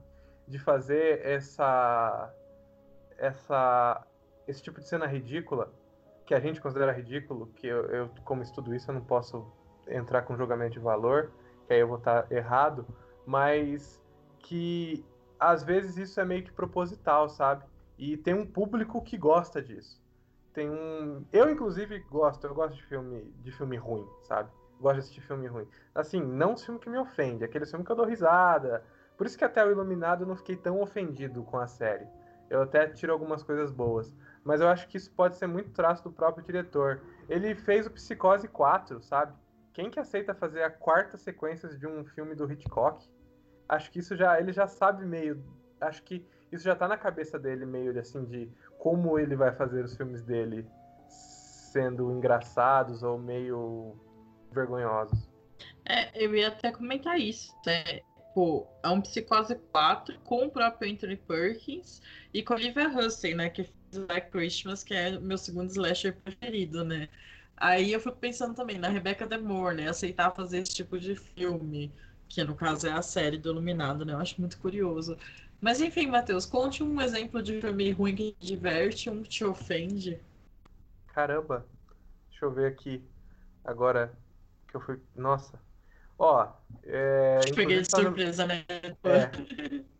De 0.47 0.59
fazer 0.59 1.25
essa. 1.25 2.33
essa 3.17 4.05
esse 4.47 4.61
tipo 4.61 4.79
de 4.79 4.87
cena 4.87 5.05
ridícula 5.05 5.71
que 6.25 6.35
a 6.35 6.39
gente 6.39 6.61
considera 6.61 6.93
ridículo, 6.93 7.47
que 7.55 7.67
eu, 7.67 7.85
eu, 7.87 8.09
como 8.23 8.41
estudo 8.41 8.73
isso, 8.73 8.89
eu 8.89 8.95
não 8.95 9.01
posso 9.01 9.45
entrar 9.87 10.21
com 10.21 10.37
julgamento 10.37 10.71
de 10.71 10.79
valor, 10.79 11.31
que 11.67 11.73
aí 11.73 11.79
eu 11.81 11.87
vou 11.89 11.97
estar 11.97 12.31
errado, 12.31 12.87
mas 13.25 14.01
que 14.39 15.05
às 15.37 15.61
vezes 15.61 15.97
isso 15.97 16.19
é 16.21 16.25
meio 16.25 16.43
que 16.43 16.51
proposital, 16.53 17.27
sabe? 17.27 17.65
E 17.97 18.15
tem 18.15 18.33
um 18.33 18.45
público 18.45 19.01
que 19.01 19.17
gosta 19.17 19.61
disso. 19.61 20.01
Tem 20.53 20.69
um, 20.69 21.25
eu 21.33 21.49
inclusive 21.49 21.99
gosto, 22.09 22.45
eu 22.45 22.53
gosto 22.53 22.75
de 22.75 22.83
filme, 22.83 23.23
de 23.41 23.51
filme 23.51 23.75
ruim, 23.75 24.07
sabe? 24.23 24.49
Gosto 24.79 24.95
de 24.95 24.99
assistir 24.99 25.21
filme 25.21 25.47
ruim. 25.47 25.67
Assim, 25.93 26.21
não 26.21 26.53
um 26.53 26.57
filme 26.57 26.79
que 26.79 26.89
me 26.89 26.97
ofende, 26.97 27.43
aquele 27.43 27.65
filme 27.65 27.83
que 27.83 27.91
eu 27.91 27.95
dou 27.95 28.05
risada. 28.05 28.83
Por 29.17 29.25
isso 29.25 29.37
que 29.37 29.45
até 29.45 29.63
o 29.65 29.71
Iluminado 29.71 30.23
eu 30.23 30.27
não 30.27 30.35
fiquei 30.35 30.55
tão 30.55 30.81
ofendido 30.81 31.43
com 31.43 31.57
a 31.57 31.67
série. 31.67 32.07
Eu 32.49 32.61
até 32.63 32.87
tiro 32.87 33.13
algumas 33.13 33.43
coisas 33.43 33.71
boas 33.71 34.13
mas 34.43 34.59
eu 34.59 34.67
acho 34.67 34.87
que 34.87 34.97
isso 34.97 35.11
pode 35.11 35.35
ser 35.35 35.47
muito 35.47 35.71
traço 35.71 36.03
do 36.03 36.11
próprio 36.11 36.43
diretor. 36.43 37.01
Ele 37.29 37.53
fez 37.53 37.85
o 37.85 37.91
Psicose 37.91 38.47
4, 38.47 39.01
sabe? 39.01 39.33
Quem 39.73 39.89
que 39.89 39.99
aceita 39.99 40.33
fazer 40.33 40.63
a 40.63 40.69
quarta 40.69 41.17
sequência 41.17 41.69
de 41.69 41.87
um 41.87 42.03
filme 42.03 42.35
do 42.35 42.51
Hitchcock? 42.51 43.07
Acho 43.69 43.91
que 43.91 43.99
isso 43.99 44.15
já 44.15 44.39
ele 44.39 44.51
já 44.51 44.67
sabe 44.67 45.05
meio, 45.05 45.41
acho 45.79 46.03
que 46.03 46.25
isso 46.51 46.65
já 46.65 46.75
tá 46.75 46.87
na 46.87 46.97
cabeça 46.97 47.39
dele 47.39 47.65
meio 47.65 47.97
assim 47.97 48.25
de 48.25 48.51
como 48.77 49.17
ele 49.17 49.35
vai 49.35 49.53
fazer 49.53 49.85
os 49.85 49.95
filmes 49.95 50.21
dele 50.21 50.67
sendo 51.07 52.11
engraçados 52.11 53.01
ou 53.01 53.17
meio 53.17 53.95
vergonhosos. 54.51 55.29
É, 55.85 56.21
eu 56.21 56.35
ia 56.35 56.49
até 56.49 56.71
comentar 56.71 57.17
isso. 57.17 57.55
É, 57.65 58.03
pô, 58.33 58.67
é 58.83 58.89
um 58.89 59.01
Psicose 59.01 59.55
4 59.71 60.17
com 60.21 60.45
o 60.45 60.51
próprio 60.51 60.91
Anthony 60.91 61.15
Perkins 61.15 62.01
e 62.33 62.43
com 62.43 62.53
a 62.53 62.57
Olivia 62.57 62.89
Hussey, 62.89 63.33
né? 63.33 63.49
Que 63.49 63.69
Black 63.91 64.31
Christmas, 64.31 64.83
que 64.83 64.93
é 64.93 65.19
meu 65.19 65.37
segundo 65.37 65.69
slasher 65.69 66.15
preferido, 66.15 66.83
né? 66.83 67.09
Aí 67.57 67.91
eu 67.93 67.99
fico 67.99 68.17
pensando 68.17 68.55
também 68.55 68.77
na 68.79 68.89
Rebecca 68.89 69.27
Demore, 69.27 69.75
né? 69.75 69.89
Aceitar 69.89 70.31
fazer 70.31 70.59
esse 70.59 70.73
tipo 70.73 70.99
de 70.99 71.15
filme, 71.15 71.91
que 72.27 72.43
no 72.43 72.55
caso 72.55 72.87
é 72.87 72.91
a 72.91 73.01
série 73.01 73.37
do 73.37 73.49
Iluminado, 73.49 74.05
né? 74.05 74.13
Eu 74.13 74.19
acho 74.19 74.39
muito 74.39 74.57
curioso. 74.59 75.17
Mas 75.59 75.79
enfim, 75.79 76.07
Matheus, 76.07 76.45
conte 76.45 76.81
um 76.81 76.99
exemplo 76.99 77.41
de 77.43 77.61
filme 77.61 77.91
ruim 77.91 78.15
que 78.15 78.31
te 78.39 78.47
diverte, 78.47 79.09
um 79.09 79.21
que 79.21 79.29
te 79.29 79.45
ofende. 79.45 80.19
Caramba, 81.07 81.65
deixa 82.29 82.45
eu 82.45 82.51
ver 82.51 82.67
aqui. 82.67 83.03
Agora 83.63 84.11
que 84.67 84.75
eu 84.75 84.81
fui. 84.81 84.99
Nossa. 85.15 85.59
Ó, 86.23 86.47
é. 86.83 87.39
Peguei 87.55 87.81
de 87.81 87.89
surpresa, 87.89 88.45
né? 88.45 88.63
É. 88.69 89.81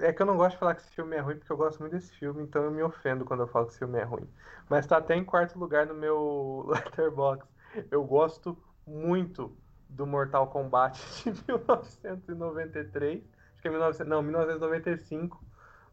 É 0.00 0.12
que 0.12 0.20
eu 0.20 0.26
não 0.26 0.36
gosto 0.36 0.52
de 0.52 0.58
falar 0.58 0.74
que 0.74 0.82
esse 0.82 0.90
filme 0.90 1.16
é 1.16 1.20
ruim, 1.20 1.36
porque 1.36 1.50
eu 1.50 1.56
gosto 1.56 1.80
muito 1.80 1.92
desse 1.92 2.12
filme, 2.12 2.42
então 2.42 2.62
eu 2.62 2.70
me 2.70 2.82
ofendo 2.82 3.24
quando 3.24 3.44
eu 3.44 3.46
falo 3.46 3.64
que 3.64 3.70
esse 3.70 3.78
filme 3.78 3.98
é 3.98 4.02
ruim. 4.02 4.28
Mas 4.68 4.86
tá 4.86 4.98
até 4.98 5.16
em 5.16 5.24
quarto 5.24 5.58
lugar 5.58 5.86
no 5.86 5.94
meu 5.94 6.66
Letterboxd. 6.68 7.48
Eu 7.90 8.04
gosto 8.04 8.58
muito 8.86 9.56
do 9.88 10.06
Mortal 10.06 10.48
Kombat 10.48 11.00
de 11.24 11.42
1993. 11.48 13.22
Acho 13.54 13.62
que 13.62 13.68
é 13.68 13.70
19... 13.70 14.04
não, 14.04 14.22
1995, 14.22 15.42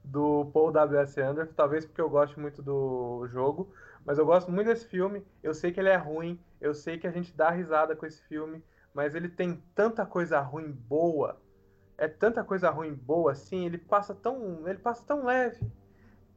do 0.03 0.49
Paul 0.53 0.73
W.S. 0.73 1.21
Anderson. 1.21 1.53
Talvez 1.55 1.85
porque 1.85 2.01
eu 2.01 2.09
gosto 2.09 2.37
muito 2.41 2.61
do 2.61 3.25
jogo. 3.29 3.71
Mas 4.05 4.17
eu 4.17 4.25
gosto 4.25 4.51
muito 4.51 4.67
desse 4.67 4.85
filme. 4.85 5.25
Eu 5.41 5.53
sei 5.53 5.71
que 5.71 5.79
ele 5.79 5.89
é 5.89 5.95
ruim. 5.95 6.37
Eu 6.59 6.73
sei 6.73 6.97
que 6.97 7.07
a 7.07 7.11
gente 7.11 7.33
dá 7.33 7.49
risada 7.51 7.95
com 7.95 8.05
esse 8.05 8.21
filme. 8.23 8.61
Mas 8.97 9.15
ele 9.15 9.29
tem 9.29 9.63
tanta 9.73 10.05
coisa 10.05 10.41
ruim 10.41 10.71
boa 10.71 11.39
é 11.97 12.07
tanta 12.07 12.43
coisa 12.43 12.69
ruim 12.69 12.93
boa 12.93 13.31
assim, 13.31 13.65
ele 13.65 13.77
passa 13.77 14.13
tão, 14.13 14.67
ele 14.67 14.77
passa 14.77 15.03
tão 15.05 15.25
leve. 15.25 15.59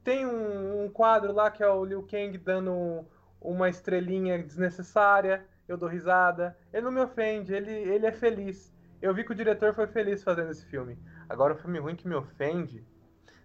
Tem 0.03 0.25
um, 0.25 0.85
um 0.85 0.89
quadro 0.89 1.33
lá 1.33 1.51
que 1.51 1.63
é 1.63 1.69
o 1.69 1.85
Liu 1.85 2.03
Kang 2.03 2.37
dando 2.39 3.05
uma 3.41 3.69
estrelinha 3.69 4.43
desnecessária, 4.43 5.45
eu 5.69 5.77
dou 5.77 5.89
risada. 5.89 6.57
Ele 6.73 6.85
não 6.85 6.91
me 6.91 7.01
ofende, 7.01 7.53
ele, 7.53 7.71
ele 7.71 8.07
é 8.07 8.13
feliz. 8.13 8.75
Eu 9.03 9.15
vi 9.15 9.23
que 9.23 9.33
o 9.33 9.35
diretor 9.35 9.75
foi 9.75 9.87
feliz 9.87 10.23
fazendo 10.23 10.51
esse 10.51 10.65
filme. 10.65 10.99
Agora, 11.29 11.55
o 11.55 11.57
filme 11.57 11.79
ruim 11.79 11.95
que 11.95 12.09
me 12.09 12.15
ofende, 12.15 12.85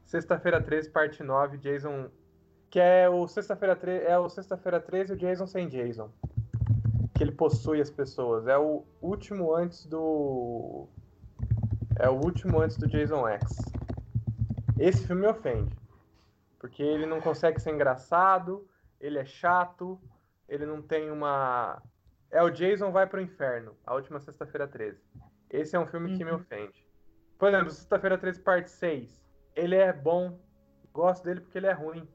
Sexta-feira 0.05 0.61
13, 0.61 0.89
parte 0.89 1.21
9, 1.21 1.57
Jason. 1.57 2.09
Que 2.69 2.79
é 2.79 3.09
o 3.09 3.27
Sexta-feira 3.27 3.75
13, 3.75 4.05
é 4.05 4.17
o 4.17 4.29
Sexta-feira 4.29 4.79
13 4.79 5.11
e 5.11 5.15
o 5.15 5.17
Jason 5.17 5.47
sem 5.47 5.67
Jason. 5.67 6.11
Que 7.15 7.23
ele 7.23 7.31
possui 7.31 7.81
as 7.81 7.89
pessoas. 7.89 8.47
É 8.47 8.57
o 8.57 8.83
último 9.01 9.55
antes 9.55 9.85
do 9.85 10.87
é 11.97 12.09
o 12.09 12.13
último 12.13 12.59
antes 12.59 12.77
do 12.77 12.87
Jason 12.87 13.27
X. 13.27 13.55
Esse 14.77 15.07
filme 15.07 15.21
me 15.21 15.27
ofende. 15.27 15.73
Porque 16.59 16.83
ele 16.83 17.05
não 17.05 17.21
consegue 17.21 17.59
ser 17.59 17.71
engraçado, 17.71 18.67
ele 18.99 19.17
é 19.17 19.25
chato, 19.25 19.99
ele 20.47 20.65
não 20.65 20.81
tem 20.81 21.09
uma. 21.09 21.81
É 22.29 22.43
o 22.43 22.49
Jason 22.49 22.91
vai 22.91 23.07
pro 23.07 23.21
inferno, 23.21 23.77
a 23.85 23.93
última 23.93 24.19
sexta-feira 24.19 24.67
13. 24.67 24.99
Esse 25.49 25.75
é 25.75 25.79
um 25.79 25.85
filme 25.85 26.11
uhum. 26.11 26.17
que 26.17 26.25
me 26.25 26.31
uhum. 26.31 26.37
ofende. 26.37 26.85
Por 27.37 27.49
exemplo, 27.49 27.71
sexta-feira 27.71 28.17
13, 28.17 28.41
parte 28.41 28.71
6. 28.71 29.17
Ele 29.55 29.75
é 29.75 29.93
bom, 29.93 30.37
gosto 30.91 31.23
dele 31.23 31.41
porque 31.41 31.57
ele 31.57 31.67
é 31.67 31.73
ruim. 31.73 32.05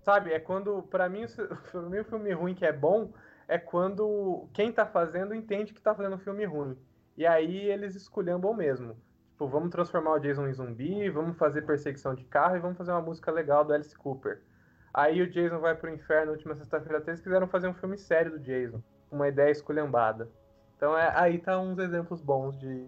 Sabe, 0.00 0.32
é 0.32 0.40
quando, 0.40 0.82
para 0.84 1.08
mim, 1.10 1.24
o 1.24 2.04
filme 2.04 2.32
ruim 2.32 2.54
que 2.54 2.64
é 2.64 2.72
bom 2.72 3.12
é 3.48 3.58
quando 3.58 4.48
quem 4.52 4.72
tá 4.72 4.86
fazendo 4.86 5.34
entende 5.34 5.72
que 5.72 5.80
tá 5.80 5.94
fazendo 5.94 6.16
um 6.16 6.20
filme 6.20 6.44
ruim. 6.44 6.76
E 7.16 7.26
aí 7.26 7.68
eles 7.70 7.94
esculhambam 7.94 8.52
mesmo. 8.54 8.96
Tipo, 9.30 9.48
vamos 9.48 9.70
transformar 9.70 10.14
o 10.14 10.18
Jason 10.18 10.46
em 10.48 10.52
zumbi, 10.52 11.10
vamos 11.10 11.36
fazer 11.36 11.62
perseguição 11.62 12.14
de 12.14 12.24
carro 12.24 12.56
e 12.56 12.60
vamos 12.60 12.78
fazer 12.78 12.92
uma 12.92 13.02
música 13.02 13.30
legal 13.30 13.64
do 13.64 13.72
Alice 13.72 13.96
Cooper. 13.96 14.42
Aí 14.92 15.20
o 15.20 15.30
Jason 15.30 15.58
vai 15.58 15.74
pro 15.74 15.92
inferno 15.92 16.32
última 16.32 16.54
sexta-feira, 16.54 17.02
eles 17.06 17.20
quiseram 17.20 17.46
fazer 17.46 17.68
um 17.68 17.74
filme 17.74 17.98
sério 17.98 18.32
do 18.32 18.38
Jason. 18.38 18.82
Uma 19.10 19.28
ideia 19.28 19.50
esculhambada. 19.50 20.28
Então 20.76 20.96
é, 20.96 21.12
aí 21.14 21.38
tá 21.38 21.58
uns 21.58 21.78
exemplos 21.78 22.22
bons 22.22 22.58
de 22.58 22.86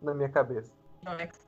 na 0.00 0.14
minha 0.14 0.28
cabeça. 0.28 0.72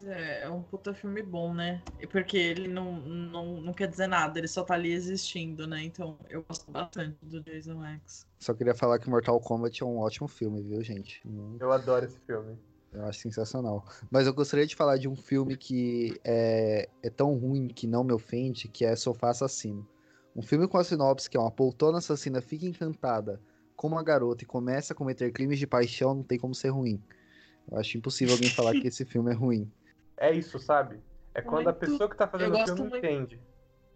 É, 0.02 0.42
é 0.42 0.50
um 0.50 0.62
puta 0.62 0.92
filme 0.92 1.22
bom, 1.22 1.54
né? 1.54 1.80
Porque 2.10 2.36
ele 2.36 2.66
não, 2.66 2.92
não, 3.00 3.60
não 3.60 3.72
quer 3.72 3.86
dizer 3.86 4.08
nada, 4.08 4.38
ele 4.38 4.48
só 4.48 4.64
tá 4.64 4.74
ali 4.74 4.92
existindo, 4.92 5.66
né? 5.66 5.82
Então 5.84 6.18
eu 6.28 6.44
gosto 6.48 6.70
bastante 6.70 7.16
do 7.22 7.40
Jason 7.40 7.84
X. 7.84 8.26
Só 8.40 8.52
queria 8.52 8.74
falar 8.74 8.98
que 8.98 9.08
Mortal 9.08 9.40
Kombat 9.40 9.82
é 9.82 9.86
um 9.86 9.98
ótimo 9.98 10.26
filme, 10.26 10.60
viu, 10.60 10.82
gente? 10.82 11.22
Eu 11.60 11.72
adoro 11.72 12.04
esse 12.04 12.18
filme. 12.20 12.58
Eu 12.92 13.04
acho 13.06 13.20
sensacional. 13.20 13.84
Mas 14.10 14.26
eu 14.26 14.34
gostaria 14.34 14.66
de 14.66 14.74
falar 14.74 14.96
de 14.98 15.08
um 15.08 15.16
filme 15.16 15.56
que 15.56 16.20
é, 16.24 16.88
é 17.02 17.10
tão 17.10 17.34
ruim 17.34 17.68
que 17.68 17.86
não 17.86 18.04
me 18.04 18.12
ofende, 18.12 18.68
que 18.68 18.84
é 18.84 18.94
Sofá 18.96 19.30
Assassino. 19.30 19.86
Um 20.34 20.42
filme 20.42 20.66
com 20.66 20.78
a 20.78 20.84
sinopse 20.84 21.30
que 21.30 21.36
é 21.36 21.40
uma 21.40 21.50
poltrona 21.50 21.98
assassina 21.98 22.40
fica 22.40 22.66
encantada 22.66 23.40
com 23.76 23.88
uma 23.88 24.02
garota 24.02 24.42
e 24.42 24.46
começa 24.46 24.92
a 24.92 24.96
cometer 24.96 25.30
crimes 25.32 25.58
de 25.58 25.66
paixão, 25.66 26.14
não 26.14 26.22
tem 26.22 26.38
como 26.38 26.54
ser 26.54 26.70
ruim. 26.70 27.00
Eu 27.70 27.78
acho 27.78 27.96
impossível 27.96 28.34
alguém 28.34 28.50
falar 28.50 28.72
que 28.72 28.86
esse 28.86 29.04
filme 29.04 29.30
é 29.30 29.34
ruim. 29.34 29.70
É 30.16 30.32
isso, 30.32 30.60
sabe? 30.60 31.00
É 31.34 31.42
quando 31.42 31.64
muito... 31.64 31.70
a 31.70 31.72
pessoa 31.72 32.08
que 32.08 32.16
tá 32.16 32.28
fazendo 32.28 32.54
o 32.54 32.64
filme 32.64 32.80
muito... 32.82 32.96
entende 32.98 33.40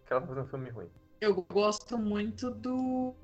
que 0.05 0.11
ela 0.11 0.19
tá 0.19 0.27
fazendo 0.27 0.43
um 0.43 0.49
filme 0.49 0.69
ruim. 0.69 0.89
Eu 1.21 1.33
gosto 1.49 1.97
muito 1.97 2.51
do 2.51 3.15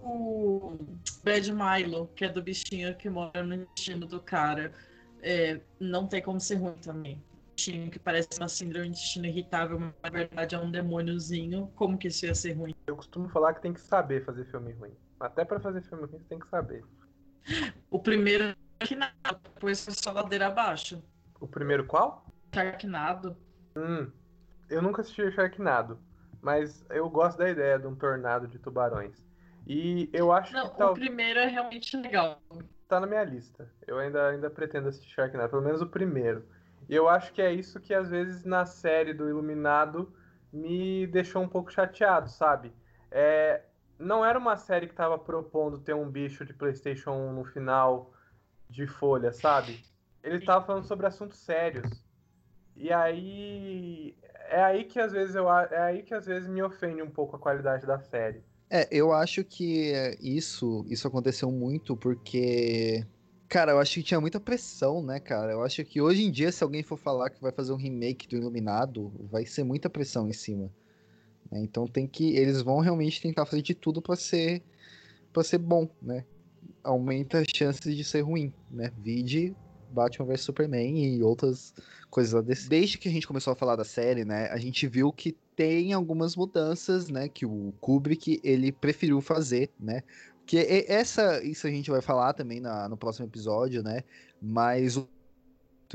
Bad 1.21 1.51
Milo, 1.51 2.09
que 2.15 2.23
é 2.23 2.29
do 2.29 2.41
bichinho 2.41 2.95
que 2.95 3.09
mora 3.09 3.43
no 3.43 3.53
intestino 3.53 4.05
do 4.05 4.21
cara 4.21 4.73
é, 5.21 5.59
não 5.79 6.07
tem 6.07 6.21
como 6.21 6.39
ser 6.39 6.55
ruim 6.55 6.75
também. 6.75 7.21
Tinha 7.55 7.89
que 7.89 7.97
parece 7.97 8.29
uma 8.37 8.47
síndrome 8.47 8.85
de 8.85 8.91
intestino 8.91 9.25
irritável, 9.25 9.79
mas 9.79 9.93
na 10.03 10.09
verdade 10.09 10.55
é 10.55 10.59
um 10.59 10.69
demôniozinho. 10.69 11.71
Como 11.75 11.97
que 11.97 12.09
isso 12.09 12.25
ia 12.25 12.35
ser 12.35 12.53
ruim? 12.53 12.75
Eu 12.85 12.95
costumo 12.95 13.27
falar 13.29 13.53
que 13.53 13.61
tem 13.61 13.73
que 13.73 13.81
saber 13.81 14.23
fazer 14.23 14.45
filme 14.45 14.73
ruim. 14.73 14.91
Até 15.19 15.43
para 15.43 15.59
fazer 15.59 15.81
filme 15.81 16.05
ruim, 16.05 16.19
você 16.19 16.25
tem 16.25 16.39
que 16.39 16.47
saber. 16.47 16.83
O 17.89 17.97
primeiro 17.97 18.55
Sharknado, 18.85 19.39
depois 19.53 19.83
foi 19.83 19.93
só 19.93 20.11
ladeira 20.11 20.47
abaixo. 20.47 21.03
O 21.39 21.47
primeiro 21.47 21.85
qual? 21.85 22.25
Sharknado. 22.53 23.35
Hum, 23.75 24.11
eu 24.69 24.81
nunca 24.81 25.01
assisti 25.01 25.31
Sharknado, 25.31 25.99
mas 26.41 26.85
eu 26.89 27.09
gosto 27.09 27.37
da 27.37 27.49
ideia 27.49 27.79
de 27.79 27.87
um 27.87 27.95
tornado 27.95 28.47
de 28.47 28.59
tubarões. 28.59 29.23
E 29.67 30.09
eu 30.13 30.31
acho 30.31 30.53
Não, 30.53 30.69
que 30.69 30.83
o 30.83 30.93
primeiro 30.93 31.39
é 31.39 31.47
realmente 31.47 31.97
legal 31.97 32.39
tá 32.87 32.99
na 32.99 33.07
minha 33.07 33.23
lista. 33.23 33.69
Eu 33.85 33.97
ainda, 33.97 34.29
ainda 34.29 34.49
pretendo 34.49 34.87
assistir 34.87 35.13
Sharknado, 35.13 35.49
pelo 35.49 35.61
menos 35.61 35.81
o 35.81 35.87
primeiro. 35.87 36.45
E 36.87 36.95
eu 36.95 37.09
acho 37.09 37.33
que 37.33 37.41
é 37.41 37.51
isso 37.51 37.79
que 37.79 37.93
às 37.93 38.09
vezes 38.09 38.45
na 38.45 38.65
série 38.65 39.13
do 39.13 39.27
Iluminado 39.27 40.13
me 40.53 41.07
deixou 41.07 41.41
um 41.41 41.49
pouco 41.49 41.71
chateado, 41.71 42.29
sabe? 42.29 42.71
É, 43.11 43.63
não 43.97 44.23
era 44.23 44.37
uma 44.37 44.55
série 44.55 44.87
que 44.87 44.93
estava 44.93 45.17
propondo 45.17 45.79
ter 45.79 45.95
um 45.95 46.09
bicho 46.09 46.45
de 46.45 46.53
PlayStation 46.53 47.11
1 47.11 47.33
no 47.33 47.45
final 47.45 48.13
de 48.69 48.87
folha, 48.87 49.31
sabe? 49.31 49.83
Ele 50.23 50.37
estava 50.37 50.65
falando 50.65 50.85
sobre 50.85 51.05
assuntos 51.05 51.37
sérios. 51.39 52.03
E 52.75 52.91
aí 52.91 54.15
é 54.49 54.61
aí 54.61 54.83
que 54.83 54.99
às 54.99 55.11
vezes 55.11 55.35
eu 55.35 55.49
é 55.51 55.81
aí 55.81 56.03
que 56.03 56.13
às 56.13 56.25
vezes 56.25 56.49
me 56.49 56.61
ofende 56.61 57.01
um 57.01 57.09
pouco 57.09 57.35
a 57.35 57.39
qualidade 57.39 57.85
da 57.85 57.99
série. 57.99 58.43
É, 58.69 58.87
eu 58.91 59.13
acho 59.13 59.43
que 59.43 59.93
isso 60.19 60.85
isso 60.89 61.07
aconteceu 61.07 61.51
muito 61.51 61.95
porque 61.95 63.05
Cara, 63.47 63.71
eu 63.71 63.79
acho 63.79 63.93
que 63.93 64.03
tinha 64.03 64.19
muita 64.19 64.39
pressão, 64.39 65.03
né, 65.03 65.19
cara? 65.19 65.51
Eu 65.51 65.63
acho 65.63 65.83
que 65.85 66.01
hoje 66.01 66.23
em 66.23 66.31
dia, 66.31 66.51
se 66.51 66.63
alguém 66.63 66.81
for 66.81 66.97
falar 66.97 67.29
que 67.29 67.41
vai 67.41 67.51
fazer 67.51 67.71
um 67.71 67.77
remake 67.77 68.27
do 68.27 68.35
Iluminado, 68.35 69.11
vai 69.31 69.45
ser 69.45 69.63
muita 69.63 69.89
pressão 69.89 70.27
em 70.27 70.33
cima. 70.33 70.69
Né? 71.51 71.59
Então 71.61 71.87
tem 71.87 72.07
que. 72.07 72.35
Eles 72.35 72.61
vão 72.61 72.79
realmente 72.79 73.21
tentar 73.21 73.45
fazer 73.45 73.61
de 73.61 73.75
tudo 73.75 74.01
para 74.01 74.15
ser 74.15 74.63
para 75.31 75.43
ser 75.43 75.57
bom, 75.57 75.87
né? 76.01 76.25
Aumenta 76.85 77.39
as 77.39 77.47
chances 77.53 77.95
de 77.95 78.03
ser 78.03 78.21
ruim, 78.21 78.53
né? 78.69 78.91
Vide 78.97 79.55
Batman 79.89 80.25
vs 80.25 80.41
Superman 80.41 81.15
e 81.15 81.23
outras 81.23 81.73
coisas 82.09 82.33
lá 82.33 82.41
desse. 82.41 82.67
Desde 82.67 82.97
que 82.97 83.07
a 83.07 83.11
gente 83.11 83.25
começou 83.25 83.53
a 83.53 83.55
falar 83.55 83.75
da 83.75 83.85
série, 83.85 84.25
né, 84.25 84.47
a 84.47 84.57
gente 84.57 84.85
viu 84.87 85.11
que 85.11 85.31
tem 85.55 85.93
algumas 85.93 86.35
mudanças, 86.35 87.09
né, 87.09 87.29
que 87.29 87.45
o 87.45 87.73
Kubrick 87.79 88.41
ele 88.43 88.71
preferiu 88.71 89.21
fazer, 89.21 89.71
né? 89.79 90.03
Que 90.45 90.57
essa, 90.87 91.43
isso 91.43 91.65
a 91.65 91.71
gente 91.71 91.89
vai 91.89 92.01
falar 92.01 92.33
também 92.33 92.59
na, 92.59 92.87
no 92.87 92.95
próximo 92.95 93.25
episódio, 93.25 93.81
né? 93.81 94.03
Mas 94.39 94.95
o 94.95 95.07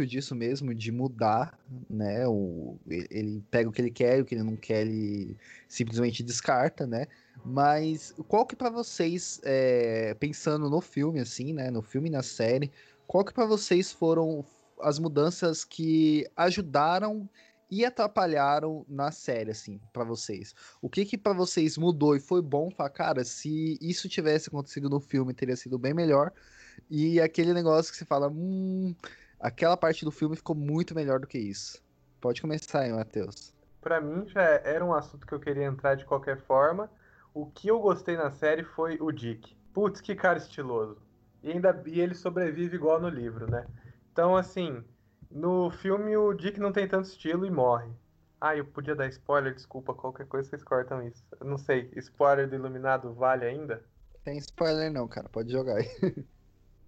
disso 0.06 0.34
mesmo, 0.34 0.74
de 0.74 0.90
mudar, 0.90 1.58
né? 1.88 2.26
O, 2.26 2.78
ele 2.88 3.44
pega 3.50 3.68
o 3.68 3.72
que 3.72 3.82
ele 3.82 3.90
quer, 3.90 4.20
o 4.20 4.24
que 4.24 4.34
ele 4.34 4.42
não 4.42 4.56
quer, 4.56 4.82
ele 4.86 5.36
simplesmente 5.68 6.22
descarta, 6.22 6.86
né? 6.86 7.06
Mas 7.44 8.14
qual 8.28 8.46
que 8.46 8.54
para 8.54 8.70
vocês, 8.70 9.40
é, 9.44 10.14
pensando 10.14 10.68
no 10.68 10.80
filme, 10.80 11.20
assim, 11.20 11.52
né? 11.52 11.70
No 11.70 11.82
filme 11.82 12.08
e 12.08 12.12
na 12.12 12.22
série, 12.22 12.70
qual 13.06 13.24
que 13.24 13.32
para 13.32 13.46
vocês 13.46 13.92
foram 13.92 14.44
as 14.80 14.98
mudanças 14.98 15.64
que 15.64 16.28
ajudaram 16.36 17.28
e 17.70 17.84
atrapalharam 17.84 18.84
na 18.88 19.12
série, 19.12 19.50
assim, 19.50 19.80
para 19.92 20.04
vocês? 20.04 20.54
O 20.82 20.88
que 20.88 21.04
que 21.04 21.16
para 21.16 21.32
vocês 21.32 21.78
mudou 21.78 22.16
e 22.16 22.20
foi 22.20 22.42
bom? 22.42 22.70
Falar, 22.70 22.90
cara, 22.90 23.24
se 23.24 23.78
isso 23.80 24.08
tivesse 24.08 24.48
acontecido 24.48 24.90
no 24.90 25.00
filme, 25.00 25.32
teria 25.32 25.56
sido 25.56 25.78
bem 25.78 25.94
melhor. 25.94 26.32
E 26.90 27.20
aquele 27.20 27.52
negócio 27.52 27.92
que 27.92 27.98
você 27.98 28.04
fala, 28.04 28.28
hum, 28.28 28.94
aquela 29.38 29.76
parte 29.76 30.04
do 30.04 30.10
filme 30.10 30.36
ficou 30.36 30.56
muito 30.56 30.94
melhor 30.94 31.20
do 31.20 31.26
que 31.26 31.38
isso. 31.38 31.82
Pode 32.20 32.40
começar 32.40 32.80
aí, 32.80 32.92
Matheus. 32.92 33.54
Para 33.80 34.00
mim 34.00 34.28
já 34.28 34.42
era 34.42 34.84
um 34.84 34.92
assunto 34.92 35.26
que 35.26 35.32
eu 35.32 35.40
queria 35.40 35.64
entrar 35.64 35.94
de 35.94 36.04
qualquer 36.04 36.38
forma. 36.42 36.90
O 37.32 37.46
que 37.46 37.68
eu 37.68 37.80
gostei 37.80 38.16
na 38.16 38.30
série 38.30 38.64
foi 38.64 38.98
o 39.00 39.12
Dick. 39.12 39.56
Putz, 39.72 40.00
que 40.00 40.14
cara 40.14 40.38
estiloso. 40.38 41.00
E 41.42 41.50
ainda 41.50 41.82
e 41.86 42.00
ele 42.00 42.14
sobrevive 42.14 42.76
igual 42.76 43.00
no 43.00 43.08
livro, 43.08 43.50
né? 43.50 43.66
Então, 44.12 44.36
assim, 44.36 44.84
no 45.30 45.70
filme, 45.70 46.16
o 46.16 46.34
Dick 46.34 46.58
não 46.58 46.72
tem 46.72 46.88
tanto 46.88 47.08
estilo 47.08 47.46
e 47.46 47.50
morre. 47.50 47.90
Ah, 48.40 48.56
eu 48.56 48.64
podia 48.64 48.96
dar 48.96 49.06
spoiler, 49.08 49.54
desculpa, 49.54 49.94
qualquer 49.94 50.26
coisa 50.26 50.48
vocês 50.48 50.64
cortam 50.64 51.02
isso. 51.02 51.22
Eu 51.38 51.46
não 51.46 51.58
sei, 51.58 51.90
spoiler 51.96 52.48
do 52.48 52.56
Iluminado 52.56 53.12
vale 53.12 53.44
ainda? 53.44 53.84
Tem 54.24 54.36
spoiler 54.38 54.90
não, 54.90 55.06
cara, 55.06 55.28
pode 55.28 55.52
jogar 55.52 55.76
aí. 55.76 55.88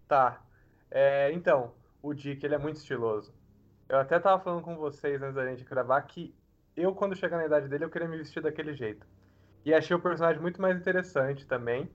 tá. 0.09 0.43
É, 0.91 1.31
então, 1.33 1.73
o 2.03 2.13
Dick, 2.13 2.45
ele 2.45 2.55
é 2.55 2.59
muito 2.59 2.77
estiloso. 2.77 3.33
Eu 3.89 3.99
até 3.99 4.19
tava 4.19 4.43
falando 4.43 4.63
com 4.63 4.77
vocês 4.77 5.23
antes 5.23 5.35
da 5.35 5.47
gente 5.47 5.65
gravar 5.65 6.01
que 6.03 6.35
eu, 6.77 6.95
quando 6.95 7.15
chegar 7.15 7.37
na 7.37 7.47
idade 7.47 7.69
dele, 7.69 7.85
eu 7.85 7.91
queria 7.91 8.09
me 8.09 8.17
vestir 8.17 8.43
daquele 8.43 8.75
jeito. 8.75 9.07
E 9.65 9.73
achei 9.73 9.95
o 9.97 10.01
personagem 10.01 10.41
muito 10.41 10.61
mais 10.61 10.77
interessante 10.79 11.47
também. 11.47 11.89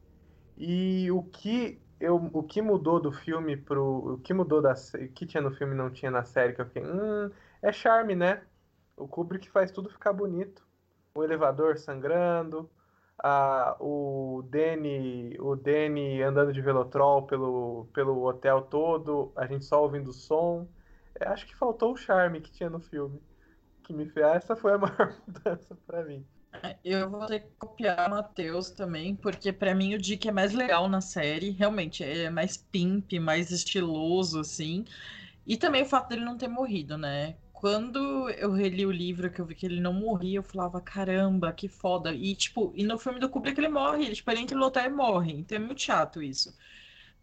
E 0.57 1.11
o 1.11 1.24
que 1.24 1.82
eu, 1.99 2.15
o 2.34 2.43
que 2.43 2.61
mudou 2.61 2.99
do 2.99 3.11
filme 3.11 3.57
pro. 3.57 4.13
O 4.15 4.18
que 4.20 4.34
mudou 4.34 4.61
da. 4.61 4.74
O 4.74 5.07
que 5.13 5.26
tinha 5.26 5.41
no 5.41 5.51
filme 5.51 5.76
não 5.76 5.91
tinha 5.91 6.11
na 6.11 6.24
série, 6.24 6.53
que 6.53 6.61
eu 6.61 6.65
fiquei. 6.65 6.84
Hum, 6.84 7.32
é 7.61 7.72
charme, 7.72 8.15
né? 8.15 8.43
O 8.95 9.07
Kubrick 9.07 9.49
faz 9.49 9.72
tudo 9.72 9.89
ficar 9.89 10.13
bonito. 10.13 10.65
O 11.15 11.24
elevador 11.24 11.78
sangrando, 11.78 12.70
a, 13.24 13.76
o 13.80 14.43
Danny, 14.49 15.36
o 15.39 15.55
Danny 15.55 16.22
andando 16.22 16.53
de 16.53 16.61
velotrol 16.61 17.26
pelo, 17.28 17.88
pelo 17.93 18.24
hotel 18.24 18.61
todo, 18.63 19.32
a 19.36 19.45
gente 19.47 19.65
só 19.65 19.82
ouvindo 19.84 20.09
o 20.09 20.13
som. 20.13 20.68
É, 21.20 21.28
acho 21.28 21.47
que 21.47 21.55
faltou 21.55 21.93
o 21.93 21.97
charme 21.97 22.41
que 22.41 22.51
tinha 22.51 22.70
no 22.70 22.80
filme. 22.80 23.22
Que 23.84 23.93
me 23.93 24.05
fez. 24.07 24.26
Essa 24.28 24.55
foi 24.55 24.74
a 24.74 24.78
maior 24.80 25.15
mudança 25.28 25.76
para 25.88 26.03
mim. 26.05 26.26
Eu 26.84 27.10
vou 27.10 27.26
ter 27.26 27.41
que 27.41 27.49
copiar 27.60 28.08
o 28.08 28.12
Matheus 28.12 28.70
também, 28.72 29.16
porque 29.16 29.51
para 29.53 29.76
mim 29.76 29.93
o 29.95 29.97
Dick 29.99 30.28
é 30.28 30.32
mais 30.32 30.53
legal 30.53 30.88
na 30.89 31.01
série. 31.01 31.51
Realmente, 31.51 32.03
é 32.03 32.30
mais 32.30 32.58
pimp, 32.58 33.14
mais 33.20 33.51
estiloso, 33.51 34.39
assim. 34.39 34.86
E 35.45 35.58
também 35.58 35.84
o 35.84 35.86
fato 35.86 36.10
dele 36.10 36.26
não 36.26 36.38
ter 36.38 36.47
morrido, 36.47 36.97
né? 36.97 37.38
Quando 37.53 38.30
eu 38.32 38.51
reli 38.51 38.86
o 38.86 38.91
livro, 38.91 39.32
que 39.32 39.41
eu 39.41 39.45
vi 39.45 39.55
que 39.55 39.66
ele 39.66 39.82
não 39.82 39.93
morria, 39.93 40.39
eu 40.39 40.43
falava, 40.43 40.80
caramba, 40.82 41.51
que 41.53 41.68
foda. 41.68 42.14
E, 42.14 42.36
tipo, 42.36 42.72
e 42.76 42.84
no 42.84 42.99
filme 42.99 43.20
do 43.20 43.30
Kubrick 43.30 43.60
ele 43.60 43.70
morre, 43.70 44.05
ele, 44.05 44.16
tipo, 44.16 44.30
ele 44.32 44.41
entra 44.41 44.58
no 44.58 44.66
hotel 44.66 44.86
e 44.86 44.89
morre. 44.89 45.34
Então 45.34 45.55
é 45.58 45.60
muito 45.60 45.82
chato 45.82 46.22
isso. 46.22 46.55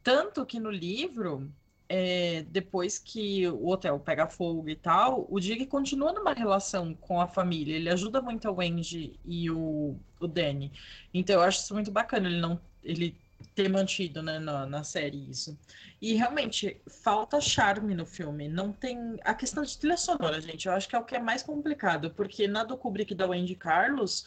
Tanto 0.02 0.44
que 0.46 0.60
no 0.60 0.70
livro, 0.70 1.52
é, 1.88 2.44
depois 2.48 2.98
que 2.98 3.46
o 3.48 3.68
hotel 3.68 3.98
pega 4.00 4.26
fogo 4.26 4.68
e 4.68 4.76
tal, 4.76 5.26
o 5.28 5.38
Dick 5.38 5.66
continua 5.66 6.12
numa 6.12 6.32
relação 6.32 6.94
com 6.94 7.20
a 7.20 7.26
família. 7.26 7.76
Ele 7.76 7.90
ajuda 7.90 8.22
muito 8.22 8.48
a 8.48 8.52
Wendy 8.52 9.18
e 9.24 9.50
o, 9.50 9.96
o 10.20 10.26
Danny. 10.26 10.72
Então 11.12 11.36
eu 11.36 11.42
acho 11.42 11.60
isso 11.60 11.74
muito 11.74 11.90
bacana, 11.90 12.28
ele 12.28 12.40
não 12.40 12.60
ele 12.82 13.16
ter 13.54 13.68
mantido 13.68 14.22
né, 14.22 14.38
na, 14.38 14.66
na 14.66 14.84
série 14.84 15.30
isso. 15.30 15.56
E 16.00 16.14
realmente, 16.14 16.76
falta 16.86 17.40
charme 17.40 17.94
no 17.94 18.06
filme. 18.06 18.48
Não 18.48 18.72
tem. 18.72 19.16
A 19.22 19.34
questão 19.34 19.62
de 19.62 19.76
trilha 19.76 19.96
sonora, 19.96 20.40
gente, 20.40 20.66
eu 20.66 20.72
acho 20.72 20.88
que 20.88 20.96
é 20.96 20.98
o 20.98 21.04
que 21.04 21.14
é 21.14 21.20
mais 21.20 21.42
complicado, 21.42 22.10
porque 22.10 22.46
na 22.46 22.64
do 22.64 22.76
Kubrick 22.76 23.14
da 23.14 23.26
Wendy 23.26 23.54
Carlos 23.54 24.26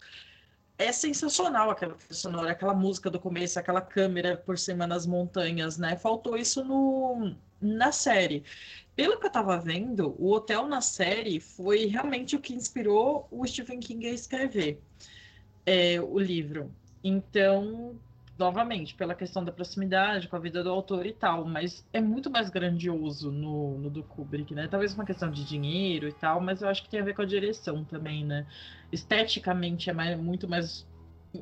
é 0.77 0.91
sensacional 0.91 1.69
aquela 1.71 1.95
sonora, 2.09 2.51
aquela 2.51 2.73
música 2.73 3.09
do 3.09 3.19
começo, 3.19 3.59
aquela 3.59 3.81
câmera 3.81 4.37
por 4.37 4.57
cima 4.57 4.85
nas 4.85 5.05
montanhas, 5.05 5.77
né? 5.77 5.95
Faltou 5.97 6.37
isso 6.37 6.63
no, 6.63 7.35
na 7.59 7.91
série. 7.91 8.43
Pelo 8.95 9.19
que 9.19 9.25
eu 9.25 9.31
tava 9.31 9.59
vendo, 9.59 10.15
o 10.19 10.31
hotel 10.31 10.67
na 10.67 10.81
série 10.81 11.39
foi 11.39 11.85
realmente 11.85 12.35
o 12.35 12.39
que 12.39 12.53
inspirou 12.53 13.27
o 13.31 13.45
Stephen 13.45 13.79
King 13.79 14.07
a 14.07 14.13
escrever 14.13 14.79
é, 15.65 15.99
o 15.99 16.19
livro. 16.19 16.71
Então, 17.03 17.99
novamente, 18.37 18.95
pela 18.95 19.15
questão 19.15 19.43
da 19.43 19.51
proximidade 19.51 20.27
com 20.27 20.35
a 20.35 20.39
vida 20.39 20.63
do 20.63 20.69
autor 20.69 21.05
e 21.05 21.13
tal, 21.13 21.45
mas 21.45 21.87
é 21.91 21.99
muito 21.99 22.29
mais 22.29 22.49
grandioso 22.49 23.31
no, 23.31 23.77
no 23.77 23.89
do 23.89 24.03
Kubrick, 24.03 24.53
né? 24.53 24.67
Talvez 24.67 24.93
uma 24.93 25.05
questão 25.05 25.29
de 25.29 25.43
dinheiro 25.43 26.07
e 26.07 26.13
tal, 26.13 26.39
mas 26.39 26.61
eu 26.61 26.69
acho 26.69 26.83
que 26.83 26.89
tem 26.89 26.99
a 26.99 27.03
ver 27.03 27.15
com 27.15 27.21
a 27.21 27.25
direção 27.25 27.83
também, 27.83 28.25
né? 28.25 28.45
Esteticamente 28.91 29.89
é 29.89 29.93
mais, 29.93 30.19
muito 30.19 30.47
mais 30.47 30.87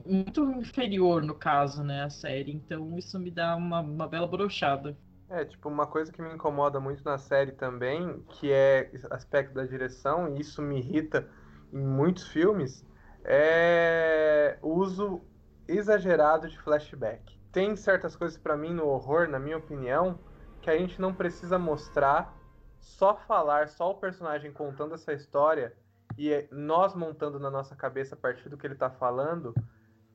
muito 0.05 0.43
inferior 0.51 1.21
no 1.23 1.35
caso, 1.35 1.83
né, 1.83 2.03
a 2.03 2.09
série. 2.09 2.51
Então 2.51 2.97
isso 2.97 3.19
me 3.19 3.31
dá 3.31 3.55
uma, 3.55 3.81
uma 3.81 4.07
bela 4.07 4.27
brochada. 4.27 4.97
É, 5.29 5.43
tipo, 5.43 5.69
uma 5.69 5.87
coisa 5.87 6.11
que 6.11 6.21
me 6.21 6.33
incomoda 6.33 6.79
muito 6.79 7.03
na 7.03 7.17
série 7.17 7.51
também, 7.51 8.23
que 8.29 8.51
é 8.51 8.91
aspecto 9.09 9.53
da 9.53 9.65
direção, 9.65 10.35
e 10.35 10.41
isso 10.41 10.61
me 10.61 10.77
irrita 10.77 11.27
em 11.73 11.83
muitos 11.83 12.27
filmes, 12.27 12.85
é 13.23 14.57
uso 14.61 15.21
exagerado 15.67 16.47
de 16.47 16.59
flashback. 16.59 17.39
Tem 17.51 17.75
certas 17.75 18.15
coisas 18.15 18.37
para 18.37 18.57
mim 18.57 18.73
no 18.73 18.87
horror, 18.87 19.27
na 19.27 19.39
minha 19.39 19.57
opinião, 19.57 20.19
que 20.61 20.69
a 20.69 20.77
gente 20.77 20.99
não 20.99 21.13
precisa 21.13 21.57
mostrar, 21.57 22.35
só 22.79 23.15
falar, 23.15 23.67
só 23.69 23.91
o 23.91 23.95
personagem 23.95 24.51
contando 24.51 24.95
essa 24.95 25.13
história 25.13 25.73
e 26.17 26.47
nós 26.51 26.93
montando 26.93 27.39
na 27.39 27.49
nossa 27.49 27.75
cabeça 27.75 28.15
a 28.15 28.17
partir 28.17 28.49
do 28.49 28.57
que 28.57 28.67
ele 28.67 28.75
tá 28.75 28.89
falando, 28.89 29.53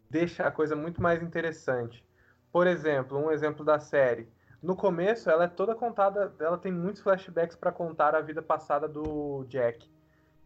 deixa 0.08 0.46
a 0.46 0.50
coisa 0.50 0.76
muito 0.76 1.02
mais 1.02 1.22
interessante. 1.22 2.04
Por 2.52 2.66
exemplo, 2.66 3.18
um 3.18 3.30
exemplo 3.30 3.64
da 3.64 3.78
série 3.78 4.28
no 4.62 4.76
começo, 4.76 5.30
ela 5.30 5.44
é 5.44 5.48
toda 5.48 5.74
contada, 5.74 6.34
ela 6.38 6.58
tem 6.58 6.70
muitos 6.70 7.00
flashbacks 7.00 7.56
para 7.56 7.72
contar 7.72 8.14
a 8.14 8.20
vida 8.20 8.42
passada 8.42 8.86
do 8.86 9.44
Jack. 9.48 9.88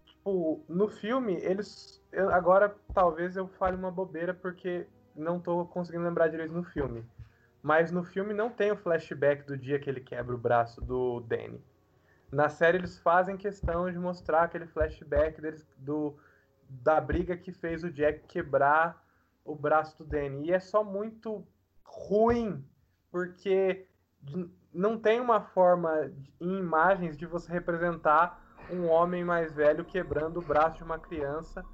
Tipo, 0.05 0.65
no 0.69 0.89
filme, 0.89 1.35
eles. 1.43 2.01
Agora, 2.33 2.75
talvez 2.93 3.37
eu 3.37 3.49
fale 3.49 3.77
uma 3.77 3.91
bobeira 3.91 4.33
porque 4.33 4.87
não 5.15 5.41
tô 5.41 5.65
conseguindo 5.67 6.05
lembrar 6.05 6.29
direito 6.29 6.53
no 6.53 6.65
filme. 6.65 7.05
Mas 7.63 7.91
no 7.91 8.05
filme 8.05 8.35
não 8.35 8.51
tem 8.51 8.71
o 8.73 8.77
flashback 8.77 9.47
do 9.47 9.57
dia 9.57 9.79
que 9.79 9.89
ele 9.89 10.01
quebra 10.01 10.35
o 10.35 10.39
braço 10.39 10.81
do 10.81 11.21
Danny. 11.21 11.63
Na 12.31 12.49
série 12.49 12.79
eles 12.79 12.99
fazem 12.99 13.37
questão 13.37 13.91
de 13.91 13.99
mostrar 13.99 14.43
aquele 14.43 14.67
flashback 14.67 15.41
deles, 15.41 15.67
do, 15.79 16.17
da 16.69 17.01
briga 17.01 17.37
que 17.37 17.53
fez 17.53 17.85
o 17.85 17.91
Jack 17.91 18.27
quebrar 18.27 19.03
o 19.45 19.55
braço 19.55 19.97
do 19.99 20.05
Danny. 20.05 20.49
E 20.49 20.53
é 20.53 20.59
só 20.59 20.83
muito 20.83 21.47
ruim, 21.85 22.65
porque 23.11 23.87
não 24.73 24.99
tem 24.99 25.21
uma 25.21 25.41
forma 25.41 26.11
em 26.41 26.59
imagens 26.59 27.17
de 27.17 27.25
você 27.25 27.53
representar 27.53 28.43
um 28.71 28.89
homem 28.89 29.25
mais 29.25 29.53
velho 29.53 29.85
quebrando 29.85 30.39
o 30.39 30.45
braço 30.45 30.79
de 30.79 30.83
uma 30.83 30.99
criança 30.99 31.65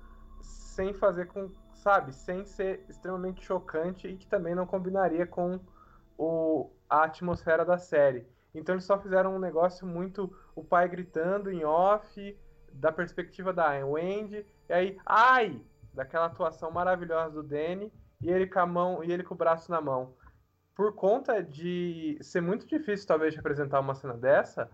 sem 0.43 0.93
fazer 0.93 1.27
com, 1.27 1.51
sabe, 1.81 2.13
sem 2.13 2.45
ser 2.45 2.85
extremamente 2.89 3.45
chocante 3.45 4.07
e 4.07 4.17
que 4.17 4.27
também 4.27 4.55
não 4.55 4.67
combinaria 4.67 5.27
com 5.27 5.59
o, 6.17 6.71
a 6.89 7.05
atmosfera 7.05 7.65
da 7.65 7.79
série. 7.79 8.27
Então 8.55 8.75
eles 8.75 8.85
só 8.85 8.99
fizeram 8.99 9.35
um 9.35 9.39
negócio 9.39 9.87
muito 9.87 10.35
o 10.55 10.63
pai 10.63 10.89
gritando 10.89 11.51
em 11.51 11.65
off, 11.65 12.39
da 12.73 12.93
perspectiva 12.93 13.53
da 13.53 13.71
Wendy, 13.85 14.47
e 14.69 14.73
aí, 14.73 14.99
ai, 15.05 15.61
daquela 15.93 16.27
atuação 16.27 16.71
maravilhosa 16.71 17.35
do 17.35 17.43
Danny, 17.43 17.93
e 18.21 18.31
ele 18.31 18.47
com 18.47 18.61
a 18.61 18.67
mão, 18.67 19.03
e 19.03 19.11
ele 19.11 19.23
com 19.23 19.35
o 19.35 19.39
braço 19.39 19.71
na 19.71 19.81
mão. 19.81 20.15
Por 20.75 20.95
conta 20.95 21.43
de 21.43 22.19
ser 22.21 22.41
muito 22.41 22.67
difícil 22.67 23.07
talvez 23.07 23.33
de 23.35 23.41
apresentar 23.41 23.81
uma 23.81 23.95
cena 23.95 24.15
dessa, 24.15 24.71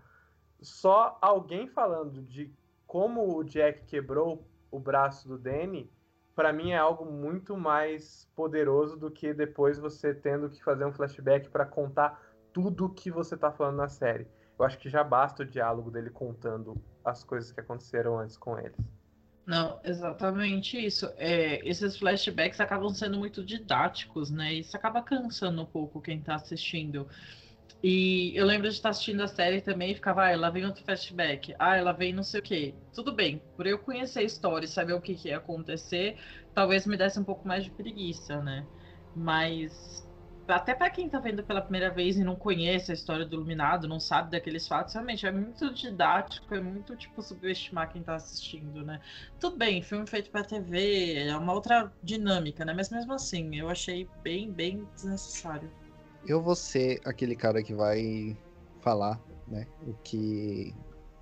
só 0.61 1.17
alguém 1.21 1.67
falando 1.67 2.21
de 2.21 2.53
como 2.85 3.35
o 3.35 3.43
Jack 3.43 3.85
quebrou 3.85 4.47
o 4.71 4.79
braço 4.79 5.27
do 5.27 5.37
Danny, 5.37 5.91
para 6.37 6.53
mim 6.53 6.69
é 6.69 6.77
algo 6.77 7.03
muito 7.03 7.57
mais 7.57 8.29
poderoso 8.35 8.95
do 8.95 9.09
que 9.09 9.33
depois 9.33 9.79
você 9.79 10.13
tendo 10.13 10.47
que 10.47 10.63
fazer 10.63 10.85
um 10.85 10.93
flashback 10.93 11.49
para 11.49 11.65
contar 11.65 12.21
tudo 12.53 12.93
que 12.93 13.09
você 13.09 13.35
tá 13.35 13.51
falando 13.51 13.77
na 13.77 13.89
série. 13.89 14.27
Eu 14.57 14.63
acho 14.63 14.77
que 14.77 14.87
já 14.87 15.03
basta 15.03 15.41
o 15.41 15.45
diálogo 15.45 15.89
dele 15.89 16.11
contando 16.11 16.79
as 17.03 17.23
coisas 17.23 17.51
que 17.51 17.59
aconteceram 17.59 18.19
antes 18.19 18.37
com 18.37 18.55
eles. 18.59 18.77
Não, 19.47 19.79
exatamente 19.83 20.77
isso. 20.77 21.11
É, 21.17 21.67
esses 21.67 21.97
flashbacks 21.97 22.59
acabam 22.59 22.89
sendo 22.89 23.17
muito 23.17 23.43
didáticos, 23.43 24.29
né? 24.29 24.53
Isso 24.53 24.77
acaba 24.77 25.01
cansando 25.01 25.63
um 25.63 25.65
pouco 25.65 25.99
quem 25.99 26.21
tá 26.21 26.35
assistindo. 26.35 27.07
E 27.83 28.33
eu 28.35 28.45
lembro 28.45 28.67
de 28.67 28.75
estar 28.75 28.89
assistindo 28.89 29.21
a 29.21 29.27
série 29.27 29.61
também 29.61 29.91
e 29.91 29.95
ficava, 29.95 30.23
ah, 30.25 30.31
ela 30.31 30.49
vem 30.49 30.65
outro 30.65 30.83
flashback, 30.83 31.53
ah, 31.59 31.75
ela 31.77 31.91
vem 31.91 32.11
não 32.11 32.23
sei 32.23 32.39
o 32.39 32.43
quê. 32.43 32.75
Tudo 32.93 33.13
bem, 33.13 33.41
por 33.55 33.67
eu 33.67 33.77
conhecer 33.79 34.19
a 34.19 34.23
história 34.23 34.65
e 34.65 34.69
saber 34.69 34.93
o 34.93 35.01
que, 35.01 35.15
que 35.15 35.27
ia 35.29 35.37
acontecer, 35.37 36.17
talvez 36.53 36.85
me 36.87 36.97
desse 36.97 37.19
um 37.19 37.23
pouco 37.23 37.47
mais 37.47 37.63
de 37.63 37.71
preguiça, 37.71 38.41
né? 38.41 38.67
Mas 39.15 40.07
até 40.47 40.73
para 40.73 40.89
quem 40.89 41.09
tá 41.09 41.19
vendo 41.19 41.43
pela 41.43 41.61
primeira 41.61 41.91
vez 41.91 42.17
e 42.17 42.23
não 42.23 42.35
conhece 42.35 42.89
a 42.91 42.93
história 42.93 43.25
do 43.25 43.35
Iluminado, 43.35 43.87
não 43.87 43.99
sabe 43.99 44.31
daqueles 44.31 44.67
fatos, 44.67 44.93
realmente 44.93 45.25
é 45.25 45.31
muito 45.31 45.73
didático, 45.73 46.55
é 46.55 46.61
muito 46.61 46.95
tipo 46.95 47.21
subestimar 47.21 47.91
quem 47.91 48.01
tá 48.01 48.15
assistindo, 48.15 48.83
né? 48.83 48.99
Tudo 49.39 49.57
bem, 49.57 49.83
filme 49.83 50.07
feito 50.07 50.31
para 50.31 50.43
TV, 50.43 51.27
é 51.27 51.37
uma 51.37 51.53
outra 51.53 51.93
dinâmica, 52.01 52.65
né? 52.65 52.73
Mas 52.73 52.89
mesmo 52.89 53.13
assim, 53.13 53.55
eu 53.55 53.69
achei 53.69 54.07
bem, 54.23 54.51
bem 54.51 54.85
desnecessário 54.95 55.71
eu 56.27 56.41
vou 56.41 56.55
ser 56.55 56.99
aquele 57.05 57.35
cara 57.35 57.63
que 57.63 57.73
vai 57.73 58.37
falar, 58.81 59.19
né, 59.47 59.65
o 59.87 59.93
que 60.03 60.73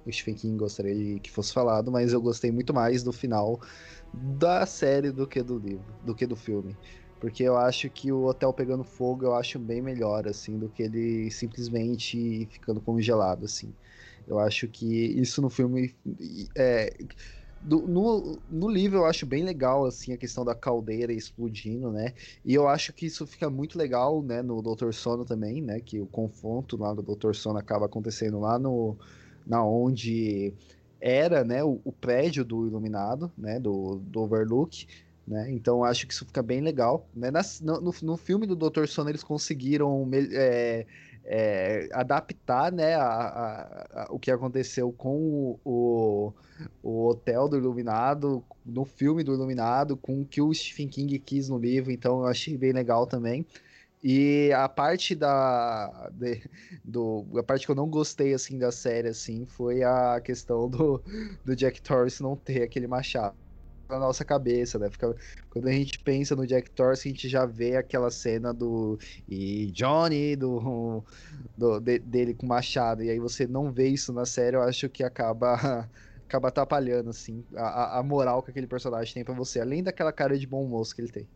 o 0.05 0.11
Stephen 0.11 0.35
King 0.35 0.57
gostaria 0.57 1.19
que 1.19 1.31
fosse 1.31 1.53
falado, 1.53 1.91
mas 1.91 2.11
eu 2.13 2.21
gostei 2.21 2.51
muito 2.51 2.73
mais 2.73 3.03
do 3.03 3.11
final 3.11 3.59
da 4.13 4.65
série 4.65 5.11
do 5.11 5.27
que 5.27 5.41
do 5.41 5.57
livro, 5.57 5.85
do 6.03 6.15
que 6.15 6.25
do 6.25 6.35
filme. 6.35 6.75
Porque 7.19 7.43
eu 7.43 7.57
acho 7.57 7.89
que 7.89 8.11
o 8.11 8.25
hotel 8.25 8.53
pegando 8.53 8.83
fogo 8.83 9.25
eu 9.25 9.33
acho 9.33 9.57
bem 9.57 9.81
melhor, 9.81 10.27
assim, 10.27 10.59
do 10.59 10.69
que 10.69 10.83
ele 10.83 11.31
simplesmente 11.31 12.47
ficando 12.51 12.81
congelado, 12.81 13.45
assim. 13.45 13.73
Eu 14.27 14.39
acho 14.39 14.67
que 14.67 14.85
isso 15.19 15.41
no 15.41 15.49
filme 15.49 15.95
é, 16.55 16.95
do, 17.66 17.88
no, 17.88 18.39
no 18.49 18.70
livro 18.70 18.99
eu 18.99 19.05
acho 19.05 19.26
bem 19.26 19.43
legal, 19.43 19.86
assim, 19.86 20.13
a 20.13 20.18
questão 20.18 20.45
da 20.45 20.53
caldeira 20.53 21.11
explodindo, 21.11 21.91
né? 21.91 22.13
E 22.43 22.53
eu 22.53 22.68
acho 22.68 22.93
que 22.93 23.05
isso 23.05 23.26
fica 23.26 23.49
muito 23.49 23.78
legal, 23.78 24.22
né, 24.22 24.41
no 24.41 24.61
Doutor 24.61 24.93
Sono 24.93 25.26
também, 25.26 25.61
né? 25.61 25.80
Que 25.80 25.99
o 25.99 26.05
confronto 26.05 26.78
lá 26.78 26.93
do 26.93 27.01
Doutor 27.01 27.36
Sono 27.36 27.57
acaba 27.57 27.86
acontecendo 27.86 28.39
lá 28.39 28.59
no... 28.59 28.95
Na 29.45 29.63
onde 29.63 30.53
era, 30.99 31.43
né, 31.43 31.63
o, 31.63 31.80
o 31.84 31.91
prédio 31.91 32.43
do 32.43 32.66
Iluminado, 32.66 33.32
né, 33.38 33.59
do, 33.59 33.97
do 33.97 34.22
Overlook, 34.22 34.88
né? 35.28 35.51
Então 35.51 35.84
acho 35.84 36.05
que 36.07 36.13
isso 36.13 36.26
fica 36.26 36.43
bem 36.43 36.61
legal. 36.61 37.07
Né? 37.16 37.32
Nas, 37.32 37.61
no, 37.61 37.80
no, 37.82 38.18
filme 38.18 38.45
do 38.45 38.55
Doutor 38.55 38.88
Sono 38.88 39.09
eles 39.09 39.24
conseguiram 39.24 40.07
é, 40.13 40.86
é, 41.26 41.89
adaptar 41.91 42.71
né, 42.71 42.95
a, 42.95 43.03
a, 43.03 44.03
a, 44.03 44.07
o 44.11 44.19
que 44.19 44.30
aconteceu 44.30 44.91
com 44.91 45.57
o, 45.65 46.34
o, 46.84 47.07
Hotel 47.07 47.47
do 47.47 47.57
Iluminado, 47.57 48.43
no 48.65 48.86
filme 48.86 49.23
do 49.23 49.34
Iluminado, 49.34 49.97
com 49.97 50.21
o 50.21 50.26
que 50.26 50.41
o 50.41 50.53
Stephen 50.53 50.88
King 50.88 51.17
quis 51.19 51.49
no 51.49 51.57
livro, 51.57 51.91
então 51.91 52.19
eu 52.19 52.28
achei 52.28 52.55
bem 52.57 52.71
legal 52.71 53.07
também. 53.07 53.45
E 54.03 54.51
a 54.53 54.69
parte 54.69 55.15
da 55.15 56.11
de, 56.13 56.43
do 56.84 57.26
a 57.39 57.41
parte 57.41 57.65
que 57.65 57.71
eu 57.71 57.76
não 57.76 57.89
gostei 57.89 58.36
assim 58.36 58.59
da 58.59 58.71
série 58.71 59.07
assim 59.07 59.47
foi 59.47 59.82
a 59.82 60.21
questão 60.23 60.69
do, 60.69 61.01
do 61.43 61.55
Jack 61.55 61.82
Torrance 61.82 62.21
não 62.21 62.36
ter 62.36 62.61
aquele 62.61 62.86
machado 62.86 63.36
na 63.89 63.99
nossa 63.99 64.25
cabeça, 64.25 64.79
né? 64.79 64.89
Fica, 64.89 65.15
quando 65.49 65.67
a 65.67 65.71
gente 65.71 65.99
pensa 65.99 66.36
no 66.36 66.45
Jack 66.45 66.71
Torrance, 66.71 67.07
a 67.07 67.11
gente 67.11 67.29
já 67.29 67.45
vê 67.45 67.75
aquela 67.75 68.09
cena 68.11 68.53
do 68.53 68.97
e 69.27 69.67
Johnny 69.71 70.36
do, 70.36 71.03
do 71.57 71.79
de, 71.79 71.99
dele 71.99 72.33
com 72.33 72.45
machado 72.47 73.03
e 73.03 73.09
aí 73.09 73.19
você 73.19 73.47
não 73.47 73.71
vê 73.71 73.88
isso 73.89 74.11
na 74.13 74.25
série, 74.25 74.55
eu 74.55 74.61
acho 74.63 74.89
que 74.89 75.03
acaba 75.03 75.89
acaba 76.27 76.47
atrapalhando 76.49 77.09
assim 77.11 77.45
a, 77.55 77.99
a 77.99 78.03
moral 78.03 78.41
que 78.41 78.51
aquele 78.51 78.67
personagem 78.67 79.13
tem 79.13 79.23
para 79.23 79.33
você, 79.33 79.59
além 79.59 79.83
daquela 79.83 80.11
cara 80.11 80.38
de 80.38 80.47
bom 80.47 80.67
moço 80.67 80.95
que 80.95 81.01
ele 81.01 81.11
tem. 81.11 81.27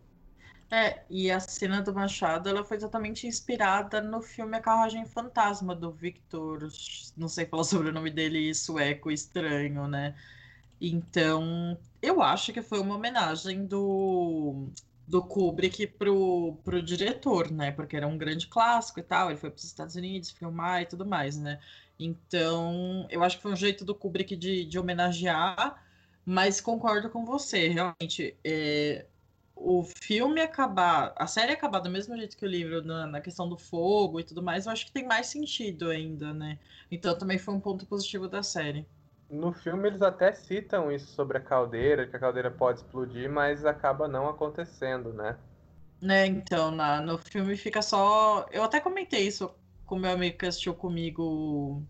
É, 0.72 1.04
e 1.10 1.32
a 1.32 1.40
cena 1.40 1.82
do 1.82 1.94
Machado, 1.94 2.48
ela 2.48 2.64
foi 2.64 2.78
totalmente 2.78 3.26
inspirada 3.26 4.02
no 4.02 4.22
filme 4.22 4.56
A 4.56 4.62
Carruagem 4.62 5.04
Fantasma, 5.04 5.76
do 5.76 5.92
Victor, 5.92 6.68
não 7.18 7.28
sei 7.28 7.48
falar 7.48 7.64
sobre 7.66 7.90
o 7.90 7.92
nome 7.92 8.12
dele, 8.12 8.54
sueco 8.54 9.10
estranho, 9.10 9.88
né? 9.88 10.16
Então, 10.82 11.78
eu 12.02 12.22
acho 12.22 12.54
que 12.54 12.62
foi 12.62 12.80
uma 12.80 12.96
homenagem 12.96 13.66
do, 13.66 14.70
do 15.08 15.22
Kubrick 15.22 15.88
pro, 15.88 16.58
pro 16.64 16.82
diretor, 16.82 17.52
né? 17.52 17.72
Porque 17.72 17.98
era 17.98 18.08
um 18.08 18.18
grande 18.18 18.48
clássico 18.48 19.00
e 19.00 19.04
tal. 19.04 19.30
Ele 19.30 19.40
foi 19.40 19.50
para 19.50 19.58
os 19.58 19.64
Estados 19.64 19.96
Unidos 19.96 20.32
filmar 20.32 20.82
e 20.82 20.86
tudo 20.86 21.06
mais, 21.06 21.38
né? 21.38 21.60
Então, 22.00 23.06
eu 23.10 23.24
acho 23.24 23.38
que 23.38 23.44
foi 23.44 23.52
um 23.52 23.56
jeito 23.56 23.84
do 23.84 23.94
Kubrick 23.94 24.36
de, 24.36 24.64
de 24.66 24.80
homenagear, 24.80 25.84
mas 26.26 26.62
concordo 26.62 27.10
com 27.10 27.26
você. 27.26 27.68
Realmente, 27.68 28.38
é, 28.44 29.06
o 29.56 29.84
filme 29.84 30.40
acabar, 30.40 31.14
a 31.18 31.28
série 31.28 31.52
acabar 31.52 31.80
do 31.80 31.90
mesmo 31.90 32.16
jeito 32.16 32.38
que 32.38 32.46
o 32.46 32.48
livro, 32.48 32.82
na, 32.82 33.06
na, 33.06 33.20
questão 33.20 33.50
do 33.50 33.58
fogo 33.58 34.20
e 34.20 34.24
tudo 34.24 34.42
mais, 34.42 34.66
eu 34.66 34.72
acho 34.72 34.86
que 34.86 34.92
tem 34.94 35.06
mais 35.06 35.28
sentido 35.28 35.90
ainda, 35.90 36.34
né? 36.34 36.58
Então, 36.90 37.18
também 37.18 37.38
foi 37.38 37.54
um 37.54 37.60
ponto 37.60 37.86
positivo 37.86 38.30
da 38.30 38.42
série. 38.42 38.88
No 39.30 39.54
filme 39.54 39.88
eles 39.88 40.02
até 40.02 40.34
citam 40.34 40.92
isso 40.92 41.14
sobre 41.14 41.38
a 41.38 41.42
caldeira, 41.42 42.08
que 42.08 42.16
a 42.16 42.20
caldeira 42.20 42.50
pode 42.50 42.80
explodir, 42.80 43.30
mas 43.30 43.64
acaba 43.66 44.08
não 44.08 44.28
acontecendo, 44.28 45.14
né? 45.14 45.38
Né, 46.02 46.26
então, 46.28 46.72
na, 46.72 47.02
no 47.02 47.18
filme 47.18 47.56
fica 47.58 47.82
só. 47.82 48.46
Eu 48.52 48.64
até 48.64 48.80
comentei 48.80 49.28
isso 49.28 49.54
com 49.86 49.98
meu 49.98 50.12
amigo 50.12 50.38
que 50.38 50.46
assistiu 50.46 50.74
comigo 50.74 51.84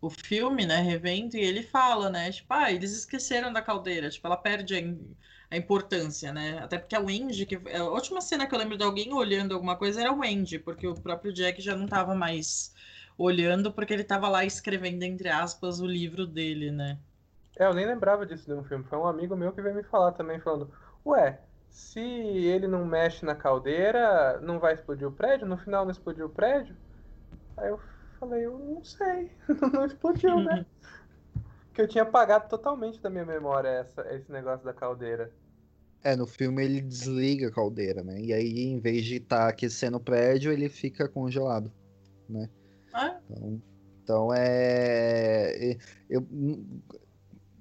o 0.00 0.10
filme, 0.10 0.66
né, 0.66 0.80
revendo, 0.80 1.36
e 1.36 1.40
ele 1.40 1.62
fala, 1.62 2.10
né, 2.10 2.30
tipo, 2.30 2.52
ah, 2.52 2.70
eles 2.70 2.92
esqueceram 2.92 3.52
da 3.52 3.62
caldeira, 3.62 4.10
tipo, 4.10 4.26
ela 4.26 4.36
perde 4.36 4.74
a, 4.76 5.54
a 5.54 5.56
importância, 5.56 6.32
né, 6.32 6.58
até 6.62 6.78
porque 6.78 6.94
a 6.94 7.00
Wendy, 7.00 7.46
que 7.46 7.56
a 7.74 7.84
última 7.84 8.20
cena 8.20 8.46
que 8.46 8.54
eu 8.54 8.58
lembro 8.58 8.76
de 8.76 8.84
alguém 8.84 9.12
olhando 9.12 9.54
alguma 9.54 9.76
coisa 9.76 10.00
era 10.00 10.10
a 10.10 10.14
Wendy, 10.14 10.58
porque 10.58 10.86
o 10.86 10.94
próprio 10.94 11.32
Jack 11.32 11.60
já 11.60 11.74
não 11.76 11.86
tava 11.88 12.14
mais 12.14 12.74
olhando 13.18 13.72
porque 13.72 13.92
ele 13.92 14.04
tava 14.04 14.28
lá 14.28 14.44
escrevendo, 14.44 15.02
entre 15.02 15.28
aspas, 15.28 15.80
o 15.80 15.86
livro 15.86 16.26
dele, 16.26 16.70
né? 16.70 16.98
É, 17.58 17.66
eu 17.66 17.74
nem 17.74 17.86
lembrava 17.86 18.26
disso 18.26 18.54
no 18.54 18.64
filme. 18.64 18.84
Foi 18.84 18.98
um 18.98 19.06
amigo 19.06 19.34
meu 19.34 19.52
que 19.52 19.62
veio 19.62 19.74
me 19.74 19.82
falar 19.82 20.12
também, 20.12 20.38
falando: 20.40 20.70
Ué, 21.04 21.40
se 21.70 22.00
ele 22.00 22.66
não 22.66 22.84
mexe 22.84 23.24
na 23.24 23.34
caldeira, 23.34 24.38
não 24.40 24.58
vai 24.58 24.74
explodir 24.74 25.08
o 25.08 25.12
prédio? 25.12 25.46
No 25.46 25.56
final 25.56 25.84
não 25.84 25.92
explodiu 25.92 26.26
o 26.26 26.30
prédio? 26.30 26.76
Aí 27.56 27.68
eu 27.68 27.80
falei: 28.20 28.44
Eu 28.44 28.58
não 28.58 28.84
sei. 28.84 29.30
não 29.72 29.86
explodiu, 29.86 30.40
né? 30.40 30.66
Porque 31.68 31.82
eu 31.82 31.88
tinha 31.88 32.04
apagado 32.04 32.48
totalmente 32.48 33.00
da 33.02 33.10
minha 33.10 33.24
memória 33.24 33.68
essa, 33.68 34.02
esse 34.14 34.32
negócio 34.32 34.64
da 34.64 34.72
caldeira. 34.72 35.30
É, 36.02 36.14
no 36.16 36.26
filme 36.26 36.64
ele 36.64 36.80
desliga 36.80 37.48
a 37.48 37.52
caldeira, 37.52 38.02
né? 38.02 38.18
E 38.18 38.32
aí, 38.32 38.60
em 38.60 38.78
vez 38.78 39.04
de 39.04 39.16
estar 39.16 39.40
tá 39.40 39.48
aquecendo 39.48 39.96
o 39.96 40.00
prédio, 40.00 40.52
ele 40.52 40.68
fica 40.68 41.08
congelado, 41.08 41.70
né? 42.28 42.48
Então, 43.28 43.62
então 44.02 44.28
é. 44.32 45.76
Eu, 46.08 46.26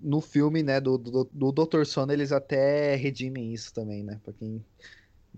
no 0.01 0.21
filme, 0.21 0.61
né, 0.61 0.79
do, 0.79 0.97
do, 0.97 1.29
do 1.31 1.51
Dr. 1.51 1.83
Sono, 1.83 2.11
eles 2.11 2.31
até 2.31 2.95
redimem 2.95 3.53
isso 3.53 3.73
também, 3.73 4.03
né? 4.03 4.19
Pra 4.23 4.31
quem, 4.33 4.63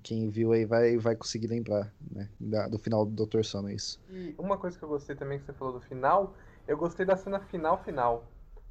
quem 0.04 0.30
viu 0.30 0.52
aí 0.52 0.66
vai, 0.66 0.98
vai 0.98 1.16
conseguir 1.16 1.48
lembrar, 1.48 1.94
né? 2.12 2.30
Da, 2.40 2.68
do 2.68 2.78
final 2.78 3.06
do 3.06 3.26
Dr. 3.26 3.44
Sono, 3.44 3.70
isso. 3.70 4.00
E 4.10 4.36
uma 4.38 4.58
coisa 4.58 4.78
que 4.78 4.84
eu 4.84 4.90
gostei 4.90 5.16
também 5.16 5.40
que 5.40 5.46
você 5.46 5.54
falou 5.54 5.74
do 5.74 5.82
final, 5.82 6.36
eu 6.68 6.78
gostei 6.78 7.06
da 7.06 7.16
cena 7.16 7.40
final 7.40 7.82
final. 7.84 8.26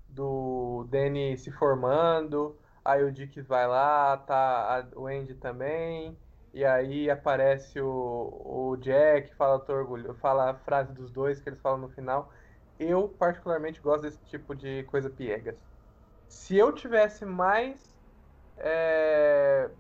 Do 0.09 0.87
Danny 0.91 1.37
se 1.37 1.51
formando, 1.51 2.57
aí 2.85 3.03
o 3.03 3.13
Dick 3.13 3.41
vai 3.43 3.67
lá, 3.67 4.17
tá 4.19 4.87
a, 4.95 4.99
o 4.99 5.07
Andy 5.07 5.35
também. 5.35 6.17
E 6.57 6.65
aí 6.65 7.11
aparece 7.11 7.79
o, 7.83 8.71
o 8.73 8.77
Jack, 8.79 9.35
fala, 9.37 9.63
orgulho, 9.69 10.15
fala 10.15 10.51
a 10.53 10.55
frase 10.55 10.91
dos 10.95 11.11
dois 11.13 11.39
que 11.39 11.51
eles 11.51 11.61
falam 11.61 11.79
no 11.79 11.91
final. 11.91 12.33
Eu, 12.79 13.11
particularmente, 13.11 13.79
gosto 13.79 14.05
desse 14.05 14.25
tipo 14.25 14.55
de 14.55 14.83
coisa 14.85 15.11
piegas. 15.11 15.59
Se 16.27 16.57
eu 16.57 16.73
tivesse 16.73 17.27
mais 17.27 17.95
é, 18.57 19.71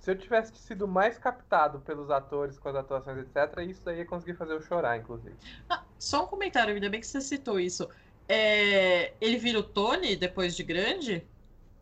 se 0.00 0.10
eu 0.10 0.18
tivesse 0.18 0.54
sido 0.58 0.86
mais 0.86 1.18
captado 1.18 1.80
pelos 1.80 2.10
atores 2.10 2.58
com 2.58 2.68
as 2.68 2.76
atuações, 2.76 3.18
etc., 3.20 3.62
isso 3.62 3.82
daí 3.82 4.00
ia 4.00 4.06
conseguir 4.06 4.34
fazer 4.36 4.52
eu 4.52 4.60
chorar, 4.60 4.98
inclusive. 4.98 5.34
Ah, 5.70 5.86
só 5.98 6.24
um 6.24 6.26
comentário, 6.26 6.74
ainda 6.74 6.90
bem 6.90 7.00
que 7.00 7.06
você 7.06 7.22
citou 7.22 7.58
isso. 7.58 7.88
É, 8.28 9.16
ele 9.18 9.38
vira 9.38 9.60
o 9.60 9.62
Tony 9.62 10.14
depois 10.14 10.54
de 10.54 10.62
grande? 10.62 11.26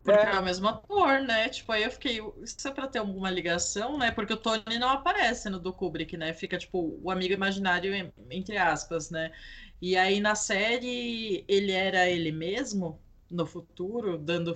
Porque 0.07 0.25
é. 0.25 0.35
é 0.35 0.39
o 0.39 0.43
mesmo 0.43 0.69
ator, 0.69 1.19
né? 1.19 1.49
Tipo, 1.49 1.73
aí 1.73 1.83
eu 1.83 1.91
fiquei. 1.91 2.21
Isso 2.41 2.65
é 2.65 2.71
pra 2.71 2.87
ter 2.87 2.99
alguma 2.99 3.29
ligação, 3.29 3.97
né? 3.97 4.09
Porque 4.09 4.31
o 4.31 4.37
Tony 4.37 4.79
não 4.79 4.87
aparece 4.87 5.49
no 5.49 5.59
do 5.59 5.73
Kubrick, 5.73 6.15
né? 6.15 6.31
Fica, 6.31 6.57
tipo, 6.57 6.97
o 7.03 7.11
amigo 7.11 7.33
imaginário, 7.33 7.91
entre 8.31 8.55
aspas, 8.55 9.09
né? 9.09 9.33
E 9.81 9.97
aí 9.97 10.21
na 10.21 10.33
série 10.33 11.43
ele 11.45 11.73
era 11.73 12.07
ele 12.07 12.31
mesmo 12.31 13.01
no 13.29 13.45
futuro, 13.45 14.17
dando 14.17 14.55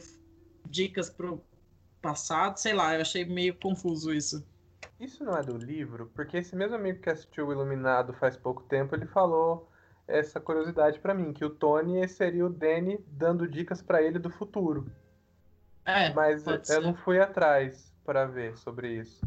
dicas 0.70 1.10
pro 1.10 1.43
passado, 2.02 2.58
sei 2.58 2.74
lá, 2.74 2.95
eu 2.95 3.02
achei 3.02 3.26
meio 3.26 3.54
confuso 3.54 4.14
isso. 4.14 4.47
Isso 4.97 5.22
não 5.22 5.36
é 5.36 5.43
do 5.43 5.58
livro, 5.58 6.10
porque 6.16 6.38
esse 6.38 6.56
mesmo 6.56 6.78
amigo 6.78 7.02
que 7.02 7.10
assistiu 7.10 7.47
o 7.47 7.52
Iluminado 7.52 8.14
faz 8.14 8.38
pouco 8.38 8.64
tempo, 8.64 8.95
ele 8.95 9.06
falou 9.06 9.70
essa 10.08 10.39
curiosidade 10.39 10.99
para 10.99 11.14
mim, 11.14 11.34
que 11.34 11.43
o 11.43 11.49
Tony 11.49 12.08
seria 12.08 12.45
o 12.45 12.49
Danny 12.49 13.04
dando 13.08 13.47
dicas 13.47 13.82
para 13.82 14.02
ele 14.02 14.18
do 14.18 14.30
futuro. 14.30 14.89
É, 15.86 16.13
mas 16.13 16.45
eu 16.45 16.63
ser. 16.63 16.82
não 16.82 16.93
fui 16.93 17.19
atrás 17.19 17.91
para 18.05 18.25
ver 18.25 18.57
sobre 18.57 18.99
isso. 18.99 19.21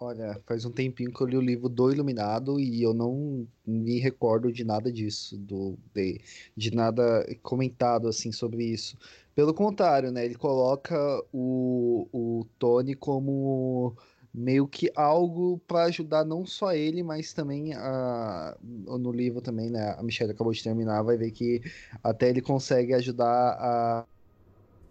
Olha, 0.00 0.40
faz 0.46 0.64
um 0.64 0.70
tempinho 0.70 1.12
que 1.12 1.20
eu 1.20 1.26
li 1.26 1.36
o 1.36 1.40
livro 1.40 1.68
do 1.68 1.90
Iluminado 1.90 2.60
e 2.60 2.82
eu 2.82 2.94
não 2.94 3.48
me 3.66 3.98
recordo 3.98 4.52
de 4.52 4.62
nada 4.62 4.92
disso, 4.92 5.36
do, 5.36 5.76
de, 5.92 6.20
de 6.56 6.72
nada 6.72 7.26
comentado 7.42 8.06
assim 8.06 8.30
sobre 8.30 8.64
isso. 8.64 8.96
Pelo 9.34 9.52
contrário, 9.52 10.12
né? 10.12 10.24
Ele 10.24 10.36
coloca 10.36 10.96
o, 11.32 12.08
o 12.12 12.46
Tony 12.60 12.94
como 12.94 13.96
meio 14.32 14.68
que 14.68 14.90
algo 14.94 15.58
para 15.66 15.84
ajudar 15.84 16.24
não 16.24 16.46
só 16.46 16.72
ele, 16.72 17.02
mas 17.02 17.32
também 17.32 17.74
a, 17.74 18.56
no 18.62 19.10
livro 19.10 19.40
também, 19.40 19.68
né? 19.70 19.96
A 19.98 20.02
Michelle 20.02 20.32
acabou 20.32 20.52
de 20.52 20.62
terminar, 20.62 21.02
vai 21.02 21.16
ver 21.16 21.32
que 21.32 21.60
até 22.02 22.28
ele 22.28 22.40
consegue 22.40 22.94
ajudar 22.94 23.56
a. 23.58 24.06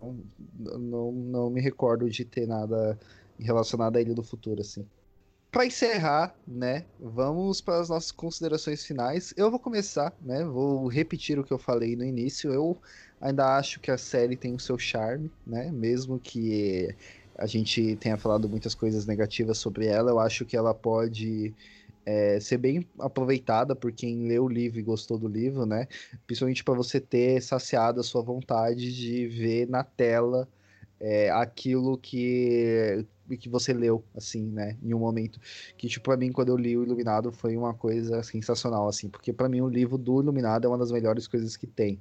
Não, 0.01 1.11
não 1.11 1.49
me 1.49 1.61
recordo 1.61 2.09
de 2.09 2.23
ter 2.25 2.47
nada 2.47 2.97
relacionado 3.39 3.97
a 3.97 4.01
ele 4.01 4.13
do 4.13 4.23
futuro, 4.23 4.61
assim 4.61 4.85
para 5.51 5.65
encerrar, 5.65 6.35
né, 6.47 6.85
vamos 6.99 7.61
para 7.61 7.79
as 7.79 7.89
nossas 7.89 8.11
considerações 8.11 8.85
finais. 8.85 9.33
Eu 9.35 9.49
vou 9.49 9.59
começar, 9.59 10.13
né, 10.21 10.43
vou 10.43 10.87
repetir 10.87 11.39
o 11.39 11.43
que 11.43 11.51
eu 11.51 11.57
falei 11.57 11.95
no 11.95 12.03
início. 12.03 12.51
Eu 12.51 12.77
ainda 13.19 13.57
acho 13.57 13.79
que 13.79 13.89
a 13.89 13.97
série 13.97 14.35
tem 14.35 14.53
o 14.53 14.59
seu 14.59 14.77
charme, 14.77 15.31
né, 15.45 15.71
mesmo 15.71 16.19
que 16.19 16.93
a 17.35 17.45
gente 17.45 17.95
tenha 17.95 18.17
falado 18.17 18.49
muitas 18.49 18.75
coisas 18.75 19.05
negativas 19.05 19.57
sobre 19.57 19.87
ela, 19.87 20.11
eu 20.11 20.19
acho 20.19 20.45
que 20.45 20.57
ela 20.57 20.73
pode 20.73 21.53
é, 22.07 22.39
ser 22.39 22.57
bem 22.57 22.87
aproveitada 22.99 23.75
por 23.75 23.91
quem 23.91 24.29
leu 24.29 24.45
o 24.45 24.47
livro 24.47 24.79
e 24.79 24.81
gostou 24.81 25.17
do 25.17 25.27
livro, 25.27 25.65
né, 25.65 25.87
principalmente 26.25 26.63
para 26.63 26.73
você 26.73 27.01
ter 27.01 27.41
saciado 27.41 27.99
a 27.99 28.03
sua 28.03 28.21
vontade 28.21 28.95
de 28.95 29.27
ver 29.27 29.67
na 29.67 29.83
tela 29.83 30.47
é, 31.01 31.29
aquilo 31.29 31.97
que 31.97 33.05
que 33.41 33.49
você 33.49 33.73
leu, 33.73 34.01
assim, 34.15 34.41
né, 34.41 34.77
em 34.81 34.93
um 34.93 34.99
momento. 34.99 35.37
Que, 35.77 35.89
tipo, 35.89 36.05
pra 36.05 36.15
mim, 36.15 36.31
quando 36.31 36.47
eu 36.47 36.55
li 36.55 36.77
o 36.77 36.83
Iluminado, 36.83 37.29
foi 37.29 37.57
uma 37.57 37.73
coisa 37.73 38.23
sensacional, 38.23 38.87
assim, 38.87 39.09
porque 39.09 39.33
para 39.33 39.49
mim 39.49 39.59
o 39.59 39.67
livro 39.67 39.97
do 39.97 40.21
Iluminado 40.21 40.65
é 40.65 40.69
uma 40.69 40.77
das 40.77 40.93
melhores 40.93 41.27
coisas 41.27 41.57
que 41.57 41.67
tem, 41.67 41.99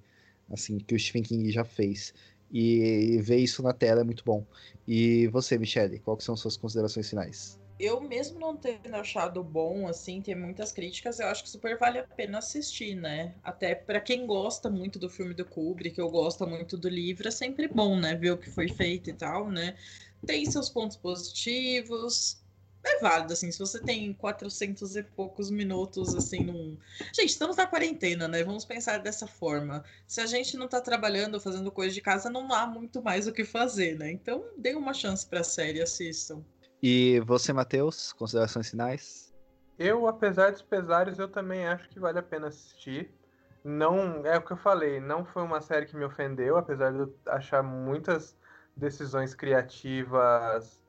assim, 0.48 0.78
que 0.78 0.94
o 0.94 0.98
Stephen 1.00 1.24
King 1.24 1.50
já 1.50 1.64
fez. 1.64 2.14
E 2.48 3.18
ver 3.22 3.38
isso 3.38 3.60
na 3.60 3.72
tela 3.72 4.02
é 4.02 4.04
muito 4.04 4.22
bom. 4.24 4.46
E 4.86 5.26
você, 5.26 5.58
Michele, 5.58 5.98
quais 5.98 6.22
são 6.22 6.36
suas 6.36 6.56
considerações 6.56 7.10
finais? 7.10 7.58
Eu 7.78 8.00
mesmo 8.00 8.38
não 8.38 8.56
tendo 8.56 8.94
achado 8.94 9.42
bom, 9.42 9.86
assim, 9.86 10.22
ter 10.22 10.34
muitas 10.34 10.72
críticas, 10.72 11.20
eu 11.20 11.26
acho 11.28 11.42
que 11.44 11.50
super 11.50 11.78
vale 11.78 11.98
a 11.98 12.04
pena 12.04 12.38
assistir, 12.38 12.94
né? 12.94 13.34
Até 13.42 13.74
para 13.74 14.00
quem 14.00 14.26
gosta 14.26 14.70
muito 14.70 14.98
do 14.98 15.10
filme 15.10 15.34
do 15.34 15.44
Kubrick, 15.44 16.00
ou 16.00 16.10
gosta 16.10 16.46
muito 16.46 16.76
do 16.76 16.88
livro, 16.88 17.28
é 17.28 17.30
sempre 17.30 17.68
bom, 17.68 17.98
né? 17.98 18.14
Ver 18.14 18.32
o 18.32 18.38
que 18.38 18.50
foi 18.50 18.68
feito 18.68 19.10
e 19.10 19.14
tal, 19.14 19.50
né? 19.50 19.76
Tem 20.24 20.44
seus 20.46 20.68
pontos 20.70 20.96
positivos, 20.96 22.42
é 22.86 23.00
válido, 23.00 23.32
assim, 23.32 23.50
se 23.50 23.58
você 23.58 23.80
tem 23.82 24.12
400 24.14 24.94
e 24.96 25.02
poucos 25.02 25.50
minutos, 25.50 26.14
assim, 26.14 26.44
num... 26.44 26.78
Gente, 27.12 27.30
estamos 27.30 27.56
na 27.56 27.66
quarentena, 27.66 28.28
né? 28.28 28.44
Vamos 28.44 28.64
pensar 28.64 28.98
dessa 28.98 29.26
forma. 29.26 29.84
Se 30.06 30.20
a 30.20 30.26
gente 30.26 30.56
não 30.56 30.68
tá 30.68 30.80
trabalhando, 30.80 31.40
fazendo 31.40 31.72
coisa 31.72 31.92
de 31.92 32.00
casa, 32.00 32.30
não 32.30 32.52
há 32.52 32.66
muito 32.66 33.02
mais 33.02 33.26
o 33.26 33.32
que 33.32 33.44
fazer, 33.44 33.98
né? 33.98 34.12
Então, 34.12 34.44
dê 34.56 34.74
uma 34.74 34.94
chance 34.94 35.26
pra 35.26 35.42
série, 35.42 35.82
assistam. 35.82 36.44
E 36.82 37.20
você, 37.20 37.52
Matheus, 37.52 38.12
considerações 38.12 38.70
finais? 38.70 39.34
Eu, 39.78 40.06
apesar 40.06 40.52
dos 40.52 40.62
pesares, 40.62 41.18
eu 41.18 41.28
também 41.28 41.66
acho 41.66 41.88
que 41.88 42.00
vale 42.00 42.18
a 42.18 42.22
pena 42.22 42.48
assistir. 42.48 43.14
Não, 43.62 44.24
é 44.24 44.38
o 44.38 44.42
que 44.42 44.52
eu 44.52 44.56
falei, 44.56 45.00
não 45.00 45.24
foi 45.24 45.42
uma 45.42 45.60
série 45.60 45.86
que 45.86 45.96
me 45.96 46.04
ofendeu, 46.04 46.56
apesar 46.56 46.92
de 46.92 47.00
eu 47.00 47.18
achar 47.26 47.62
muitas 47.62 48.36
decisões 48.76 49.34
criativas 49.34 50.80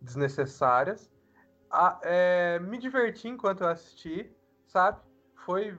desnecessárias. 0.00 1.10
Ah, 1.70 1.98
é, 2.02 2.58
me 2.58 2.78
diverti 2.78 3.28
enquanto 3.28 3.62
eu 3.62 3.68
assisti, 3.68 4.30
sabe? 4.66 5.00
Foi, 5.44 5.78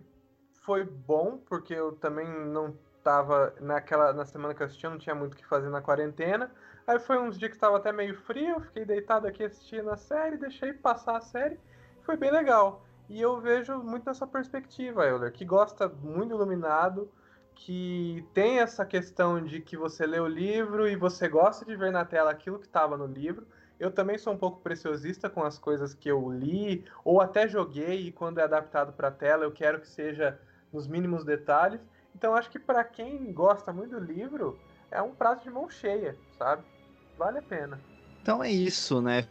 foi 0.61 0.83
bom, 0.85 1.37
porque 1.45 1.73
eu 1.73 1.93
também 1.93 2.27
não 2.27 2.77
tava 3.03 3.53
naquela 3.59 4.13
na 4.13 4.25
semana 4.25 4.53
que 4.53 4.61
eu 4.61 4.67
assisti, 4.67 4.85
eu 4.85 4.91
não 4.91 4.97
tinha 4.97 5.15
muito 5.15 5.33
o 5.33 5.37
que 5.37 5.45
fazer 5.45 5.69
na 5.69 5.81
quarentena. 5.81 6.51
Aí 6.89 6.97
foi 6.97 7.19
uns 7.19 7.37
dias 7.37 7.51
que 7.51 7.55
estava 7.55 7.77
até 7.77 7.91
meio 7.91 8.15
frio, 8.15 8.59
fiquei 8.61 8.83
deitado 8.83 9.27
aqui 9.27 9.43
assistindo 9.43 9.91
a 9.91 9.95
série, 9.95 10.37
deixei 10.37 10.73
passar 10.73 11.17
a 11.17 11.21
série, 11.21 11.59
foi 12.01 12.17
bem 12.17 12.31
legal. 12.31 12.83
E 13.07 13.21
eu 13.21 13.39
vejo 13.39 13.77
muito 13.77 14.07
nessa 14.07 14.25
perspectiva, 14.25 15.05
Euler, 15.05 15.31
que 15.31 15.45
gosta 15.45 15.87
muito 15.87 16.33
iluminado, 16.33 17.07
que 17.53 18.27
tem 18.33 18.57
essa 18.57 18.83
questão 18.87 19.39
de 19.39 19.61
que 19.61 19.77
você 19.77 20.07
lê 20.07 20.19
o 20.19 20.25
livro 20.25 20.87
e 20.87 20.95
você 20.95 21.27
gosta 21.27 21.63
de 21.63 21.75
ver 21.75 21.91
na 21.91 22.03
tela 22.05 22.31
aquilo 22.31 22.57
que 22.57 22.65
estava 22.65 22.97
no 22.97 23.05
livro. 23.05 23.45
Eu 23.79 23.91
também 23.91 24.17
sou 24.17 24.33
um 24.33 24.37
pouco 24.37 24.59
preciosista 24.61 25.29
com 25.29 25.43
as 25.43 25.59
coisas 25.59 25.93
que 25.93 26.09
eu 26.09 26.27
li 26.31 26.83
ou 27.05 27.21
até 27.21 27.47
joguei 27.47 28.07
e 28.07 28.11
quando 28.11 28.39
é 28.39 28.43
adaptado 28.45 28.93
para 28.93 29.11
tela 29.11 29.43
eu 29.43 29.51
quero 29.51 29.79
que 29.79 29.87
seja 29.87 30.39
nos 30.73 30.87
mínimos 30.87 31.23
detalhes. 31.23 31.81
Então 32.15 32.33
acho 32.33 32.49
que 32.49 32.57
para 32.57 32.83
quem 32.83 33.31
gosta 33.31 33.71
muito 33.71 33.91
do 33.91 34.03
livro 34.03 34.57
é 34.89 34.99
um 34.99 35.13
prato 35.13 35.43
de 35.43 35.51
mão 35.51 35.69
cheia, 35.69 36.17
sabe? 36.35 36.63
Vale 37.19 37.39
a 37.39 37.41
pena. 37.41 37.77
Então 38.21 38.41
é 38.41 38.49
isso, 38.49 39.01
né? 39.01 39.27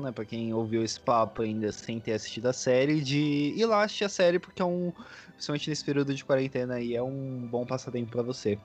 né, 0.00 0.12
para 0.12 0.24
quem 0.24 0.52
ouviu 0.52 0.82
esse 0.82 0.98
papo 0.98 1.42
ainda 1.42 1.70
sem 1.70 2.00
ter 2.00 2.14
assistido 2.14 2.46
a 2.46 2.52
série, 2.52 3.00
de 3.00 3.52
ir 3.54 3.66
lá 3.66 3.82
assistir 3.82 4.04
a 4.04 4.08
série, 4.08 4.38
porque 4.38 4.62
é 4.62 4.64
um, 4.64 4.92
principalmente 5.32 5.68
nesse 5.68 5.84
período 5.84 6.14
de 6.14 6.24
quarentena 6.24 6.74
aí, 6.74 6.96
é 6.96 7.02
um 7.02 7.46
bom 7.50 7.66
passatempo 7.66 8.10
para 8.10 8.22
você. 8.22 8.58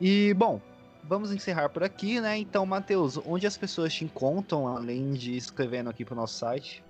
E, 0.00 0.34
bom, 0.34 0.60
vamos 1.02 1.32
encerrar 1.32 1.70
por 1.70 1.82
aqui, 1.82 2.20
né? 2.20 2.36
Então, 2.36 2.66
Matheus, 2.66 3.18
onde 3.24 3.46
as 3.46 3.56
pessoas 3.56 3.92
te 3.94 4.04
encontram, 4.04 4.68
além 4.68 5.12
de 5.12 5.36
escrevendo 5.36 5.88
aqui 5.88 6.04
pro 6.04 6.14
nosso 6.14 6.38
site? 6.38 6.84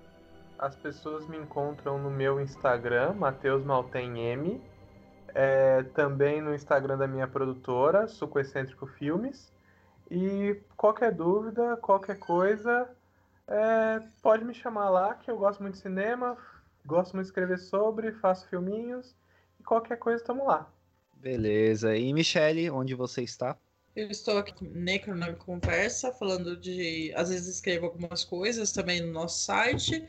As 0.59 0.75
pessoas 0.75 1.25
me 1.27 1.37
encontram 1.37 1.97
no 1.97 2.11
meu 2.11 2.41
Instagram, 2.41 3.13
Matheus 3.13 3.63
Maltem 3.63 4.59
é, 5.33 5.83
também 5.95 6.41
no 6.41 6.53
Instagram 6.53 6.97
da 6.97 7.07
minha 7.07 7.27
produtora, 7.27 8.07
Suco 8.07 8.37
Excêntrico 8.37 8.85
Filmes, 8.85 9.51
e 10.11 10.59
qualquer 10.75 11.13
dúvida, 11.13 11.77
qualquer 11.77 12.19
coisa, 12.19 12.89
é, 13.47 14.01
pode 14.21 14.43
me 14.43 14.53
chamar 14.53 14.89
lá, 14.89 15.15
que 15.15 15.31
eu 15.31 15.37
gosto 15.37 15.61
muito 15.61 15.75
de 15.75 15.81
cinema, 15.81 16.37
gosto 16.85 17.13
muito 17.13 17.27
de 17.27 17.31
escrever 17.31 17.57
sobre, 17.57 18.11
faço 18.11 18.45
filminhos, 18.49 19.15
e 19.57 19.63
qualquer 19.63 19.97
coisa, 19.97 20.21
estamos 20.21 20.45
lá. 20.45 20.69
Beleza. 21.15 21.95
E 21.95 22.11
Michele, 22.11 22.69
onde 22.69 22.93
você 22.93 23.21
está? 23.21 23.57
Eu 23.95 24.09
estou 24.09 24.37
aqui 24.37 24.53
com 24.53 24.65
Necronome 24.65 25.35
Conversa, 25.35 26.11
falando 26.11 26.57
de. 26.57 27.13
Às 27.15 27.29
vezes 27.29 27.55
escrevo 27.55 27.85
algumas 27.85 28.23
coisas 28.23 28.71
também 28.71 29.01
no 29.01 29.13
nosso 29.13 29.45
site. 29.45 30.05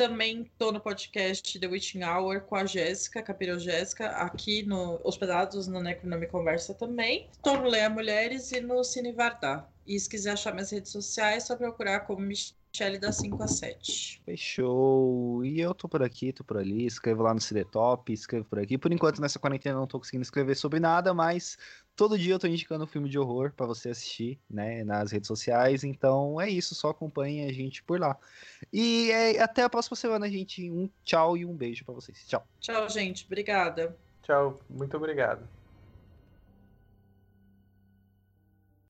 Também 0.00 0.48
estou 0.50 0.72
no 0.72 0.80
podcast 0.80 1.60
The 1.60 1.66
Witching 1.66 2.02
Hour 2.02 2.40
com 2.46 2.56
a 2.56 2.64
Jéssica, 2.64 3.22
Capirão 3.22 3.58
Jéssica, 3.58 4.06
aqui 4.12 4.62
no 4.62 4.98
Hospedados 5.04 5.68
no 5.68 5.82
Necronome 5.82 6.26
Conversa 6.26 6.72
também. 6.72 7.28
Estou 7.30 7.58
no 7.58 7.68
Leia 7.68 7.90
Mulheres 7.90 8.50
e 8.50 8.62
no 8.62 8.82
Cine 8.82 9.12
Vardar. 9.12 9.70
E 9.86 10.00
se 10.00 10.08
quiser 10.08 10.30
achar 10.30 10.54
minhas 10.54 10.70
redes 10.70 10.90
sociais, 10.90 11.44
é 11.44 11.46
só 11.48 11.54
procurar 11.54 12.00
como 12.00 12.20
Michelle 12.20 12.98
da 12.98 13.12
5 13.12 13.42
a 13.42 13.46
7. 13.46 14.22
Fechou. 14.24 15.44
E 15.44 15.60
eu 15.60 15.74
tô 15.74 15.86
por 15.86 16.02
aqui, 16.02 16.32
tô 16.32 16.44
por 16.44 16.56
ali, 16.56 16.86
escrevo 16.86 17.22
lá 17.22 17.34
no 17.34 17.40
CD 17.40 17.62
Top, 17.66 18.10
escrevo 18.10 18.46
por 18.46 18.58
aqui. 18.58 18.78
Por 18.78 18.90
enquanto, 18.92 19.20
nessa 19.20 19.38
quarentena, 19.38 19.80
não 19.80 19.86
tô 19.86 19.98
conseguindo 19.98 20.22
escrever 20.22 20.54
sobre 20.54 20.80
nada, 20.80 21.12
mas 21.12 21.58
todo 22.00 22.18
dia 22.18 22.32
eu 22.32 22.38
tô 22.38 22.46
indicando 22.46 22.84
um 22.84 22.86
filme 22.86 23.10
de 23.10 23.18
horror 23.18 23.52
para 23.54 23.66
você 23.66 23.90
assistir, 23.90 24.38
né, 24.48 24.82
nas 24.84 25.12
redes 25.12 25.28
sociais. 25.28 25.84
Então 25.84 26.40
é 26.40 26.48
isso, 26.48 26.74
só 26.74 26.88
acompanhe 26.88 27.44
a 27.44 27.52
gente 27.52 27.82
por 27.82 28.00
lá. 28.00 28.16
E 28.72 29.10
é, 29.10 29.38
até 29.42 29.62
a 29.64 29.68
próxima 29.68 29.94
semana, 29.94 30.26
gente. 30.30 30.70
Um 30.70 30.88
tchau 31.04 31.36
e 31.36 31.44
um 31.44 31.54
beijo 31.54 31.84
para 31.84 31.92
vocês. 31.92 32.26
Tchau. 32.26 32.42
Tchau, 32.58 32.88
gente. 32.88 33.26
Obrigada. 33.26 33.94
Tchau. 34.22 34.58
Muito 34.70 34.96
obrigado. 34.96 35.46